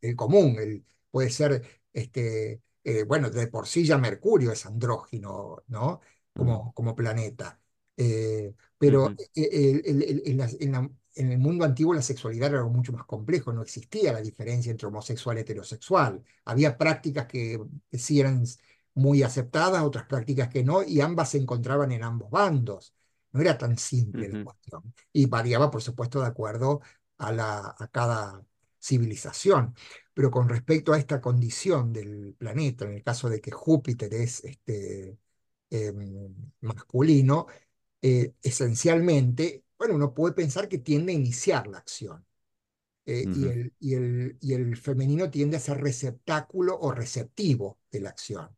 [0.00, 5.62] el, común, el, puede ser, este, eh, bueno, de por sí ya Mercurio es andrógino,
[5.66, 6.00] ¿no?
[6.34, 7.60] Como, como planeta.
[8.00, 14.12] Eh, pero en, el mundo antiguo la sexualidad era algo mucho más complejo, no existía
[14.12, 16.22] la diferencia entre homosexual y heterosexual.
[16.44, 17.60] Había prácticas que
[17.92, 18.44] sí eran
[18.94, 22.94] muy aceptadas, otras prácticas que no, y ambas se encontraban en ambos bandos.
[23.32, 24.94] No era tan simple la cuestión.
[25.12, 26.80] Y variaba, por supuesto, de acuerdo
[27.18, 28.44] a, la, a cada
[28.80, 29.74] civilización.
[30.14, 34.44] Pero con respecto a esta condición del planeta, en el caso de que Júpiter es
[34.44, 35.18] este,
[35.70, 37.46] em, masculino,
[38.02, 42.24] eh, esencialmente, bueno, uno puede pensar que tiende a iniciar la acción.
[43.06, 48.00] Eh, y, el, y, el, y, el, femenino tiende a ser receptáculo o receptivo de
[48.00, 48.54] la acción.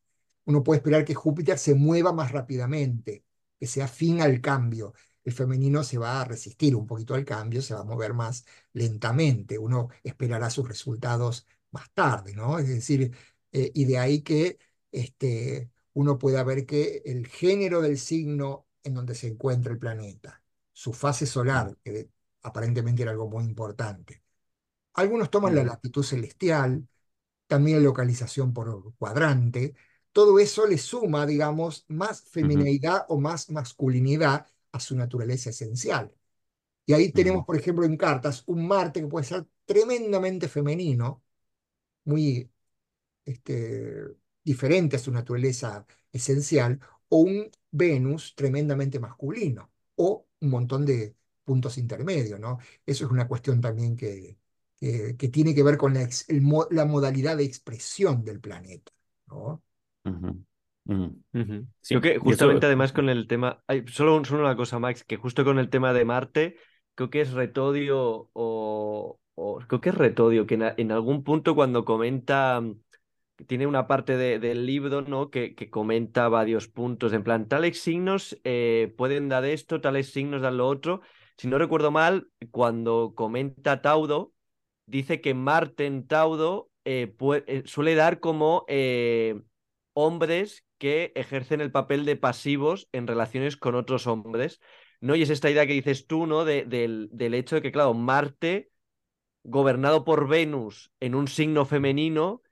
[0.47, 3.25] Uno puede esperar que Júpiter se mueva más rápidamente,
[3.59, 4.95] que sea fin al cambio.
[5.25, 8.45] El femenino se va a resistir un poquito al cambio, se va a mover más
[8.73, 9.59] lentamente.
[9.59, 12.59] Uno esperará sus resultados más tarde, ¿no?
[12.59, 13.15] Es decir,
[13.53, 14.59] eh, y de ahí que
[14.91, 20.43] este, uno pueda ver que el género del signo en donde se encuentra el planeta,
[20.73, 22.11] su fase solar, que
[22.43, 24.23] aparentemente era algo muy importante.
[24.95, 26.87] Algunos toman la latitud celestial,
[27.47, 29.75] también la localización por cuadrante,
[30.13, 36.13] todo eso le suma, digamos, más feminidad o más masculinidad a su naturaleza esencial.
[36.87, 41.23] Y ahí tenemos, por ejemplo, en cartas un Marte que puede ser tremendamente femenino,
[42.05, 42.51] muy
[43.25, 44.05] este,
[44.45, 51.15] diferente a su naturaleza esencial, o un Venus tremendamente masculino, o un montón de
[51.45, 52.59] puntos intermedios, ¿no?
[52.87, 54.39] Eso es una cuestión también que,
[54.79, 56.09] que, tiene que ver con la,
[56.71, 58.93] la, modalidad de expresión del planeta,
[59.27, 59.63] ¿no?
[60.85, 65.59] Creo que justamente además con el tema, solo, solo, una cosa, Max, que justo con
[65.59, 66.57] el tema de Marte,
[66.95, 69.21] creo que es Retodio o,
[69.69, 72.63] creo que es Retodio, que en, algún punto cuando comenta,
[73.47, 75.31] tiene una parte del libro, ¿no?
[75.31, 80.43] Que, que, comenta varios puntos, en plan, tales signos eh, pueden dar esto, tales signos
[80.43, 81.01] dan lo otro.
[81.37, 84.33] Si no recuerdo mal, cuando comenta Taudo,
[84.87, 87.15] dice que Marte en Taudo eh,
[87.47, 88.67] eh, suele dar como
[89.93, 94.61] hombres que ejercen el papel de pasivos en relaciones con otros hombres,
[95.01, 95.15] ¿no?
[95.15, 96.45] Y es esta idea que dices tú, ¿no?
[96.45, 98.71] De, del, del hecho de que, claro, Marte,
[99.43, 102.43] gobernado por Venus en un signo femenino,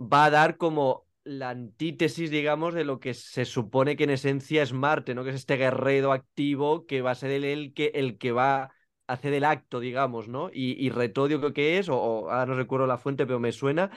[0.00, 4.62] va a dar como la antítesis, digamos, de lo que se supone que en esencia
[4.62, 5.22] es Marte, ¿no?
[5.24, 8.72] Que es este guerrero activo que va a ser el, que, el que va a
[9.06, 10.50] hacer el acto, digamos, ¿no?
[10.52, 13.52] Y, y Retodio creo que es, o, o, ahora no recuerdo la fuente, pero me
[13.52, 13.90] suena,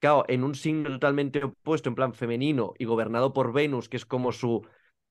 [0.00, 4.06] claro, en un signo totalmente opuesto, en plan femenino y gobernado por Venus, que es
[4.06, 4.66] como su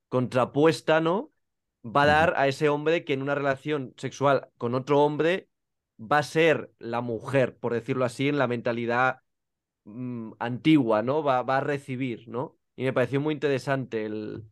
[0.10, 1.32] contrapuesta, ¿no?
[1.86, 5.50] Va a dar a ese hombre que en una relación sexual con otro hombre
[6.00, 9.23] va a ser la mujer, por decirlo así, en la mentalidad
[9.86, 11.24] mm, antigua, ¿no?
[11.24, 12.58] Va, va, a recibir, ¿no?
[12.76, 14.46] Y me pareció muy interesante el,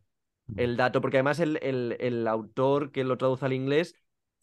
[0.56, 3.94] el dato, porque además el, el, el autor que lo traduce al inglés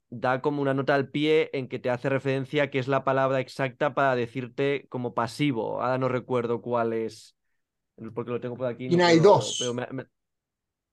[0.09, 3.39] da como una nota al pie en que te hace referencia que es la palabra
[3.39, 5.81] exacta para decirte como pasivo.
[5.81, 7.35] Ahora no recuerdo cuál es,
[8.13, 8.87] porque lo tengo por aquí.
[8.87, 9.63] Y hay dos.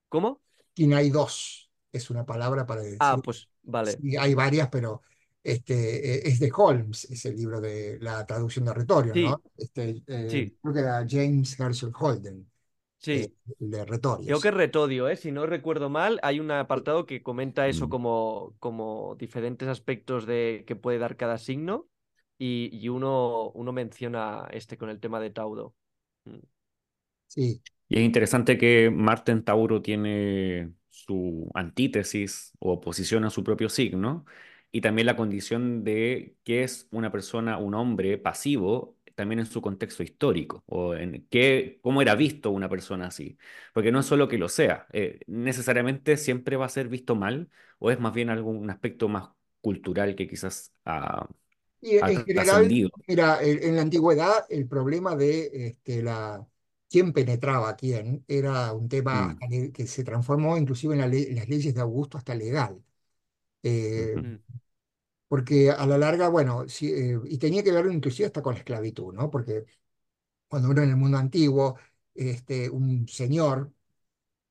[0.08, 0.42] ¿Cómo?
[0.74, 1.70] Y hay dos.
[1.92, 2.98] Es una palabra para decir.
[3.00, 3.96] Ah, pues vale.
[4.18, 5.02] hay varias, pero
[5.46, 9.42] este, e, es de Holmes, es el libro de la traducción de Retorio, ¿no?
[9.56, 10.58] Este, eh, sí.
[10.60, 12.50] Creo que era James Herschel Holden.
[12.98, 13.12] Sí.
[13.12, 14.26] Eh, de Retorio.
[14.26, 15.14] Creo que Retodio, ¿eh?
[15.14, 17.90] si no recuerdo mal, hay un apartado que comenta eso mm.
[17.90, 21.88] como, como diferentes aspectos de que puede dar cada signo
[22.38, 25.76] y, y uno, uno menciona este con el tema de Tauro.
[26.24, 26.38] Mm.
[27.28, 27.62] Sí.
[27.88, 33.68] Y es interesante que Marte en Tauro tiene su antítesis o oposición a su propio
[33.68, 34.24] signo
[34.72, 39.62] y también la condición de que es una persona, un hombre pasivo también en su
[39.62, 43.38] contexto histórico o en qué, cómo era visto una persona así.
[43.72, 47.48] Porque no es solo que lo sea, eh, necesariamente siempre va a ser visto mal
[47.78, 49.30] o es más bien algún aspecto más
[49.60, 51.26] cultural que quizás ha,
[51.80, 52.68] y en general,
[53.06, 56.44] mira, en la antigüedad el problema de este, la,
[56.88, 59.72] quién penetraba a quién era un tema mm.
[59.72, 62.82] que se transformó inclusive en, las leyes de Augusto hasta legal.
[63.62, 64.14] Eh,
[65.28, 69.12] porque a la larga, bueno, eh, y tenía que ver inclusive hasta con la esclavitud,
[69.14, 69.30] ¿no?
[69.30, 69.64] Porque
[70.48, 71.78] cuando uno en el mundo antiguo,
[72.14, 73.72] este, un señor,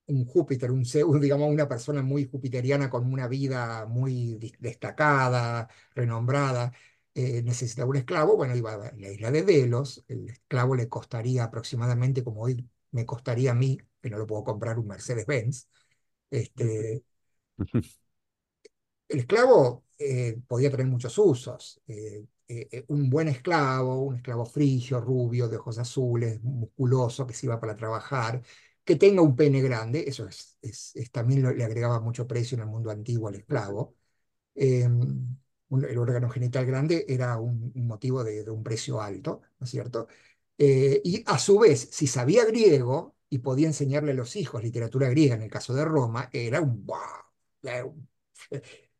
[0.07, 6.73] un Júpiter, un Zeus, digamos, una persona muy jupiteriana con una vida muy destacada, renombrada,
[7.13, 11.45] eh, necesitaba un esclavo, bueno, iba a la isla de Delos, el esclavo le costaría
[11.45, 15.67] aproximadamente, como hoy me costaría a mí, que no lo puedo comprar un Mercedes-Benz,
[16.29, 17.03] este,
[19.07, 21.81] el esclavo eh, podía tener muchos usos.
[21.87, 22.25] Eh,
[22.89, 27.75] un buen esclavo, un esclavo frigio, rubio, de ojos azules, musculoso, que se iba para
[27.75, 28.41] trabajar,
[28.83, 30.57] que tenga un pene grande, eso es,
[31.11, 33.95] también le agregaba mucho precio en el mundo antiguo al esclavo.
[34.55, 35.37] Em,
[35.71, 40.07] el órgano genital grande era un, motivo de, un precio alto, ¿no es cierto?
[40.57, 45.09] Eh, y a su vez, si sabía griego y podía enseñarle a los hijos literatura
[45.09, 48.07] griega, en el caso de Roma, era un wow,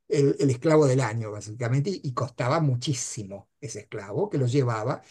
[0.08, 5.02] el, esclavo del año, básicamente, y, costaba muchísimo ese esclavo que lo llevaba,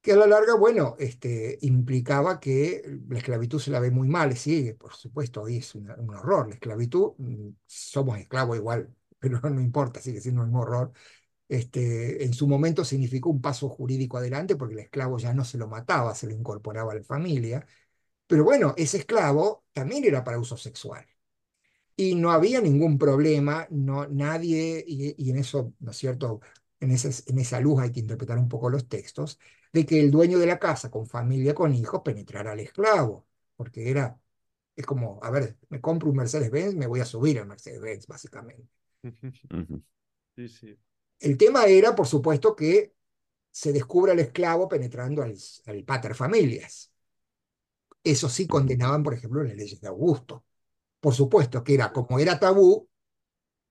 [0.00, 4.36] que a la larga, bueno, este, implicaba que la esclavitud se la ve muy mal,
[4.36, 9.40] sí, por supuesto, hoy es un, un horror, la esclavitud, mm, somos esclavos igual, pero
[9.50, 10.92] no importa, sigue siendo un horror.
[11.48, 15.58] Este, en su momento significó un paso jurídico adelante porque el esclavo ya no se
[15.58, 17.66] lo mataba, se lo incorporaba a la familia.
[18.26, 21.06] Pero bueno, ese esclavo también era para uso sexual.
[22.00, 26.40] Y no había ningún problema, no, nadie, y, en eso, ¿no es cierto?
[26.78, 29.40] En, en esa luz hay que interpretar un poco los textos,
[29.72, 33.26] de que el dueño de la casa, con familia, con hijos, penetrara al esclavo,
[33.56, 34.16] porque era,
[34.76, 38.68] es como, a ver, me compro un Mercedes-Benz, me voy a subir al Mercedes-Benz, básicamente.
[41.18, 42.94] El tema era, por supuesto, que
[43.50, 46.92] se descubra el esclavo penetrando al, al pater familias.
[48.04, 50.44] Eso sí condenaban, por ejemplo, en las leyes de Augusto.
[51.00, 52.88] Por supuesto que era, como era tabú,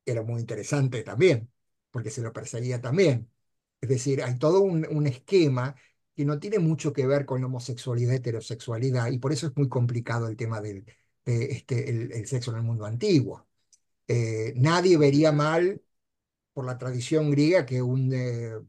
[0.05, 1.51] era muy interesante también,
[1.91, 3.29] porque se lo perseguía también.
[3.81, 5.75] Es decir, hay todo un, esquema
[6.15, 9.69] que no tiene mucho que ver con la homosexualidad, heterosexualidad, y por eso es muy
[9.69, 10.85] complicado el tema del
[11.25, 13.47] de este, el sexo en el mundo antiguo.
[14.07, 15.81] Eh, nadie vería mal
[16.53, 18.63] por la tradición griega que un, eh, eh,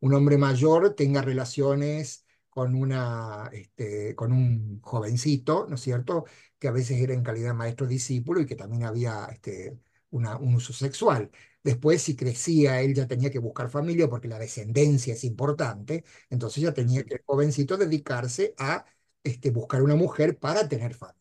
[0.00, 6.24] un, hombre mayor tenga relaciones con, una, este, con un jovencito, ¿no es cierto?,
[6.58, 9.78] que a veces era en calidad maestro-discípulo y que también había este,
[10.10, 11.30] una, un uso sexual.
[11.64, 16.62] Después, si crecía, él ya tenía que buscar familia porque la descendencia es importante, entonces
[16.62, 18.84] ya tenía que el jovencito dedicarse a
[19.24, 21.20] este, buscar una mujer para tener familia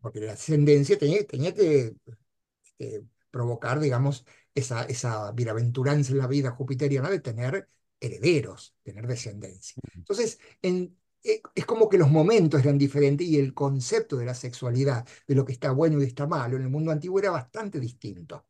[0.00, 1.94] porque la ascendencia tenía, tenía que
[3.30, 4.24] provocar, digamos,
[4.54, 7.68] esa, esa bienaventuranza en la vida jupiteriana de tener
[8.00, 9.80] herederos, tener descendencia.
[9.94, 14.34] Entonces, en, eh, es como que los momentos eran diferentes y el concepto de la
[14.34, 17.78] sexualidad, de lo que está bueno y está malo, en el mundo antiguo era bastante
[17.78, 18.46] distinto.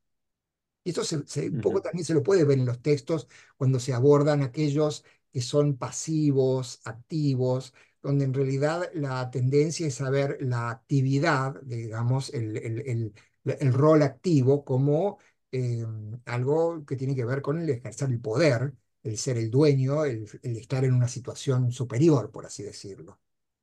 [0.85, 4.43] Y se, un poco también se lo puede ver en los textos cuando se abordan
[4.43, 11.61] aquellos que son pasivos, activos, donde en realidad la tendencia es a ver la actividad,
[11.63, 13.13] digamos, el, el,
[13.45, 15.19] el, rol activo como
[15.53, 15.85] eh,
[16.25, 20.27] algo que tiene que ver con el ejercer el poder, el ser el dueño, el,
[20.43, 23.19] estar en una situación superior, por así decirlo.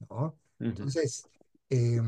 [0.09, 0.38] ¿no?
[0.59, 1.27] Entonces,
[1.69, 2.01] eh,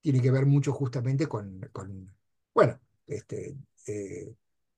[0.00, 2.14] tiene que ver mucho justamente con, con
[2.54, 3.56] bueno, este,
[3.86, 4.34] eh,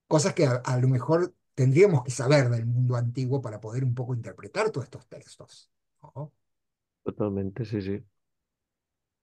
[0.08, 4.14] cosas que a, lo mejor tendríamos que saber del mundo antiguo para poder un poco
[4.14, 5.70] interpretar todos estos textos.
[7.02, 8.02] Totalmente, sí, sí.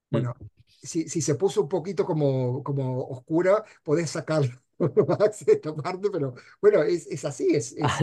[0.09, 0.33] Bueno,
[0.67, 4.62] si, si se puso un poquito como, como oscura, podés sacar
[5.47, 7.99] esta parte, pero bueno, es, es así, es, ah,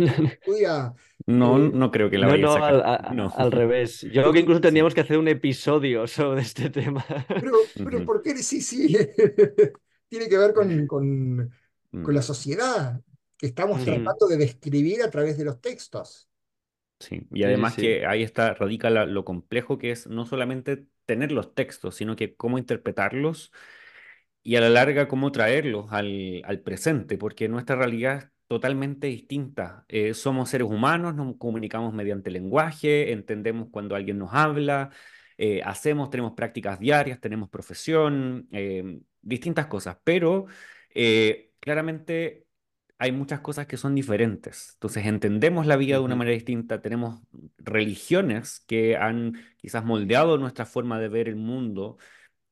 [1.26, 2.74] no, eh, no, creo que la vaya no, a sacar.
[3.04, 4.02] Al, al, revés.
[4.02, 7.04] Yo creo que incluso tendríamos que hacer un episodio sobre este tema.
[7.28, 7.52] Pero,
[7.84, 8.36] pero ¿por qué?
[8.36, 8.96] Sí, sí.
[10.08, 11.50] Tiene que ver con, con,
[12.02, 13.00] con la sociedad
[13.36, 16.28] que estamos tratando de describir a través de los textos.
[16.98, 21.54] Sí, y además que ahí está, radica lo complejo que es no solamente tener los
[21.54, 23.52] textos, sino que cómo interpretarlos
[24.42, 29.84] y a la larga cómo traerlos al, al presente, porque nuestra realidad es totalmente distinta.
[29.88, 34.90] Eh, somos seres humanos, nos comunicamos mediante lenguaje, entendemos cuando alguien nos habla,
[35.38, 40.46] eh, hacemos, tenemos prácticas diarias, tenemos profesión, eh, distintas cosas, pero
[41.60, 42.46] claramente
[42.98, 44.72] hay muchas cosas que son diferentes.
[44.74, 47.22] Entonces entendemos la vida de una manera distinta, tenemos
[47.58, 51.98] religiones que han quizás moldeado nuestra forma de ver el mundo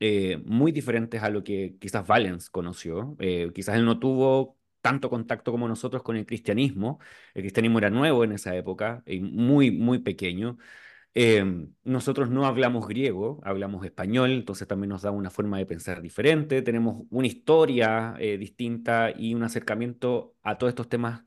[0.01, 3.17] eh, muy diferentes a lo que quizás Valens conoció.
[3.19, 7.01] Eh, quizás él no tuvo tanto contacto como nosotros con el cristianismo.
[7.35, 10.59] El cristianismo era nuevo en esa época y muy, muy pequeño.
[11.15, 16.01] Em, nosotros no hablamos griego, hablamos español, entonces también nos da una forma de pensar
[16.01, 21.25] diferente, tenemos una historia eh, distinta y un acercamiento a todos estos temas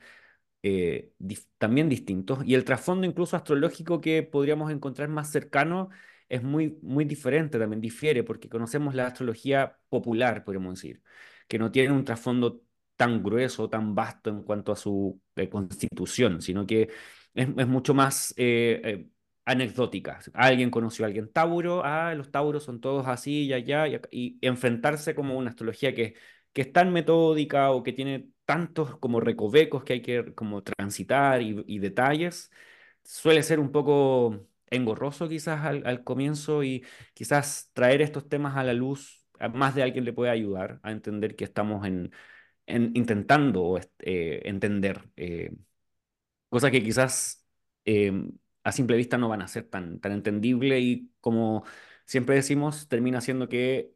[0.63, 1.13] eh,
[1.57, 2.39] también distintos.
[2.45, 5.89] Y el trasfondo incluso astrológico que podríamos encontrar más cercano
[6.31, 11.03] es muy, muy diferente, también difiere, porque conocemos la astrología popular, podríamos decir,
[11.47, 12.63] que no tiene un trasfondo
[12.95, 16.89] tan grueso, tan vasto en cuanto a su eh, constitución, sino que
[17.33, 18.33] es, mucho más
[19.45, 20.31] anecdóticas.
[20.33, 25.15] Alguien conoció a alguien Tauro, ah, los Tauros son todos así y allá, y, enfrentarse
[25.15, 26.15] como una astrología que,
[26.53, 31.41] que es tan metódica o que tiene tantos como recovecos que hay que como transitar
[31.41, 32.51] y detalles,
[33.03, 38.63] suele ser un poco engorroso quizás al, al, comienzo y quizás traer estos temas a
[38.63, 42.11] la luz a más de alguien le puede ayudar a entender que estamos en,
[42.67, 45.53] en intentando eh, entender eh,
[46.49, 47.45] cosas que quizás
[47.85, 48.11] eh,
[48.63, 51.63] a simple vista no van a ser tan, tan entendible y como
[52.05, 53.93] siempre decimos, termina siendo que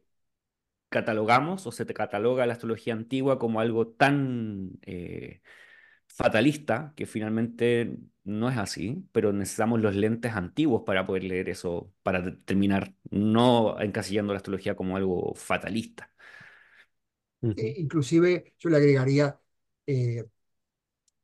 [0.88, 5.42] catalogamos o se te cataloga la astrología antigua como algo tan eh,
[6.16, 11.92] fatalista que finalmente no es así, pero necesitamos los lentes antiguos para poder leer eso,
[12.02, 16.10] para terminar no encasillando la astrología como algo fatalista.
[17.54, 19.40] Inclusive yo le agregaría
[19.86, 20.24] eh,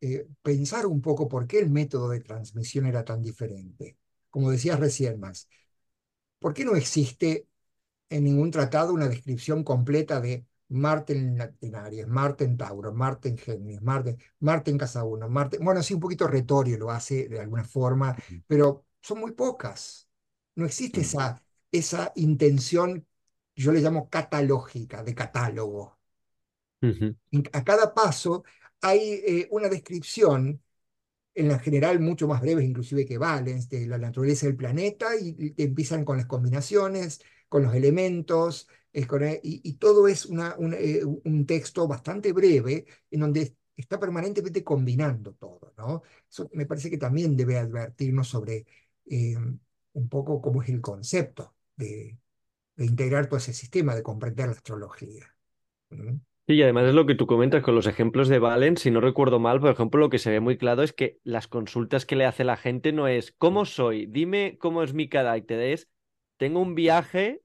[0.01, 3.99] eh, pensar un poco por qué el método de transmisión era tan diferente.
[4.31, 5.49] Como decías recién más,
[6.41, 7.49] ¿por qué no existe
[8.11, 13.39] en ningún tratado una descripción completa de Marte en Aries, Marte en Tauro, Marte en
[13.39, 17.41] Géminis, Marte, Marte en Casa 1, Marte, bueno, sí, un poquito retorio lo hace de
[17.41, 18.17] alguna forma,
[18.47, 20.09] pero son muy pocas.
[20.55, 23.07] No existe esa, esa intención,
[23.55, 25.99] yo le llamo catalógica, de catálogo.
[27.53, 28.45] A cada paso
[28.81, 30.61] hay eh, una descripción,
[31.35, 35.55] en la general mucho más breve inclusive que Valens, de la naturaleza del planeta, y,
[35.57, 41.89] empiezan con las combinaciones, con los elementos, eh, y, todo es una, eh, un texto
[41.89, 45.73] bastante breve en donde está permanentemente combinando todo.
[45.79, 46.03] ¿no?
[46.31, 48.67] Eso me parece que también debe advertirnos sobre
[49.95, 52.19] un poco cómo es el concepto de,
[52.77, 55.35] de, integrar todo ese sistema, de comprender la astrología.
[56.47, 59.01] Sí, y además es lo que tú comentas con los ejemplos de Valen, si no
[59.01, 62.17] recuerdo mal, por ejemplo, lo que se ve muy claro es que las consultas que
[62.17, 64.07] le hace la gente no es ¿cómo soy?
[64.07, 65.89] Dime cómo es mi carácter, es
[66.39, 67.43] tengo un viaje,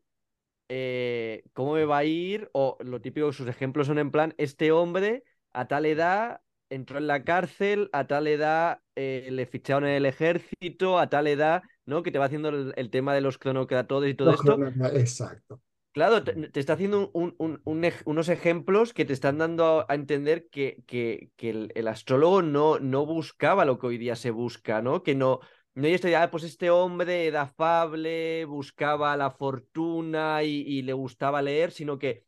[0.69, 2.49] eh, ¿cómo me va a ir?
[2.53, 5.23] O lo típico, sus ejemplos son en plan, este hombre
[5.53, 10.05] a tal edad entró en la cárcel, a tal edad eh, le ficharon en el
[10.05, 12.03] ejército, a tal edad, ¿no?
[12.03, 14.57] Que te va haciendo el, tema de los cronocratodes y todo esto.
[14.93, 15.61] Exacto.
[15.93, 21.87] Claro, te, está haciendo unos ejemplos que te están dando a, entender que, que, el,
[21.87, 25.01] astrólogo no, no buscaba lo que hoy día se busca, ¿no?
[25.01, 25.39] Que no,
[25.77, 31.71] no este, ah, pues este hombre era afable, buscaba la fortuna y, le gustaba leer,
[31.71, 32.25] sino que,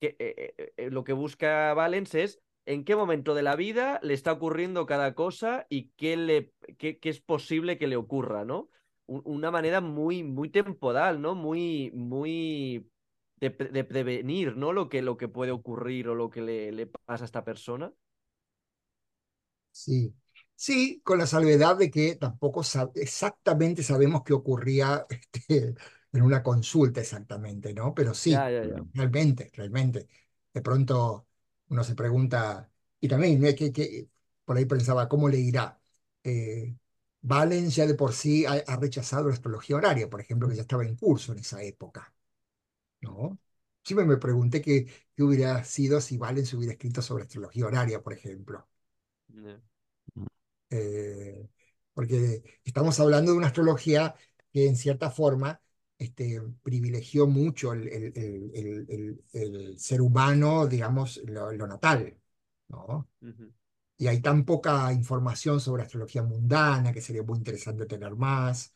[0.00, 3.98] que eh, eh, eh, lo que busca Valens es en qué momento de la vida
[4.04, 8.44] le está ocurriendo cada cosa y qué, le, qué, qué es posible que le ocurra,
[8.44, 8.68] ¿no?
[9.06, 11.34] Una manera muy, muy temporal, ¿no?
[11.34, 12.88] Muy, muy
[13.40, 14.72] de, prevenir, ¿no?
[14.72, 17.92] Lo que, lo que puede ocurrir o lo que le, le pasa a esta persona.
[19.72, 20.14] Sí,
[20.62, 22.62] sí, con la salvedad de que tampoco
[22.94, 25.74] exactamente sabemos qué ocurría este,
[26.12, 27.92] en una consulta exactamente, ¿no?
[27.94, 28.32] Pero sí,
[28.94, 30.08] realmente, realmente.
[30.54, 31.26] De pronto
[31.68, 32.70] uno se pregunta,
[33.00, 34.08] y también que, que
[34.44, 35.80] por ahí pensaba, ¿cómo le irá?
[36.22, 36.76] Eh,
[37.22, 40.62] Valen ya de por sí ha, ha, rechazado la astrología horaria, por ejemplo, que ya
[40.62, 42.12] estaba en curso en esa época.
[43.00, 43.38] ¿no?
[43.84, 44.86] Siempre me pregunté qué,
[45.16, 48.68] qué hubiera sido si Valen se hubiera escrito sobre astrología horaria, por ejemplo.
[50.72, 51.48] Eh,
[51.92, 54.14] porque estamos hablando de una astrología
[54.50, 55.60] que en cierta forma
[55.98, 62.18] este, privilegió mucho el, el, el, ser humano, digamos, lo, natal,
[62.68, 63.08] ¿no?
[63.98, 68.72] Y hay tan poca información sobre astrología mundana que sería muy interesante tener más.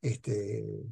[0.00, 0.84] Este,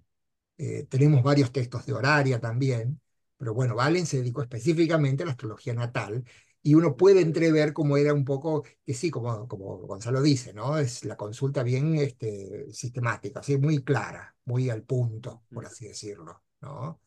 [0.59, 3.01] eh, tenemos varios textos de horaria también,
[3.37, 6.25] pero bueno, Valen se dedicó específicamente a la astrología natal
[6.67, 10.79] y uno puede entrever cómo era un poco, que sí, como, como Gonzalo dice, ¿no?
[10.79, 16.43] Es la consulta bien este, sistemática, así, muy clara, muy al punto, por así decirlo,
[16.61, 17.01] ¿no?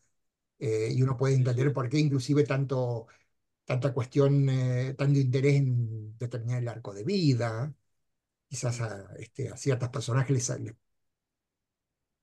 [0.58, 3.06] Eh, y uno puede entender por qué inclusive tanto,
[3.64, 7.74] tanta cuestión, eh, tanto interés en determinar el arco de vida,
[8.48, 10.74] quizás a, este, a ciertos personajes les, les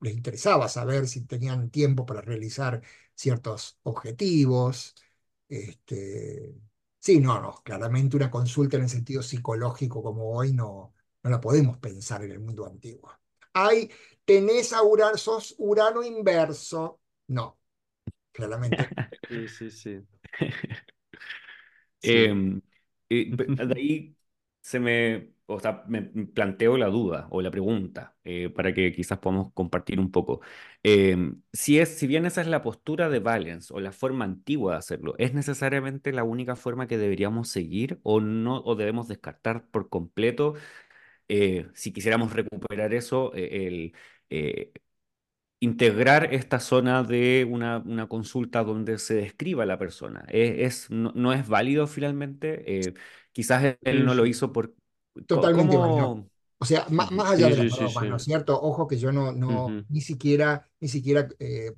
[0.02, 2.82] les interesaba saber si tenían tiempo para realizar
[3.16, 4.96] ciertos objetivos.
[5.50, 6.54] Este,
[7.08, 10.94] sí, no, no, claramente una consulta en el sentido psicológico como hoy no,
[11.24, 13.10] no la podemos pensar en el mundo antiguo.
[13.54, 13.90] Hay,
[14.26, 17.00] tenés a Urano, sos Urano inverso.
[17.28, 17.58] No,
[18.34, 18.90] claramente.
[19.30, 20.08] Sí, sí, sí.
[22.02, 22.62] Em,
[23.10, 24.16] de ahí
[24.68, 29.18] se me o sea, me planteo la duda o la pregunta eh, para que quizás
[29.19, 30.41] podamos compartir un poco.
[30.84, 34.73] Em, si, es, si bien esa es la postura de Valence o la forma antigua
[34.73, 39.65] de hacerlo, ¿es necesariamente la única forma que deberíamos seguir o no o debemos descartar
[39.69, 40.56] por completo?
[41.30, 43.94] Eh, si quisiéramos recuperar eso, eh,
[44.30, 44.72] el,
[45.60, 50.26] integrar esta zona de una, una, consulta donde se describa la persona.
[50.30, 52.80] Es, no, es válido finalmente.
[52.80, 52.94] Eh,
[53.32, 54.74] quizás él no lo hizo por...
[55.26, 56.30] Totalmente válido.
[56.60, 58.60] O sea, más, allá de la broma, ¿no es cierto?
[58.60, 61.72] Ojo que yo no, no ni siquiera, ni siquiera, eh,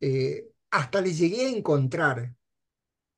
[0.00, 2.34] eh, hasta le llegué a encontrar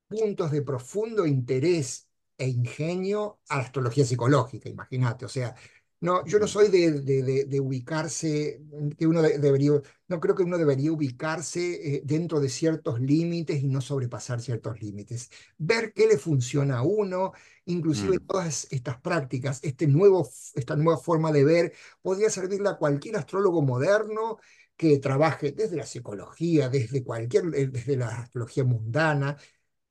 [0.08, 2.08] puntos de profundo interés
[2.38, 5.26] e ingenio a la astrología psicológica, imagínate.
[5.26, 5.54] O sea,
[6.02, 8.60] no, yo no soy de, de, ubicarse,
[8.98, 9.70] que uno debería,
[10.08, 14.82] no creo que uno debería ubicarse eh, dentro de ciertos límites y no sobrepasar ciertos
[14.82, 15.30] límites.
[15.58, 17.34] Ver qué le funciona a uno,
[17.66, 18.26] inclusive mm.
[18.26, 21.72] todas estas prácticas, este nuevo, esta nueva forma de ver,
[22.02, 24.38] podría servirle a cualquier astrólogo moderno
[24.76, 29.36] que trabaje desde la psicología, desde cualquier, eh, desde la astrología mundana,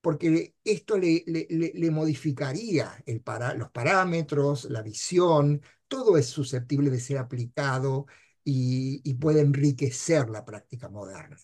[0.01, 6.89] porque esto le, le, le modificaría el para, los parámetros, la visión, todo es susceptible
[6.89, 8.07] de ser aplicado
[8.45, 11.37] y, puede enriquecer la práctica moderna.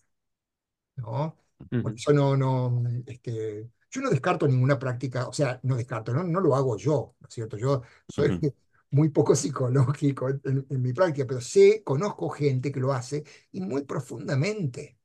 [0.95, 1.37] ¿no?
[1.83, 6.23] Por eso no, no, este, yo no descarto ninguna práctica, o sea, no descarto, no,
[6.23, 7.57] no lo hago yo, ¿no es cierto?
[7.57, 8.39] Yo soy
[8.91, 13.83] muy poco psicológico en, mi práctica, pero sé, conozco gente que lo hace y muy
[13.83, 14.97] profundamente.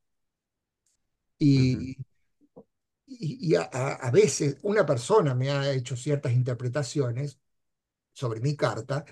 [1.37, 1.97] Y,
[3.05, 7.39] y, a, a, veces una persona me ha hecho ciertas interpretaciones
[8.13, 9.03] sobre mi carta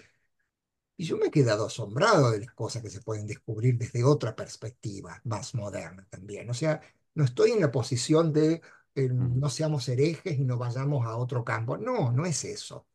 [1.02, 4.36] y yo me he quedado asombrado de las cosas que se pueden descubrir desde otra
[4.36, 6.48] perspectiva, más moderna también.
[6.48, 6.80] O sea,
[7.16, 8.62] no estoy en la posición de
[8.94, 11.76] eh, no seamos herejes y no vayamos a otro campo.
[11.76, 12.86] No, no es eso.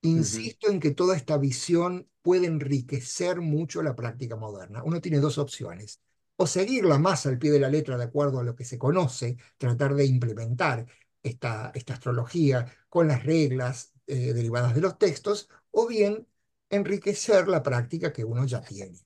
[0.00, 4.82] Insisto en que toda esta visión puede enriquecer mucho la práctica moderna.
[4.82, 6.00] Uno tiene dos opciones.
[6.36, 9.36] O seguirla más al pie de la letra de acuerdo a lo que se conoce,
[9.58, 10.86] tratar de implementar
[11.22, 16.26] esta, esta astrología con las reglas eh, derivadas de los textos, o bien
[16.70, 18.98] enriquecer la práctica que uno ya tiene.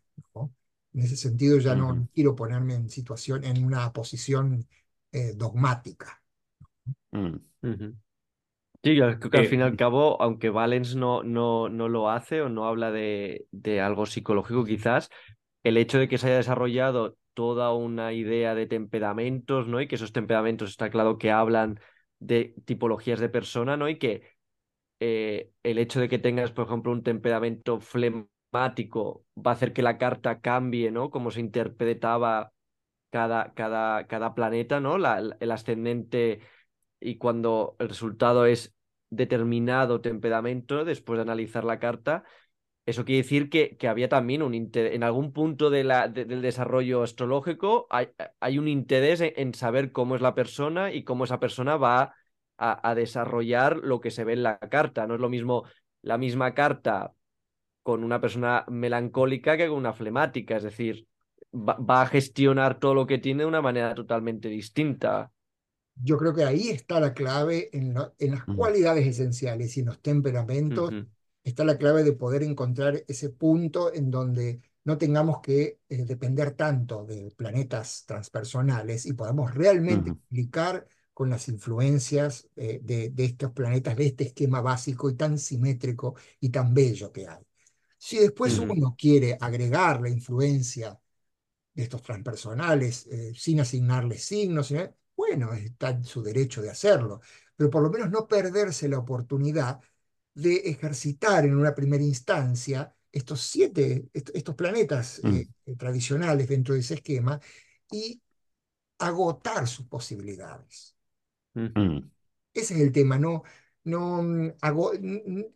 [0.93, 4.67] En ese sentido ya no quiero ponerme en situación, en una posición
[5.13, 6.21] eh, dogmática.
[7.13, 7.37] Mm.
[8.83, 12.09] Sí, yo creo que al fin y al cabo, aunque Valens no, no, no lo
[12.09, 15.11] hace o no habla de, de algo psicológico quizás,
[15.63, 19.81] el hecho de que se haya desarrollado toda una idea de temperamentos, ¿no?
[19.81, 21.79] Y que esos temperamentos está claro que hablan
[22.21, 23.89] de tipologías de persona, ¿no?
[23.89, 24.23] Y que
[25.01, 29.83] eh, el hecho de que tengas, por ejemplo, un temperamento flemático va a hacer que
[29.83, 31.11] la carta cambie, ¿no?
[31.11, 32.53] Como se interpretaba
[33.11, 34.97] cada, cada, cada planeta, ¿no?
[34.97, 36.41] el ascendente
[37.01, 38.75] y cuando el resultado es
[39.11, 42.25] determinado temperamento, después de analizar la carta,
[42.87, 46.43] eso quiere decir que, que había también un interés, en algún punto de la, del
[46.43, 48.09] desarrollo astrológico hay,
[48.41, 52.15] hay un interés en, saber cómo es la persona y cómo esa persona va
[52.61, 55.07] a, desarrollar lo que se ve en la carta.
[55.07, 55.65] No es lo mismo
[56.03, 57.13] la misma carta
[57.83, 61.07] con una persona melancólica que con una flemática, es decir,
[61.55, 65.33] va, a gestionar todo lo que tiene de una manera totalmente distinta.
[65.95, 70.01] Yo creo que ahí está la clave en, en las cualidades esenciales y en los
[70.01, 70.91] temperamentos.
[71.43, 76.53] Está la clave de poder encontrar ese punto en donde no tengamos que eh, depender
[76.53, 80.87] tanto de planetas transpersonales y podamos realmente explicar
[81.21, 86.49] con las influencias eh, de, estos planetas, de este esquema básico y tan simétrico y
[86.49, 87.45] tan bello que hay.
[87.99, 90.99] Si después uno quiere agregar la influencia
[91.75, 94.73] de estos transpersonales eh, sin asignarles signos,
[95.15, 97.21] bueno, está en su derecho de hacerlo,
[97.55, 99.79] pero por lo menos no perderse la oportunidad
[100.33, 105.35] de ejercitar en una primera instancia estos siete, estos planetas mm.
[105.37, 107.39] eh, tradicionales dentro de ese esquema
[107.91, 108.23] y
[108.97, 110.97] agotar sus posibilidades.
[111.55, 112.11] Mm.
[112.53, 113.43] Ese es el tema, no,
[113.85, 114.93] no mm, hago,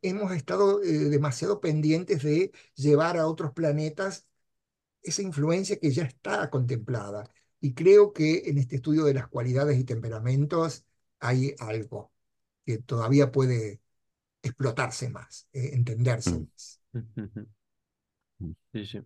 [0.03, 4.29] hemos estado eh, demasiado pendientes de llevar a otros planetas
[5.03, 7.25] esa influencia que ya está contemplada.
[7.61, 10.85] Y creo que en este estudio de las cualidades y temperamentos
[11.21, 12.13] hay algo
[12.65, 13.81] que todavía puede
[14.43, 16.47] explotarse más, eh, entenderse mm.
[16.51, 16.81] más.
[18.73, 19.01] Sí, sí.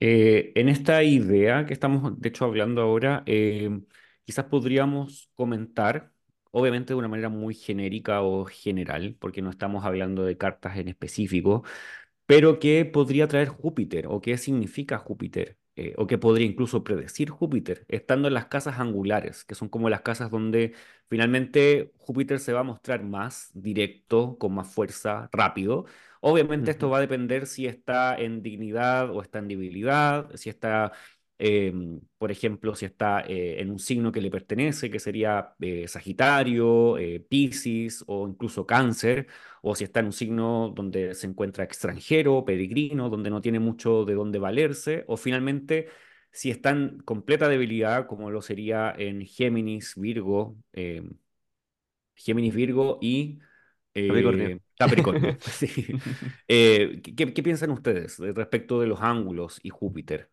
[0.00, 3.24] Eh, en esta idea que estamos, de hecho, hablando ahora,
[4.28, 6.12] Quizás podríamos comentar,
[6.50, 10.88] obviamente de una manera muy genérica o general, porque no estamos hablando de cartas en
[10.88, 11.64] específico,
[12.26, 15.58] pero qué podría traer Júpiter o qué significa Júpiter.
[15.76, 19.88] Eh, o qué podría incluso predecir Júpiter, estando en las casas angulares, que son como
[19.88, 20.74] las casas donde
[21.08, 25.86] finalmente Júpiter se va a mostrar más directo, con más fuerza, rápido.
[26.20, 30.92] Obviamente esto va a depender si está en dignidad o está en debilidad, si está
[31.40, 35.86] Em, por ejemplo, si está eh, en un signo que le pertenece, que sería eh,
[35.86, 39.28] Sagitario, eh, Piscis o incluso Cáncer,
[39.62, 44.04] o si está en un signo donde se encuentra extranjero, peregrino, donde no tiene mucho
[44.04, 45.88] de dónde valerse, o finalmente
[46.32, 51.18] si está en completa debilidad, como lo sería en Géminis, Virgo, em,
[52.16, 53.38] Géminis, Virgo y
[53.94, 54.60] Capricornio.
[54.76, 55.38] Capricornio.
[56.48, 60.30] ¿qué, qué, piensan ustedes respecto de los ángulos y Júpiter?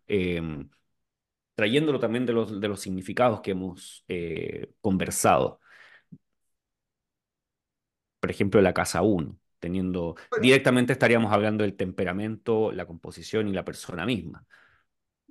[1.55, 5.59] Trayéndolo también de los, de los significados que hemos eh, conversado.
[8.19, 13.63] Por ejemplo, la casa 1, teniendo directamente estaríamos hablando del temperamento, la composición y la
[13.63, 14.45] persona misma.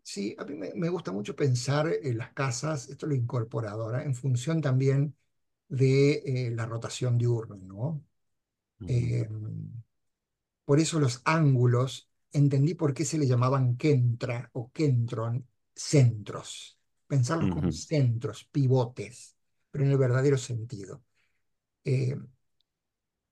[0.02, 4.14] Sí, a mí me, gusta mucho pensar en las casas, esto lo incorporado ahora, en
[4.14, 5.16] función también
[5.68, 8.04] de eh, la rotación diurna, ¿no?
[8.86, 9.72] Em,
[10.64, 17.54] por eso los ángulos, entendí por qué se le llamaban Kentra o Kentron centros, pensarlos
[17.54, 19.36] como centros, pivotes,
[19.70, 21.02] pero en el verdadero sentido.
[21.84, 22.16] Eh,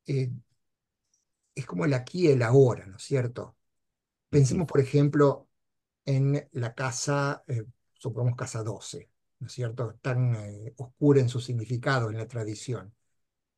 [0.06, 0.30] eh,
[1.54, 3.56] es como el aquí y el ahora, ¿no es cierto?
[4.30, 5.48] Pensemos, por ejemplo,
[6.04, 7.64] en la casa, eh,
[7.94, 9.94] supongamos casa 12, ¿no es cierto?
[10.00, 10.36] Tan
[10.76, 12.94] oscura en su significado en la tradición.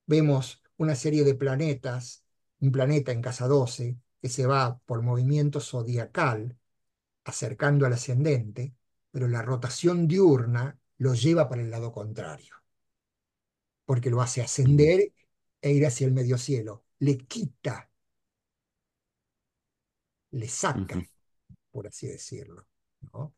[0.06, 2.24] Vemos una serie de planetas,
[2.60, 6.56] un planeta en casa 12, que se va por movimiento zodiacal,
[7.24, 8.74] acercando al ascendente,
[9.10, 12.54] pero la rotación diurna lo lleva para el lado contrario,
[13.84, 15.12] porque lo hace ascender
[15.60, 17.90] e ir hacia el medio cielo, le quita,
[20.32, 21.02] le saca,
[21.70, 22.66] por así decirlo.
[23.12, 23.34] ¿no?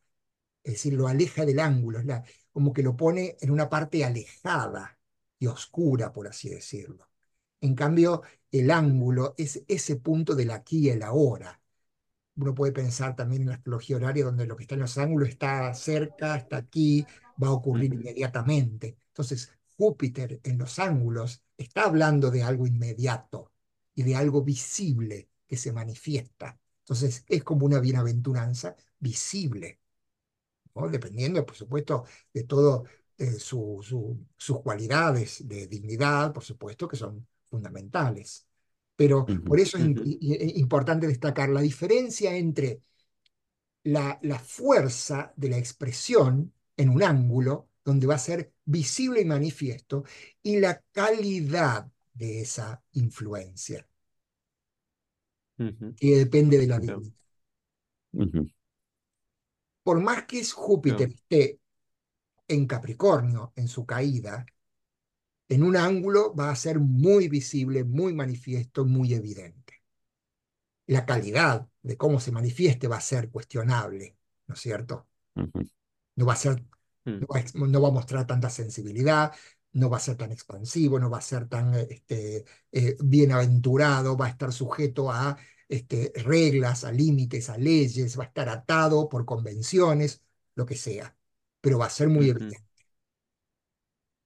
[0.64, 4.04] Es decir, lo aleja del ángulo, es la, como que lo pone en una parte
[4.04, 4.98] alejada
[5.38, 7.08] y oscura, por así decirlo.
[7.60, 8.22] En cambio,
[8.52, 11.60] el ángulo es ese punto del aquí y el ahora,
[12.36, 15.28] uno puede pensar también en la astrología horaria, donde lo que está en los ángulos
[15.28, 17.06] está cerca, está aquí,
[17.42, 18.96] va a ocurrir inmediatamente.
[19.08, 23.52] Entonces, Júpiter en los ángulos está hablando de algo inmediato
[23.94, 26.58] y de algo visible que se manifiesta.
[26.80, 29.80] Entonces, es como una bienaventuranza visible,
[30.90, 32.84] dependiendo, por supuesto, de todo
[33.18, 38.45] eh, sus cualidades de dignidad, por supuesto, que son fundamentales.
[38.96, 42.80] Pero por eso es importante destacar la diferencia entre
[43.84, 49.24] la, la, fuerza de la expresión en un ángulo, donde va a ser visible y
[49.26, 50.04] manifiesto,
[50.42, 53.86] y la calidad de esa influencia,
[55.56, 57.12] que depende de la divinidad.
[59.82, 61.60] Por más que Júpiter esté
[62.48, 64.44] en Capricornio en su caída,
[65.48, 69.82] en un ángulo va a ser muy visible, muy manifiesto, muy evidente.
[70.86, 74.16] La calidad de cómo se manifieste va a ser cuestionable,
[74.46, 75.08] ¿no es cierto?
[75.34, 76.62] No va a ser,
[77.04, 77.20] mm.
[77.70, 79.32] no va, a mostrar tanta sensibilidad,
[79.72, 84.26] no va a ser tan expansivo, no va a ser tan este, eh, bienaventurado, va
[84.26, 85.36] a estar sujeto a
[85.68, 90.22] este, reglas, a límites, a leyes, va a estar atado por convenciones,
[90.54, 91.16] lo que sea,
[91.60, 92.65] pero va a ser muy evidente.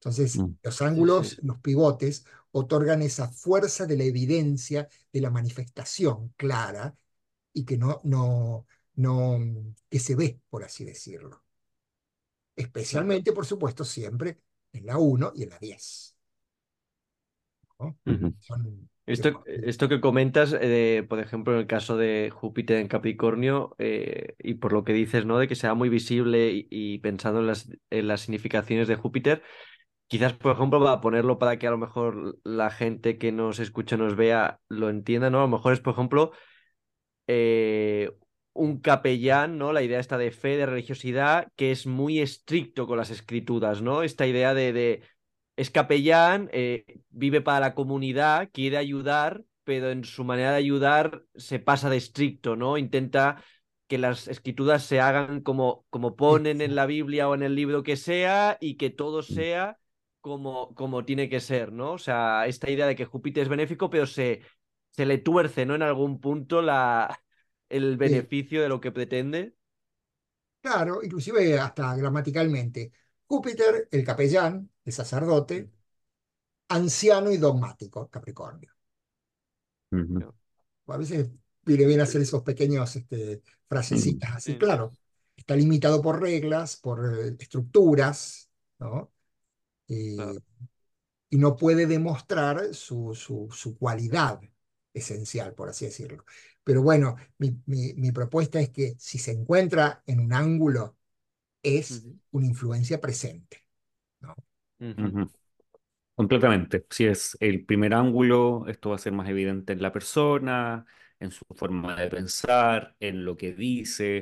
[0.00, 0.56] Entonces, mm.
[0.62, 6.94] los ángulos, los pivotes, otorgan esa fuerza de la evidencia, de la manifestación clara
[7.52, 9.38] y que no, no, no,
[9.90, 11.42] que se ve, por así decirlo.
[12.56, 14.38] Especialmente, por supuesto, siempre
[14.72, 16.16] en la 1 y en la 10.
[19.06, 24.34] esto, esto, que comentas, eh, por ejemplo, en el caso de Júpiter en Capricornio, eh,
[24.38, 25.38] y por lo que dices, ¿no?
[25.38, 29.42] De que sea muy visible y, pensando en las, en las significaciones de Júpiter,
[30.10, 33.96] Quizás, por ejemplo, a ponerlo para que a lo mejor la gente que nos escucha,
[33.96, 35.38] nos vea, lo entienda, ¿no?
[35.38, 36.32] A lo mejor es, por ejemplo,
[37.28, 38.10] eh,
[38.52, 39.72] un capellán, ¿no?
[39.72, 44.02] La idea esta de fe, de religiosidad, que es muy estricto con las escrituras, ¿no?
[44.02, 45.04] Esta idea de,
[45.54, 51.22] es capellán, eh, vive para la comunidad, quiere ayudar, pero en su manera de ayudar
[51.36, 52.78] se pasa de estricto, ¿no?
[52.78, 53.44] Intenta
[53.86, 57.84] que las escrituras se hagan como, como ponen en la Biblia o en el libro
[57.84, 59.79] que sea y que todo sea
[60.20, 61.92] como, como tiene que ser, ¿no?
[61.92, 64.42] O sea, esta idea de que Júpiter es benéfico, pero se,
[64.90, 65.74] se le tuerce, ¿no?
[65.74, 67.22] En algún punto la,
[67.68, 69.54] el beneficio de lo que pretende.
[70.62, 72.92] Claro, inclusive hasta gramaticalmente.
[73.26, 75.70] Júpiter, el capellán, el sacerdote,
[76.68, 78.72] anciano y dogmático, Capricornio.
[80.86, 81.30] A veces
[81.62, 84.92] viene bien hacer esos pequeños este, frasecitas así, claro.
[85.36, 89.12] Está limitado por reglas, por eh, estructuras, ¿no?
[89.90, 90.16] Eh,
[91.30, 94.40] y no puede demostrar su, su, cualidad
[94.94, 96.24] esencial, por así decirlo.
[96.64, 100.96] Pero bueno, mi, mi, propuesta es que si se encuentra en un ángulo
[101.62, 103.64] es una influencia presente.
[104.20, 104.34] ¿no?
[106.14, 106.86] Completamente.
[106.90, 110.84] Si es el primer ángulo, esto va a ser más evidente en la persona,
[111.18, 114.18] en su forma de pensar, en lo que dice.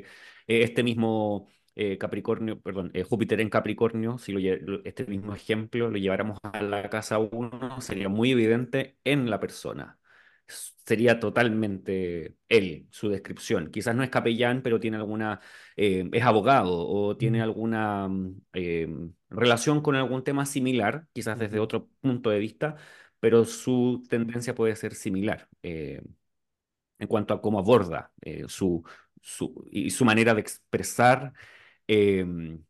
[0.47, 1.49] Eh, este mismo
[1.81, 6.61] eh, Capricornio, perdón, eh, Júpiter en Capricornio, si lo, este mismo ejemplo lo lleváramos a
[6.61, 9.97] la casa 1, sería muy evidente en la persona.
[10.45, 13.71] Sería totalmente él, su descripción.
[13.71, 15.39] Quizás no es capellán, pero tiene alguna,
[15.77, 21.89] eh, es abogado o tiene alguna mm, relación con algún tema similar, quizás desde otro
[22.01, 22.75] punto de vista,
[23.21, 28.11] pero su tendencia puede ser similar en cuanto a cómo aborda
[28.47, 28.83] su,
[29.21, 31.33] su, y su manera de expresar
[31.91, 32.63] Em,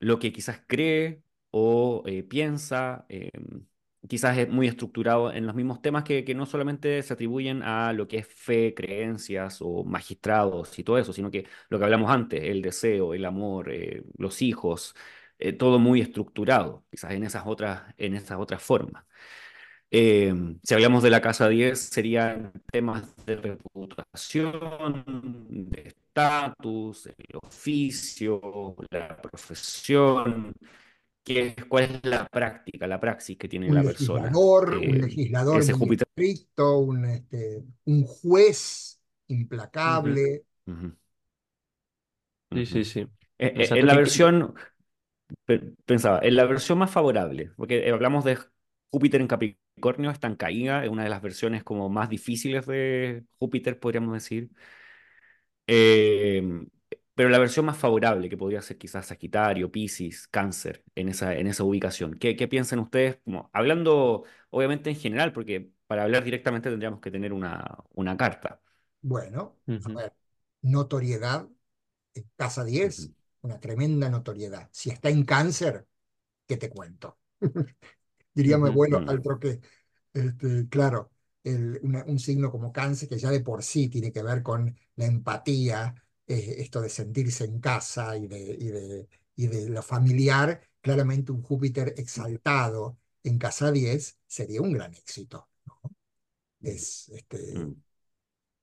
[0.00, 3.66] lo que quizás cree o eh, piensa, em,
[4.08, 8.08] quizás es muy estructurado en los mismos temas que, no solamente se atribuyen a lo
[8.08, 12.42] que es fe, creencias o magistrados y todo eso, sino que lo que hablamos antes,
[12.44, 14.94] el deseo, el amor, eh, los hijos,
[15.38, 19.04] eh, todo muy estructurado, quizás en esas otras, en esas otras formas.
[19.90, 25.04] Eh, si hablamos de la casa 10, serían temas de reputación,
[25.48, 30.54] de estatus, el oficio, la profesión,
[31.24, 34.30] qué, cuál es la práctica, la praxis que tiene la persona.
[34.32, 40.44] un eh, legislador muy estricto, un, este, un juez implacable.
[42.52, 43.06] Sí, sí, sí.
[43.38, 44.54] Eh, en la versión,
[45.84, 48.38] pensaba, en la versión más favorable, porque hablamos de
[48.90, 53.24] Júpiter en Capricornio está en caída, es una de las versiones como más difíciles de
[53.40, 54.50] Júpiter, podríamos decir.
[55.66, 56.68] Em,
[57.14, 61.46] pero la versión más favorable, que podría ser quizás Sagitario, Piscis, Cáncer, en esa, en
[61.46, 62.14] esa ubicación.
[62.14, 63.18] ¿Qué, qué piensan ustedes?
[63.24, 68.60] Como, hablando obviamente en general, porque para hablar directamente tendríamos que tener una, una carta.
[69.02, 70.14] Bueno, a ver,
[70.62, 71.48] notoriedad,
[72.36, 73.12] casa 10,
[73.42, 74.68] una tremenda notoriedad.
[74.72, 75.86] Si está en cáncer,
[76.46, 77.18] ¿qué te cuento?
[78.34, 79.60] diríamos, bueno, al troque.
[80.12, 81.12] Este, claro,
[81.44, 85.06] el, un signo como cáncer que ya de por sí tiene que ver con la
[85.06, 85.94] empatía,
[86.26, 91.32] eh, esto de sentirse en casa y de, y de, y de lo familiar, claramente
[91.32, 95.48] un Júpiter exaltado en casa 10 sería un gran éxito.
[95.66, 95.80] ¿no?
[96.60, 97.82] Es, este, mm.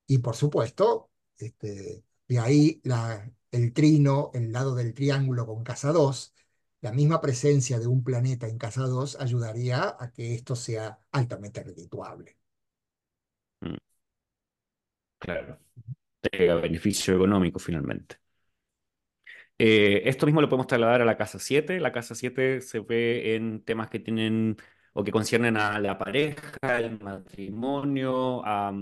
[0.08, 5.92] y por supuesto, este, de ahí la, el trino, el lado del triángulo con casa
[5.92, 6.34] 2,
[6.80, 11.62] la misma presencia de un planeta en casa 2 ayudaría a que esto sea altamente
[11.62, 12.38] redituable.
[13.62, 13.76] Mm.
[15.18, 15.58] Claro,
[16.30, 18.16] beneficio económico finalmente.
[19.58, 21.80] Eh, esto mismo lo podemos trasladar a la casa 7.
[21.80, 24.56] La casa 7 se ve en temas que tienen
[24.92, 28.72] o que conciernen a la pareja, al matrimonio, a,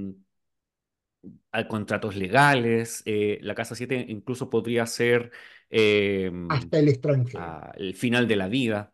[1.69, 3.03] contratos legales.
[3.05, 5.33] Eh, la casa 7 incluso podría ser
[5.71, 7.73] Em, Hasta el extranjero.
[7.77, 8.93] el final de la vida.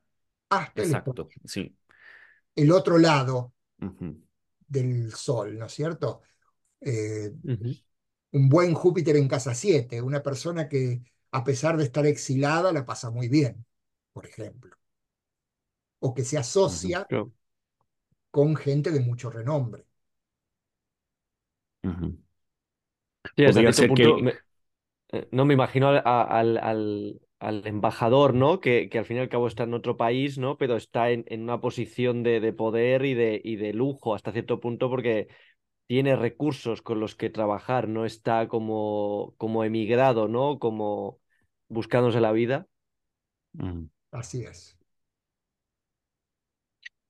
[0.51, 1.77] Hasta Exacto, el sí.
[2.55, 3.55] El otro lado
[4.68, 6.20] del Sol, ¿no es cierto?
[6.81, 7.32] Eh,
[8.32, 12.85] un buen Júpiter en casa 7, una persona que a pesar de estar exilada la
[12.86, 13.65] pasa muy bien,
[14.12, 14.77] por ejemplo.
[15.98, 17.07] O que se asocia
[18.31, 19.86] con gente de mucho renombre.
[23.36, 23.44] Sí,
[23.94, 24.35] que...
[25.12, 26.59] Eh, no me imagino al,
[27.39, 28.61] al, embajador, ¿no?
[28.61, 30.57] Que, que, al fin y al cabo está en otro país, ¿no?
[30.59, 34.32] Pero está en, en una posición de, de, poder y de, y de lujo hasta
[34.32, 35.28] cierto punto porque
[35.87, 40.59] tiene recursos con los que trabajar, no está como, como emigrado, ¿no?
[40.59, 41.21] Como
[41.69, 42.67] buscándose la vida.
[44.11, 44.77] Así es.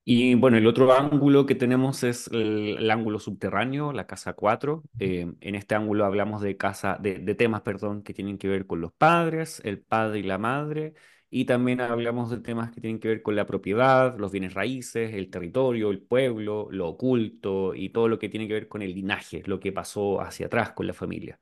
[0.09, 4.81] Y bueno, el otro ángulo que tenemos es el, ángulo subterráneo, la casa 4.
[4.99, 8.79] Eh, en este ángulo hablamos de, casa, de, temas perdón, que tienen que ver con
[8.79, 10.93] los padres, el padre y la madre,
[11.29, 15.13] y también hablamos de temas que tienen que ver con la propiedad, los bienes raíces,
[15.13, 18.93] el territorio, el pueblo, lo oculto y todo lo que tiene que ver con el
[18.93, 21.39] linaje, lo que pasó hacia atrás con la familia.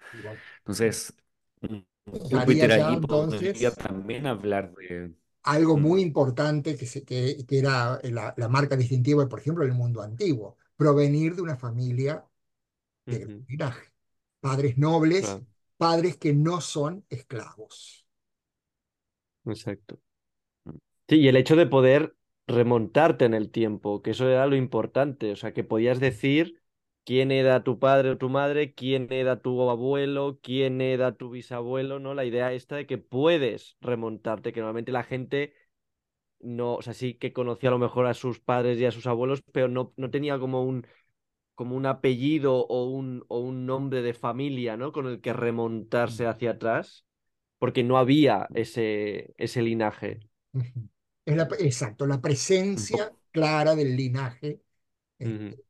[0.60, 1.14] Entonces,
[2.06, 5.14] Júpiter allí podría también hablar de
[5.44, 9.72] algo muy importante que, se, que, que era la, la, marca distintiva, por ejemplo, en
[9.72, 12.26] el mundo antiguo, provenir de una familia
[13.06, 13.92] de linaje,
[14.40, 15.38] padres nobles,
[15.78, 18.05] padres que no son esclavos.
[19.46, 20.00] Exacto.
[21.08, 22.16] Sí, y el hecho de poder
[22.48, 26.62] remontarte en el tiempo, que eso era lo importante, o sea, que podías decir
[27.04, 32.00] quién era tu padre o tu madre, quién era tu abuelo, quién era tu bisabuelo,
[32.00, 32.14] ¿no?
[32.16, 35.54] La idea esta de que puedes remontarte, que normalmente la gente
[36.42, 39.08] no, o sea, sí que conocía a lo mejor a sus padres y a sus
[39.08, 40.88] abuelos, pero no, no tenía como un,
[41.56, 44.92] como un apellido o un, o un nombre de familia, ¿no?
[44.94, 47.05] Con el que remontarse hacia atrás.
[47.66, 50.20] Porque no había ese, ese linaje.
[51.26, 54.62] Exacto, la presencia clara del linaje
[55.18, 55.64] este,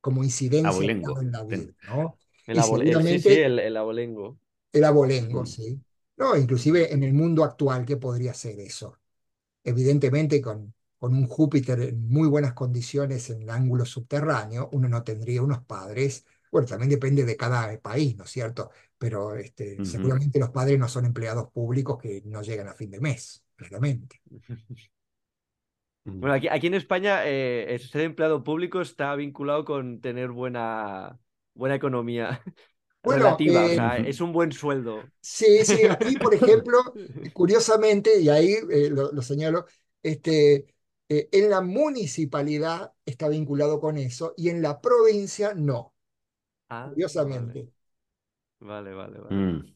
[0.00, 2.16] como incidencia en la vida, ¿no?
[2.46, 2.62] El,
[3.02, 4.38] sí, sí, el, el, abolengo.
[4.72, 5.80] El abolengo, sí.
[6.18, 8.96] No, inclusive en el mundo actual, ¿qué podría ser eso?
[9.64, 15.02] Evidentemente con, con un Júpiter en muy buenas condiciones en el ángulo subterráneo, uno no
[15.02, 18.70] tendría unos padres, bueno, también depende de cada país, ¿no es cierto?
[19.02, 23.00] Pero este, seguramente los padres no son empleados públicos que no llegan a fin de
[23.00, 24.20] mes, claramente.
[26.04, 31.16] Bueno, aquí, aquí en España eh, ser empleado público está vinculado con tener buena,
[31.54, 32.42] buena economía
[33.04, 35.04] relativa, o sea, eh, es un buen sueldo.
[35.20, 36.78] Sí, sí, aquí, por ejemplo,
[37.32, 39.64] curiosamente, y ahí eh, lo, señalo,
[40.02, 40.66] este,
[41.08, 45.94] en la municipalidad está vinculado con eso y en la provincia no.
[46.68, 47.60] Ah, curiosamente.
[47.60, 47.72] Vale,
[48.94, 49.36] vale, vale.
[49.36, 49.74] Mm.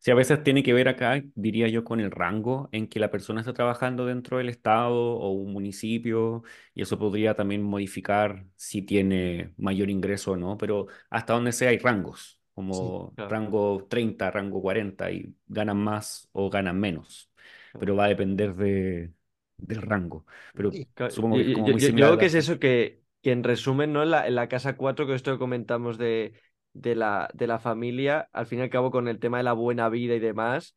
[0.00, 3.10] Sí, a veces tiene que ver acá, diría yo, con el rango en que la
[3.10, 6.44] persona está trabajando dentro del estado o un municipio,
[6.74, 11.70] y eso podría también modificar si tiene mayor ingreso o no, pero hasta donde sea
[11.70, 17.32] hay rangos, como rango 30, rango 40, y ganan más o ganan menos,
[17.78, 19.12] pero va a depender de,
[19.56, 20.26] del rango.
[20.54, 20.78] Pero
[21.08, 24.04] supongo que como yo, creo que es eso que, que en resumen, ¿no?
[24.04, 26.34] La, en la casa 4, que esto comentamos de
[26.80, 29.52] de la, de la familia, al fin y al cabo con el tema de la
[29.52, 30.74] buena vida y demás,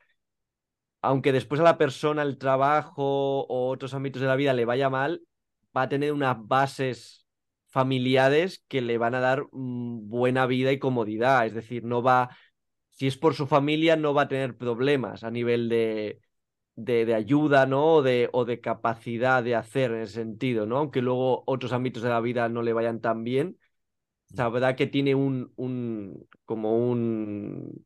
[1.02, 4.90] aunque después a la persona, el trabajo o otros ámbitos de la vida le vaya
[4.90, 5.22] mal,
[5.76, 7.26] va a tener unas bases
[7.68, 11.46] familiares que le van a dar mm, buena vida y comodidad.
[11.46, 12.30] Es decir, no va,
[12.92, 16.20] si es por su familia, no va a tener problemas a nivel de,
[16.76, 17.96] de, de, ayuda, ¿no?
[17.96, 20.78] O de, o de capacidad de hacer en ese sentido, ¿no?
[20.78, 23.58] Aunque luego otros ámbitos de la vida no le vayan tan bien,
[24.36, 27.86] sabrá que tiene un, un como un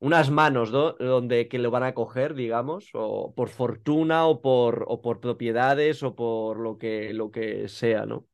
[0.00, 0.92] unas manos ¿no?
[0.92, 6.02] donde que lo van a coger, digamos, o por fortuna o por, o por propiedades
[6.02, 8.26] o por lo que, lo que sea, ¿no?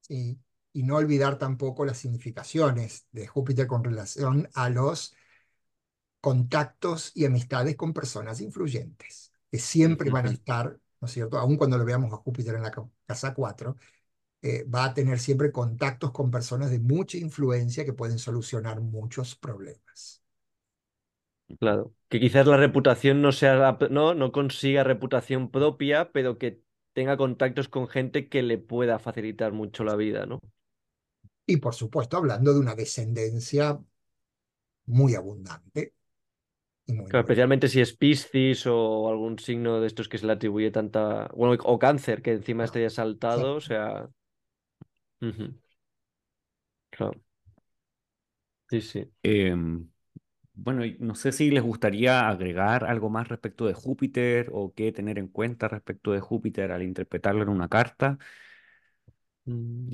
[0.00, 0.38] Sí,
[0.72, 5.14] y no olvidar tampoco las significaciones de Júpiter con relación a los
[6.20, 11.38] contactos y amistades con personas influyentes, que siempre van a estar, ¿no es cierto?
[11.38, 12.72] Aún cuando lo veamos a Júpiter en la
[13.06, 13.76] casa 4,
[14.42, 19.36] eh, va a tener siempre contactos con personas de mucha influencia que pueden solucionar muchos
[19.36, 20.22] problemas.
[21.58, 26.62] Claro, que quizás la reputación no sea, no, no consiga reputación propia, pero que
[26.92, 30.40] tenga contactos con gente que le pueda facilitar mucho la vida, ¿no?
[31.46, 33.80] Y por supuesto, hablando de una descendencia
[34.86, 35.94] muy abundante.
[37.12, 41.28] especialmente si es Piscis o algún signo de estos que se le atribuye tanta.
[41.34, 44.08] Bueno, o cáncer, que encima esté saltado, o sea.
[46.90, 47.20] Claro.
[48.70, 49.12] Sí, sí.
[49.24, 49.90] Em,
[50.54, 55.18] bueno, no sé si les gustaría agregar algo más respecto de Júpiter o qué tener
[55.18, 58.18] en cuenta respecto de Júpiter al interpretarlo en una carta.
[59.44, 59.88] Mm.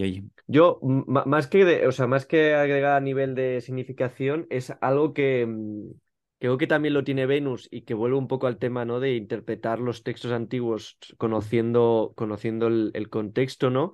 [0.47, 5.47] Yo, más que, o sea, más que agregar a nivel de significación, es algo que,
[5.47, 5.91] mm,
[6.39, 9.01] creo que también lo tiene Venus y que vuelve un poco al tema, ¿no?
[9.01, 13.93] De interpretar los textos antiguos conociendo, conociendo el contexto, ¿no?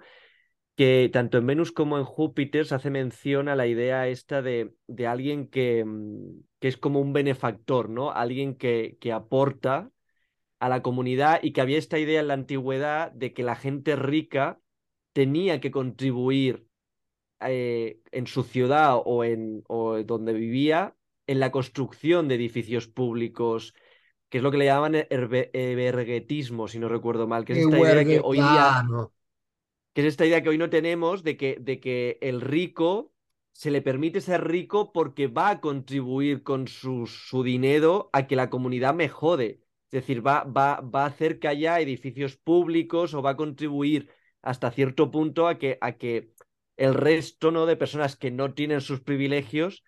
[0.76, 4.74] Que tanto en Venus como en Júpiter se hace mención a la idea esta de,
[4.86, 8.10] de alguien que, mm, que, es como un benefactor, ¿no?
[8.10, 9.90] Alguien que, que aporta
[10.60, 13.96] a la comunidad y que había esta idea en la antigüedad de que la gente
[13.96, 14.60] rica
[15.12, 16.66] tenía que contribuir
[17.40, 20.94] eh, en su ciudad o en o donde vivía
[21.26, 23.74] en la construcción de edificios públicos,
[24.28, 28.04] que es lo que le llaman everguetismo, si no recuerdo mal, que es esta idea
[28.04, 28.84] que hoy día
[29.92, 33.12] que es esta idea que hoy no tenemos de que, de que el rico
[33.52, 38.36] se le permite ser rico porque va a contribuir con su, su dinero a que
[38.36, 39.60] la comunidad mejore.
[39.90, 44.10] Es decir, va, va, va, a hacer que haya edificios públicos o va a contribuir
[44.40, 46.32] hasta cierto punto a que, a que
[46.76, 47.66] el resto ¿no?
[47.66, 49.84] de personas que no tienen sus privilegios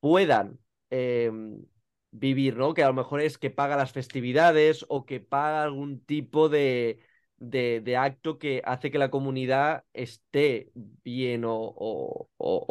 [0.00, 0.58] puedan
[0.90, 1.64] em,
[2.10, 2.74] vivir, ¿no?
[2.74, 7.00] Que a lo mejor es que paga las festividades o que paga algún tipo de,
[7.38, 12.66] de, acto que hace que la comunidad esté bien o, o, o,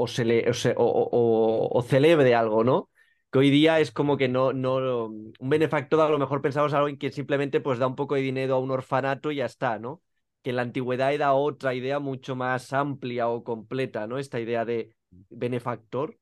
[1.72, 2.90] o, celebre algo, ¿no?
[3.32, 6.88] Que hoy día es como que no, no, un benefactor a lo mejor pensamos algo
[6.88, 9.80] en que simplemente pues da un poco de dinero a un orfanato y ya está,
[9.80, 10.02] ¿no?
[10.42, 14.18] Que en la antigüedad era otra idea mucho más amplia o completa, ¿no?
[14.20, 14.96] Esta idea de
[15.30, 16.18] benefactor.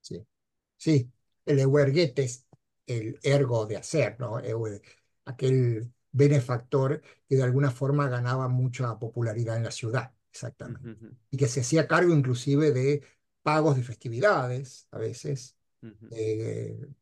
[0.00, 0.26] Sí,
[0.76, 1.10] sí,
[1.46, 1.60] el
[2.16, 2.46] es
[2.86, 4.40] el ergo de hacer, ¿no?
[5.24, 11.14] Aquel benefactor que de alguna forma ganaba mucha popularidad en la ciudad, exactamente.
[11.30, 13.02] Y que se hacía cargo inclusive de
[13.42, 15.56] pagos de festividades, a veces,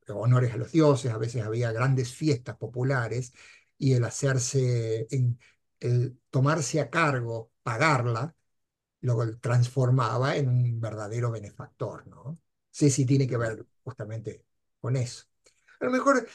[0.09, 3.33] honores a los dioses, a veces había grandes fiestas populares
[3.77, 5.39] y el hacerse, en,
[5.81, 8.35] el tomarse a cargo, pagarla,
[9.01, 12.39] lo transformaba en un verdadero benefactor, ¿no?
[12.71, 14.45] Sí, sí, tiene que ver justamente
[14.81, 15.25] con eso.
[15.81, 16.27] A lo mejor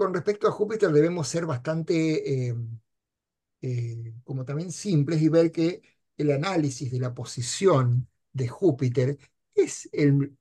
[0.00, 2.54] con respecto a Júpiter debemos ser bastante, eh,
[3.62, 5.82] eh, como también simples y ver que
[6.16, 9.18] el análisis de la posición de Júpiter
[9.54, 10.36] es el,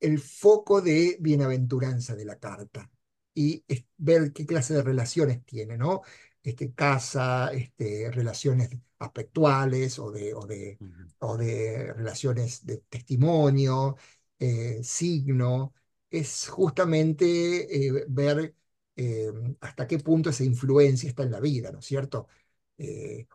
[0.00, 2.90] el foco de bienaventuranza de la carta.
[3.34, 3.64] Y
[3.98, 6.02] ver qué clase de relaciones tiene, ¿no?
[6.42, 10.78] Este, casa, este, relaciones aspectuales o de, o de,
[11.20, 13.96] o de relaciones de testimonio,
[14.38, 15.74] eh, signo,
[16.10, 18.54] es justamente eh, ver
[18.96, 22.28] eh, hasta qué punto esa influencia está en la vida, ¿no es cierto?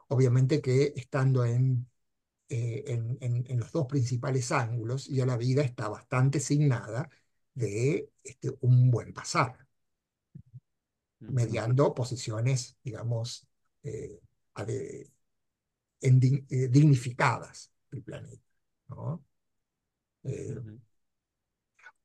[0.10, 1.90] obviamente que estando en,
[2.50, 7.10] en, en, los dos principales ángulos, ya la vida está bastante signada
[7.56, 9.68] de este, un buen pasar,
[11.20, 13.48] mediando posiciones, digamos,
[16.02, 18.44] dignificadas del planeta.
[18.90, 19.24] ¿no?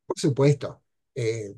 [0.06, 0.82] Por supuesto,
[1.14, 1.54] eh,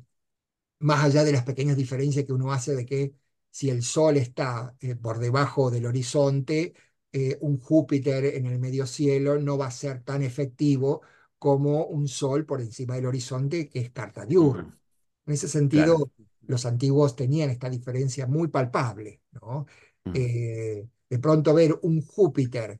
[0.79, 3.13] más allá de las pequeñas diferencias que uno hace de que
[3.51, 6.73] si el Sol está eh, por debajo del horizonte,
[7.11, 11.01] eh, un Júpiter en el medio cielo no va a ser tan efectivo
[11.37, 14.77] como un Sol por encima del horizonte, que es carta diurna.
[15.25, 16.11] En ese sentido,
[16.47, 19.21] los antiguos tenían esta diferencia muy palpable.
[19.31, 19.65] ¿no?
[20.11, 22.79] de pronto ver un Júpiter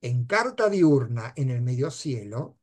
[0.00, 2.58] en carta diurna en el medio cielo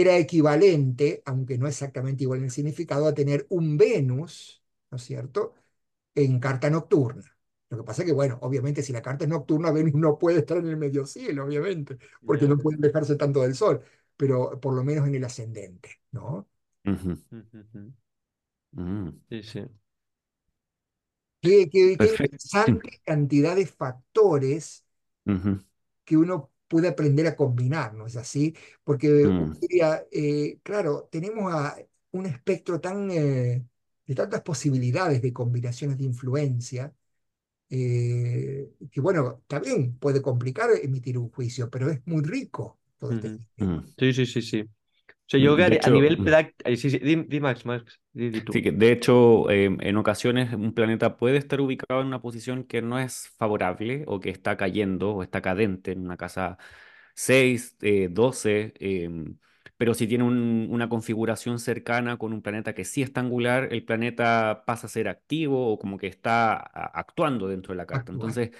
[0.00, 5.04] era equivalente, aunque no exactamente igual en el significado, a tener un Venus, ¿no es
[5.04, 5.54] cierto?,
[6.14, 7.24] en carta nocturna.
[7.70, 10.40] Lo que pasa es que, bueno, obviamente si la carta es nocturna, Venus no puede
[10.40, 13.82] estar en el medio cielo, obviamente, porque no puede alejarse tanto del Sol,
[14.16, 16.48] pero por lo menos en el ascendente, ¿no?
[18.72, 19.08] Mm.
[19.28, 19.64] Sí, sí.
[21.40, 24.84] Qué, interesante cantidad de factores
[26.04, 28.54] que uno puede aprender a combinar, ¿no es así?
[28.82, 29.58] Porque, mm.
[30.10, 31.76] eh, claro, tenemos a
[32.12, 33.64] un espectro tan, eh,
[34.06, 36.94] de tantas posibilidades de combinaciones de influencia,
[37.70, 43.38] eh, que bueno, también puede complicar emitir un juicio, pero es muy rico todo este
[43.56, 43.84] mm.
[43.98, 44.64] Sí, sí, sí, sí.
[45.26, 46.70] O sea, yo a nivel práctico.
[46.76, 47.98] Sí, sí, di, Max, Max.
[48.14, 52.82] Sí, que de hecho, en ocasiones un planeta puede estar ubicado en una posición que
[52.82, 56.58] no es favorable o que está cayendo o está cadente en una casa
[57.14, 57.76] 6,
[58.10, 59.38] 12, eh, em,
[59.76, 64.62] pero si tiene una configuración cercana con un planeta que sí está angular, el planeta
[64.66, 68.12] pasa a ser activo o como que está actuando dentro de la carta.
[68.12, 68.50] Entonces,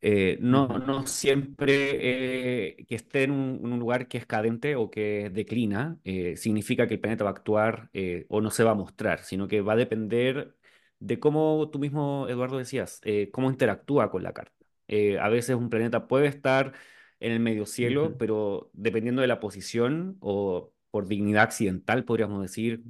[0.00, 5.28] eh, no, no siempre eh, que esté en un, lugar que es cadente o que
[5.30, 7.90] declina eh, significa que el planeta va a actuar
[8.28, 10.56] o no se va a mostrar, sino que va a depender
[11.00, 13.00] de cómo tú mismo, Eduardo, decías,
[13.32, 14.54] cómo interactúa con la carta.
[15.20, 16.74] a veces un planeta puede estar
[17.20, 22.82] en el medio cielo, pero dependiendo de la posición o por dignidad accidental, podríamos decir,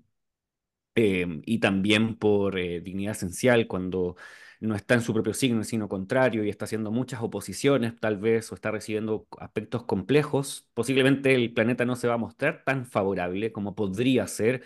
[0.95, 4.17] y también por dignidad esencial, cuando
[4.61, 8.51] no está en su propio signo, sino contrario, y está haciendo muchas oposiciones tal vez,
[8.51, 13.53] o está recibiendo aspectos complejos, posiblemente el planeta no se va a mostrar tan favorable
[13.53, 14.65] como podría ser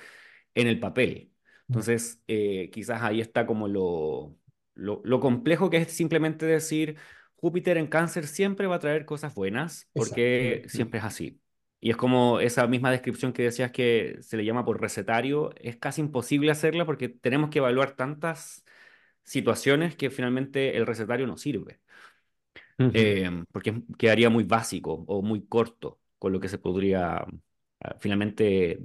[0.54, 1.32] en el papel.
[1.68, 4.36] Entonces, eh, quizás ahí está como lo,
[4.74, 6.96] lo, complejo que es simplemente decir,
[7.36, 11.40] Júpiter en cáncer siempre va a traer cosas buenas, porque siempre es así.
[11.80, 15.76] Y es como esa misma descripción que decías que se le llama por recetario, es
[15.76, 18.64] casi imposible hacerla porque tenemos que evaluar tantas
[19.24, 21.80] situaciones que finalmente el recetario no sirve.
[22.78, 27.24] Eh, porque quedaría muy básico o muy corto con lo que se podría
[27.80, 28.80] ah, finalmente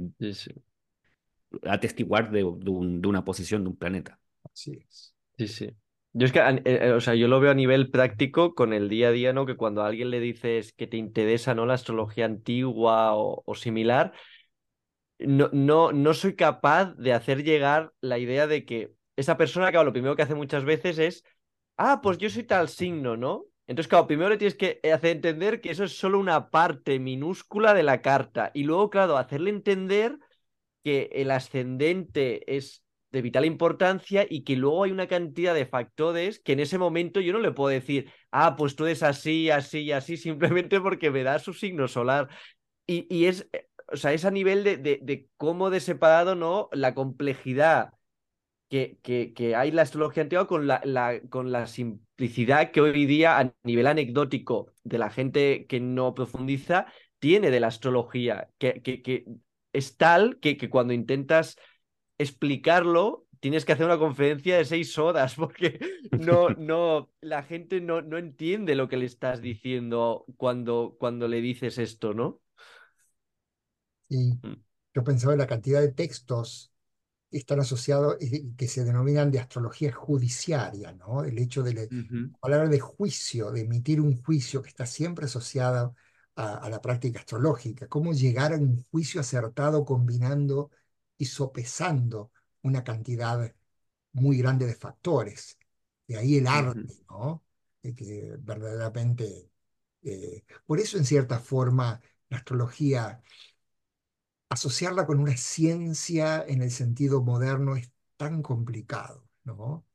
[1.63, 4.19] atestiguar de, una posición de un planeta.
[4.43, 5.15] Así es.
[5.37, 5.71] Sí, sí.
[6.13, 8.89] Yo es que, eh, eh, o sea, yo lo veo a nivel práctico con el
[8.89, 9.45] día a día, ¿no?
[9.45, 11.65] Que cuando a alguien le dices que te interesa, ¿no?
[11.65, 14.13] La astrología antigua o, o similar,
[15.19, 19.85] no, no, no soy capaz de hacer llegar la idea de que esa persona, claro,
[19.85, 21.23] lo primero que hace muchas veces es,
[21.77, 23.45] ah, pues yo soy tal signo, ¿no?
[23.67, 27.73] Entonces, claro, primero le tienes que hacer entender que eso es solo una parte minúscula
[27.73, 28.51] de la carta.
[28.53, 30.17] Y luego, claro, hacerle entender
[30.83, 36.39] que el ascendente es de vital importancia y que luego hay una cantidad de factores
[36.39, 39.79] que en ese momento yo no le puedo decir, ah, pues tú eres así, así
[39.81, 42.29] y así, simplemente porque me da su signo solar.
[42.87, 46.69] Y, y es, eh, o sea, a nivel de, de, de cómo de separado, ¿no?
[46.71, 47.91] La complejidad
[48.69, 53.39] que, que, hay la astrología antigua con la, la, con la simplicidad que hoy día
[53.39, 56.87] a nivel anecdótico de la gente que no profundiza
[57.19, 59.25] tiene de la astrología, que, que,
[59.73, 61.57] es tal que, que cuando intentas
[62.17, 65.79] explicarlo tienes que hacer una conferencia de seis horas porque
[66.17, 71.41] no, no, la gente no, no entiende lo que le estás diciendo cuando, cuando le
[71.41, 72.41] dices esto, ¿no?
[74.09, 74.63] Y Mm.
[74.93, 76.76] yo pensaba en la cantidad de textos que
[77.31, 78.17] están asociados
[78.57, 81.23] que se denominan de astrología judiciaria, ¿no?
[81.23, 85.25] El hecho de la Ujú, palabra de juicio, de emitir un juicio que está siempre
[85.25, 85.93] asociada
[86.35, 87.87] a, a la práctica astrológica.
[87.87, 90.71] Cómo llegar a un juicio acertado combinando
[91.17, 92.31] y sopesando
[92.61, 93.53] una cantidad
[94.13, 95.57] muy grande de factores.
[96.07, 97.43] De ahí el arte, ¿no?
[97.83, 99.51] De que verdaderamente...
[100.03, 103.21] eh, por eso, en cierta forma, la astrología
[104.49, 109.85] asociarla con una ciencia en el sentido moderno es tan complicado, ¿no?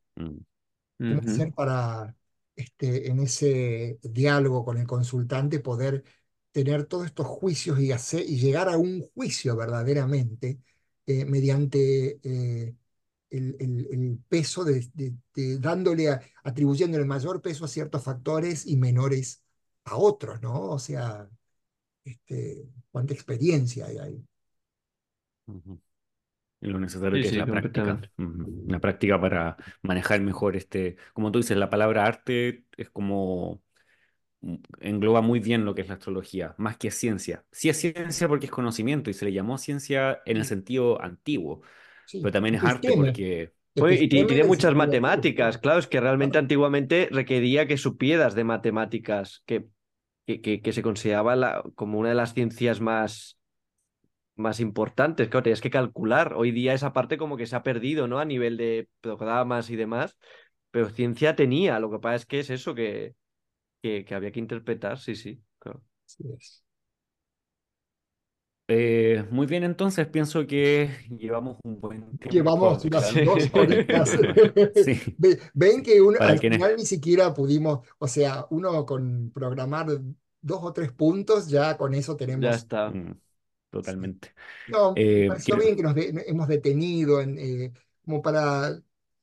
[1.07, 1.23] ¿Cómo ujú.
[1.23, 2.17] hacer para,
[2.57, 6.05] este, en ese diálogo con el consultante, poder
[6.53, 10.61] tener todos estos juicios y, hacer, y llegar a un juicio verdaderamente
[11.07, 12.77] eh, mediante eh,
[13.31, 18.67] el, el- el peso de, de- de dándole, a- atribuyéndole mayor peso a ciertos factores
[18.67, 19.43] y menores
[19.85, 20.71] a otros, ¿no?
[20.71, 21.29] O sea,
[22.05, 24.25] este, cuánta experiencia hay ahí.
[26.61, 28.01] Lo necesario Sí, que es la práctica.
[28.67, 33.63] La práctica para manejar mejor este, como tú dices, la palabra arte es como
[34.43, 37.45] mm, engloba muy bien lo que es la astrología, más que ciencia.
[37.53, 41.63] Sí es ciencia porque es conocimiento y se le llamó ciencia en el sentido antiguo,
[42.07, 42.21] sí.
[42.21, 43.53] pero también es arte porque...
[43.75, 45.79] Oye, y, tiene muchas matemáticas, claro.
[45.81, 49.67] es que realmente antiguamente requería que supieras de matemáticas, que,
[50.27, 53.39] que, que- que se consideraba la- como una de las ciencias más,
[54.43, 56.35] más importantes, claro, tenías que calcular.
[56.37, 58.21] Hoy día esa parte como que se ha perdido, ¿no?
[58.21, 60.19] A nivel de programas y demás,
[60.71, 63.15] pero ciencia tenía, lo que pasa es que es eso que,
[63.83, 65.83] que, que había que interpretar, sí, sí, claro.
[66.07, 66.63] Así es.
[68.69, 73.21] Eh, muy bien, entonces pienso que llevamos un buen tiempo Llevamos unas Sí.
[73.23, 74.17] dos horitas.
[74.75, 75.01] Sí,
[75.55, 79.87] Ven que uno, al final ni siquiera pudimos, o sea, uno con programar
[80.41, 82.57] dos o tres puntos, ya con eso Ya tenemos.
[82.57, 82.93] está.
[83.81, 84.35] Mm, totalmente.
[84.67, 87.73] No, me Eh, pareció quiero- bien que nos de- hemos detenido en, eh,
[88.05, 88.81] como para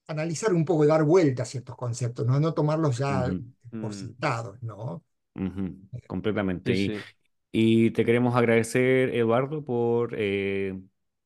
[0.08, 3.44] analizar un poco y dar vuelta a ciertos conceptos, no, no tomarlos ya Ujú,
[3.80, 5.04] por Mm, sentados, ¿no?
[5.36, 5.78] ujú,
[6.08, 6.74] completamente.
[6.74, 7.06] sí, Y, sí.
[7.52, 10.80] y te queremos agradecer, Eduardo, por eh,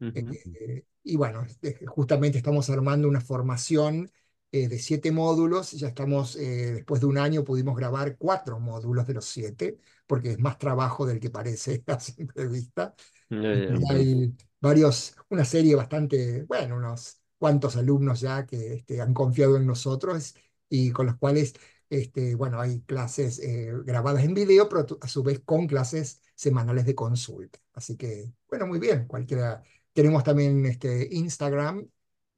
[0.01, 1.47] Eh, y bueno,
[1.87, 4.11] justamente estamos armando una formación
[4.53, 5.73] eh, de siete módulos.
[5.73, 10.33] Ya estamos, eh, después de un año, pudimos grabar cuatro módulos de los siete, porque
[10.33, 12.95] es más trabajo del que parece a simple vista.
[13.31, 13.79] Ya, Y ya.
[13.79, 19.57] Ujú, hay varios, una serie bastante, bueno, unos cuantos alumnos ya que este, han confiado
[19.57, 20.35] en nosotros
[20.69, 21.55] y con los cuales,
[21.89, 26.85] este, bueno, hay clases eh, grabadas en video, pero a su vez con clases semanales
[26.87, 27.59] de consulta.
[27.73, 29.63] Así que, bueno, muy bien, cualquiera.
[29.93, 31.89] Tenemos también este, Instagram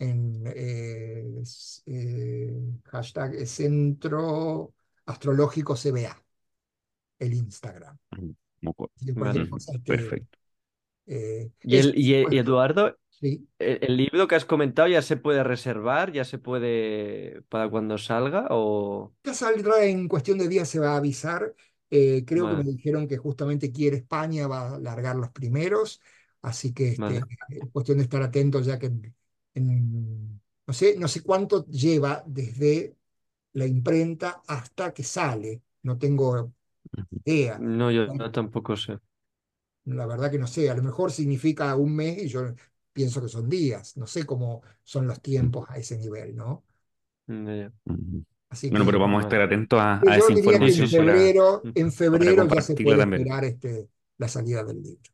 [0.00, 1.24] en eh,
[1.86, 2.52] eh,
[2.86, 4.74] hashtag Centro
[5.06, 6.24] Astrológico CBA,
[7.20, 7.98] el Instagram.
[8.98, 9.44] que Vale.
[9.44, 10.38] ujú, cosa, este, Perfecto.
[11.06, 12.38] eh, Y, el, y, y.
[12.38, 13.48] Eduardo, Sí.
[13.58, 16.12] ¿el, el libro que has comentado ya se puede reservar?
[16.12, 18.46] ¿Ya se puede para cuando salga?
[18.50, 19.14] O...
[19.24, 21.54] Ya saldrá en cuestión de días, se va a avisar.
[21.90, 26.00] Eh, creo que me Vale, dijeron que justamente quiere España, va a largar los primeros,
[26.42, 27.26] así que este, vale.
[27.48, 28.90] es cuestión de estar atentos ya que
[29.54, 32.96] en- no sé, no sé cuánto lleva desde
[33.54, 35.62] la imprenta hasta que sale.
[35.82, 36.52] No tengo
[37.24, 37.58] idea.
[37.58, 38.98] No, yo, tampoco sé.
[39.84, 40.70] La verdad que no sé.
[40.70, 42.54] A lo mejor significa un mes y yo
[42.92, 43.96] pienso que son días.
[43.96, 46.64] No sé cómo son los tiempos a ese nivel, ¿no?
[48.70, 50.82] bueno, pero vamos a estar atentos a, esa información.
[50.82, 55.10] en febrero, en febrero ya se puede esperar este, la salida del libro.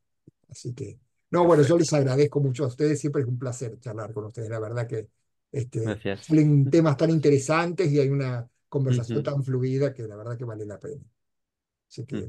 [0.48, 0.98] Así que,
[1.30, 4.48] no, bueno, yo les agradezco mucho a ustedes, siempre es un placer charlar con ustedes,
[4.48, 5.08] la verdad que
[5.52, 10.44] este, salen temas tan interesantes y hay una conversación tan fluida que la verdad que
[10.44, 11.02] vale la pena.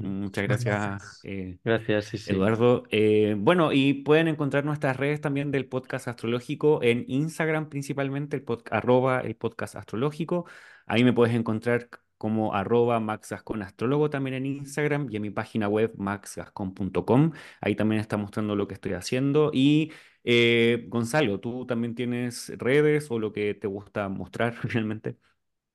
[0.00, 1.20] Muchas gracias,
[1.64, 2.84] gracias eh, Eduardo.
[2.90, 8.44] Eh, bueno, y pueden encontrar nuestras redes también del podcast astrológico en Instagram principalmente, el
[8.70, 10.46] arroba el podcast astrológico.
[10.86, 15.94] Ahí me puedes encontrar como arroba maxgasconastrólogo también en Instagram y en mi página web
[15.96, 17.32] maxgascon.com.
[17.60, 19.50] Ahí también está mostrando lo que estoy haciendo.
[19.54, 19.92] Y
[20.24, 25.16] eh, Gonzalo, ¿tú también tienes redes o lo que te gusta mostrar realmente?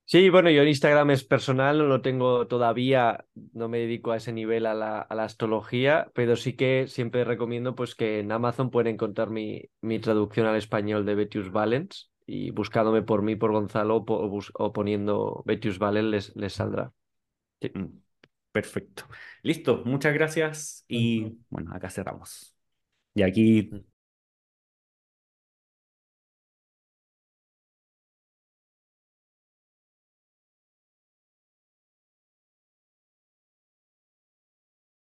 [0.05, 4.17] Sí, bueno, yo en Instagram es personal, no lo tengo todavía, no me dedico a
[4.17, 8.95] ese nivel a la, astrología, pero sí que siempre recomiendo pues que en Amazon pueden
[8.95, 14.03] encontrar mi, mi traducción al español de Betius Valens y buscándome por mí, por Gonzalo
[14.07, 16.91] o, poniendo Betius Valens les, saldrá.
[17.61, 17.85] Mm,
[18.51, 19.05] perfecto.
[19.41, 22.55] Listo, muchas gracias y bueno, acá cerramos.
[23.15, 23.71] Y aquí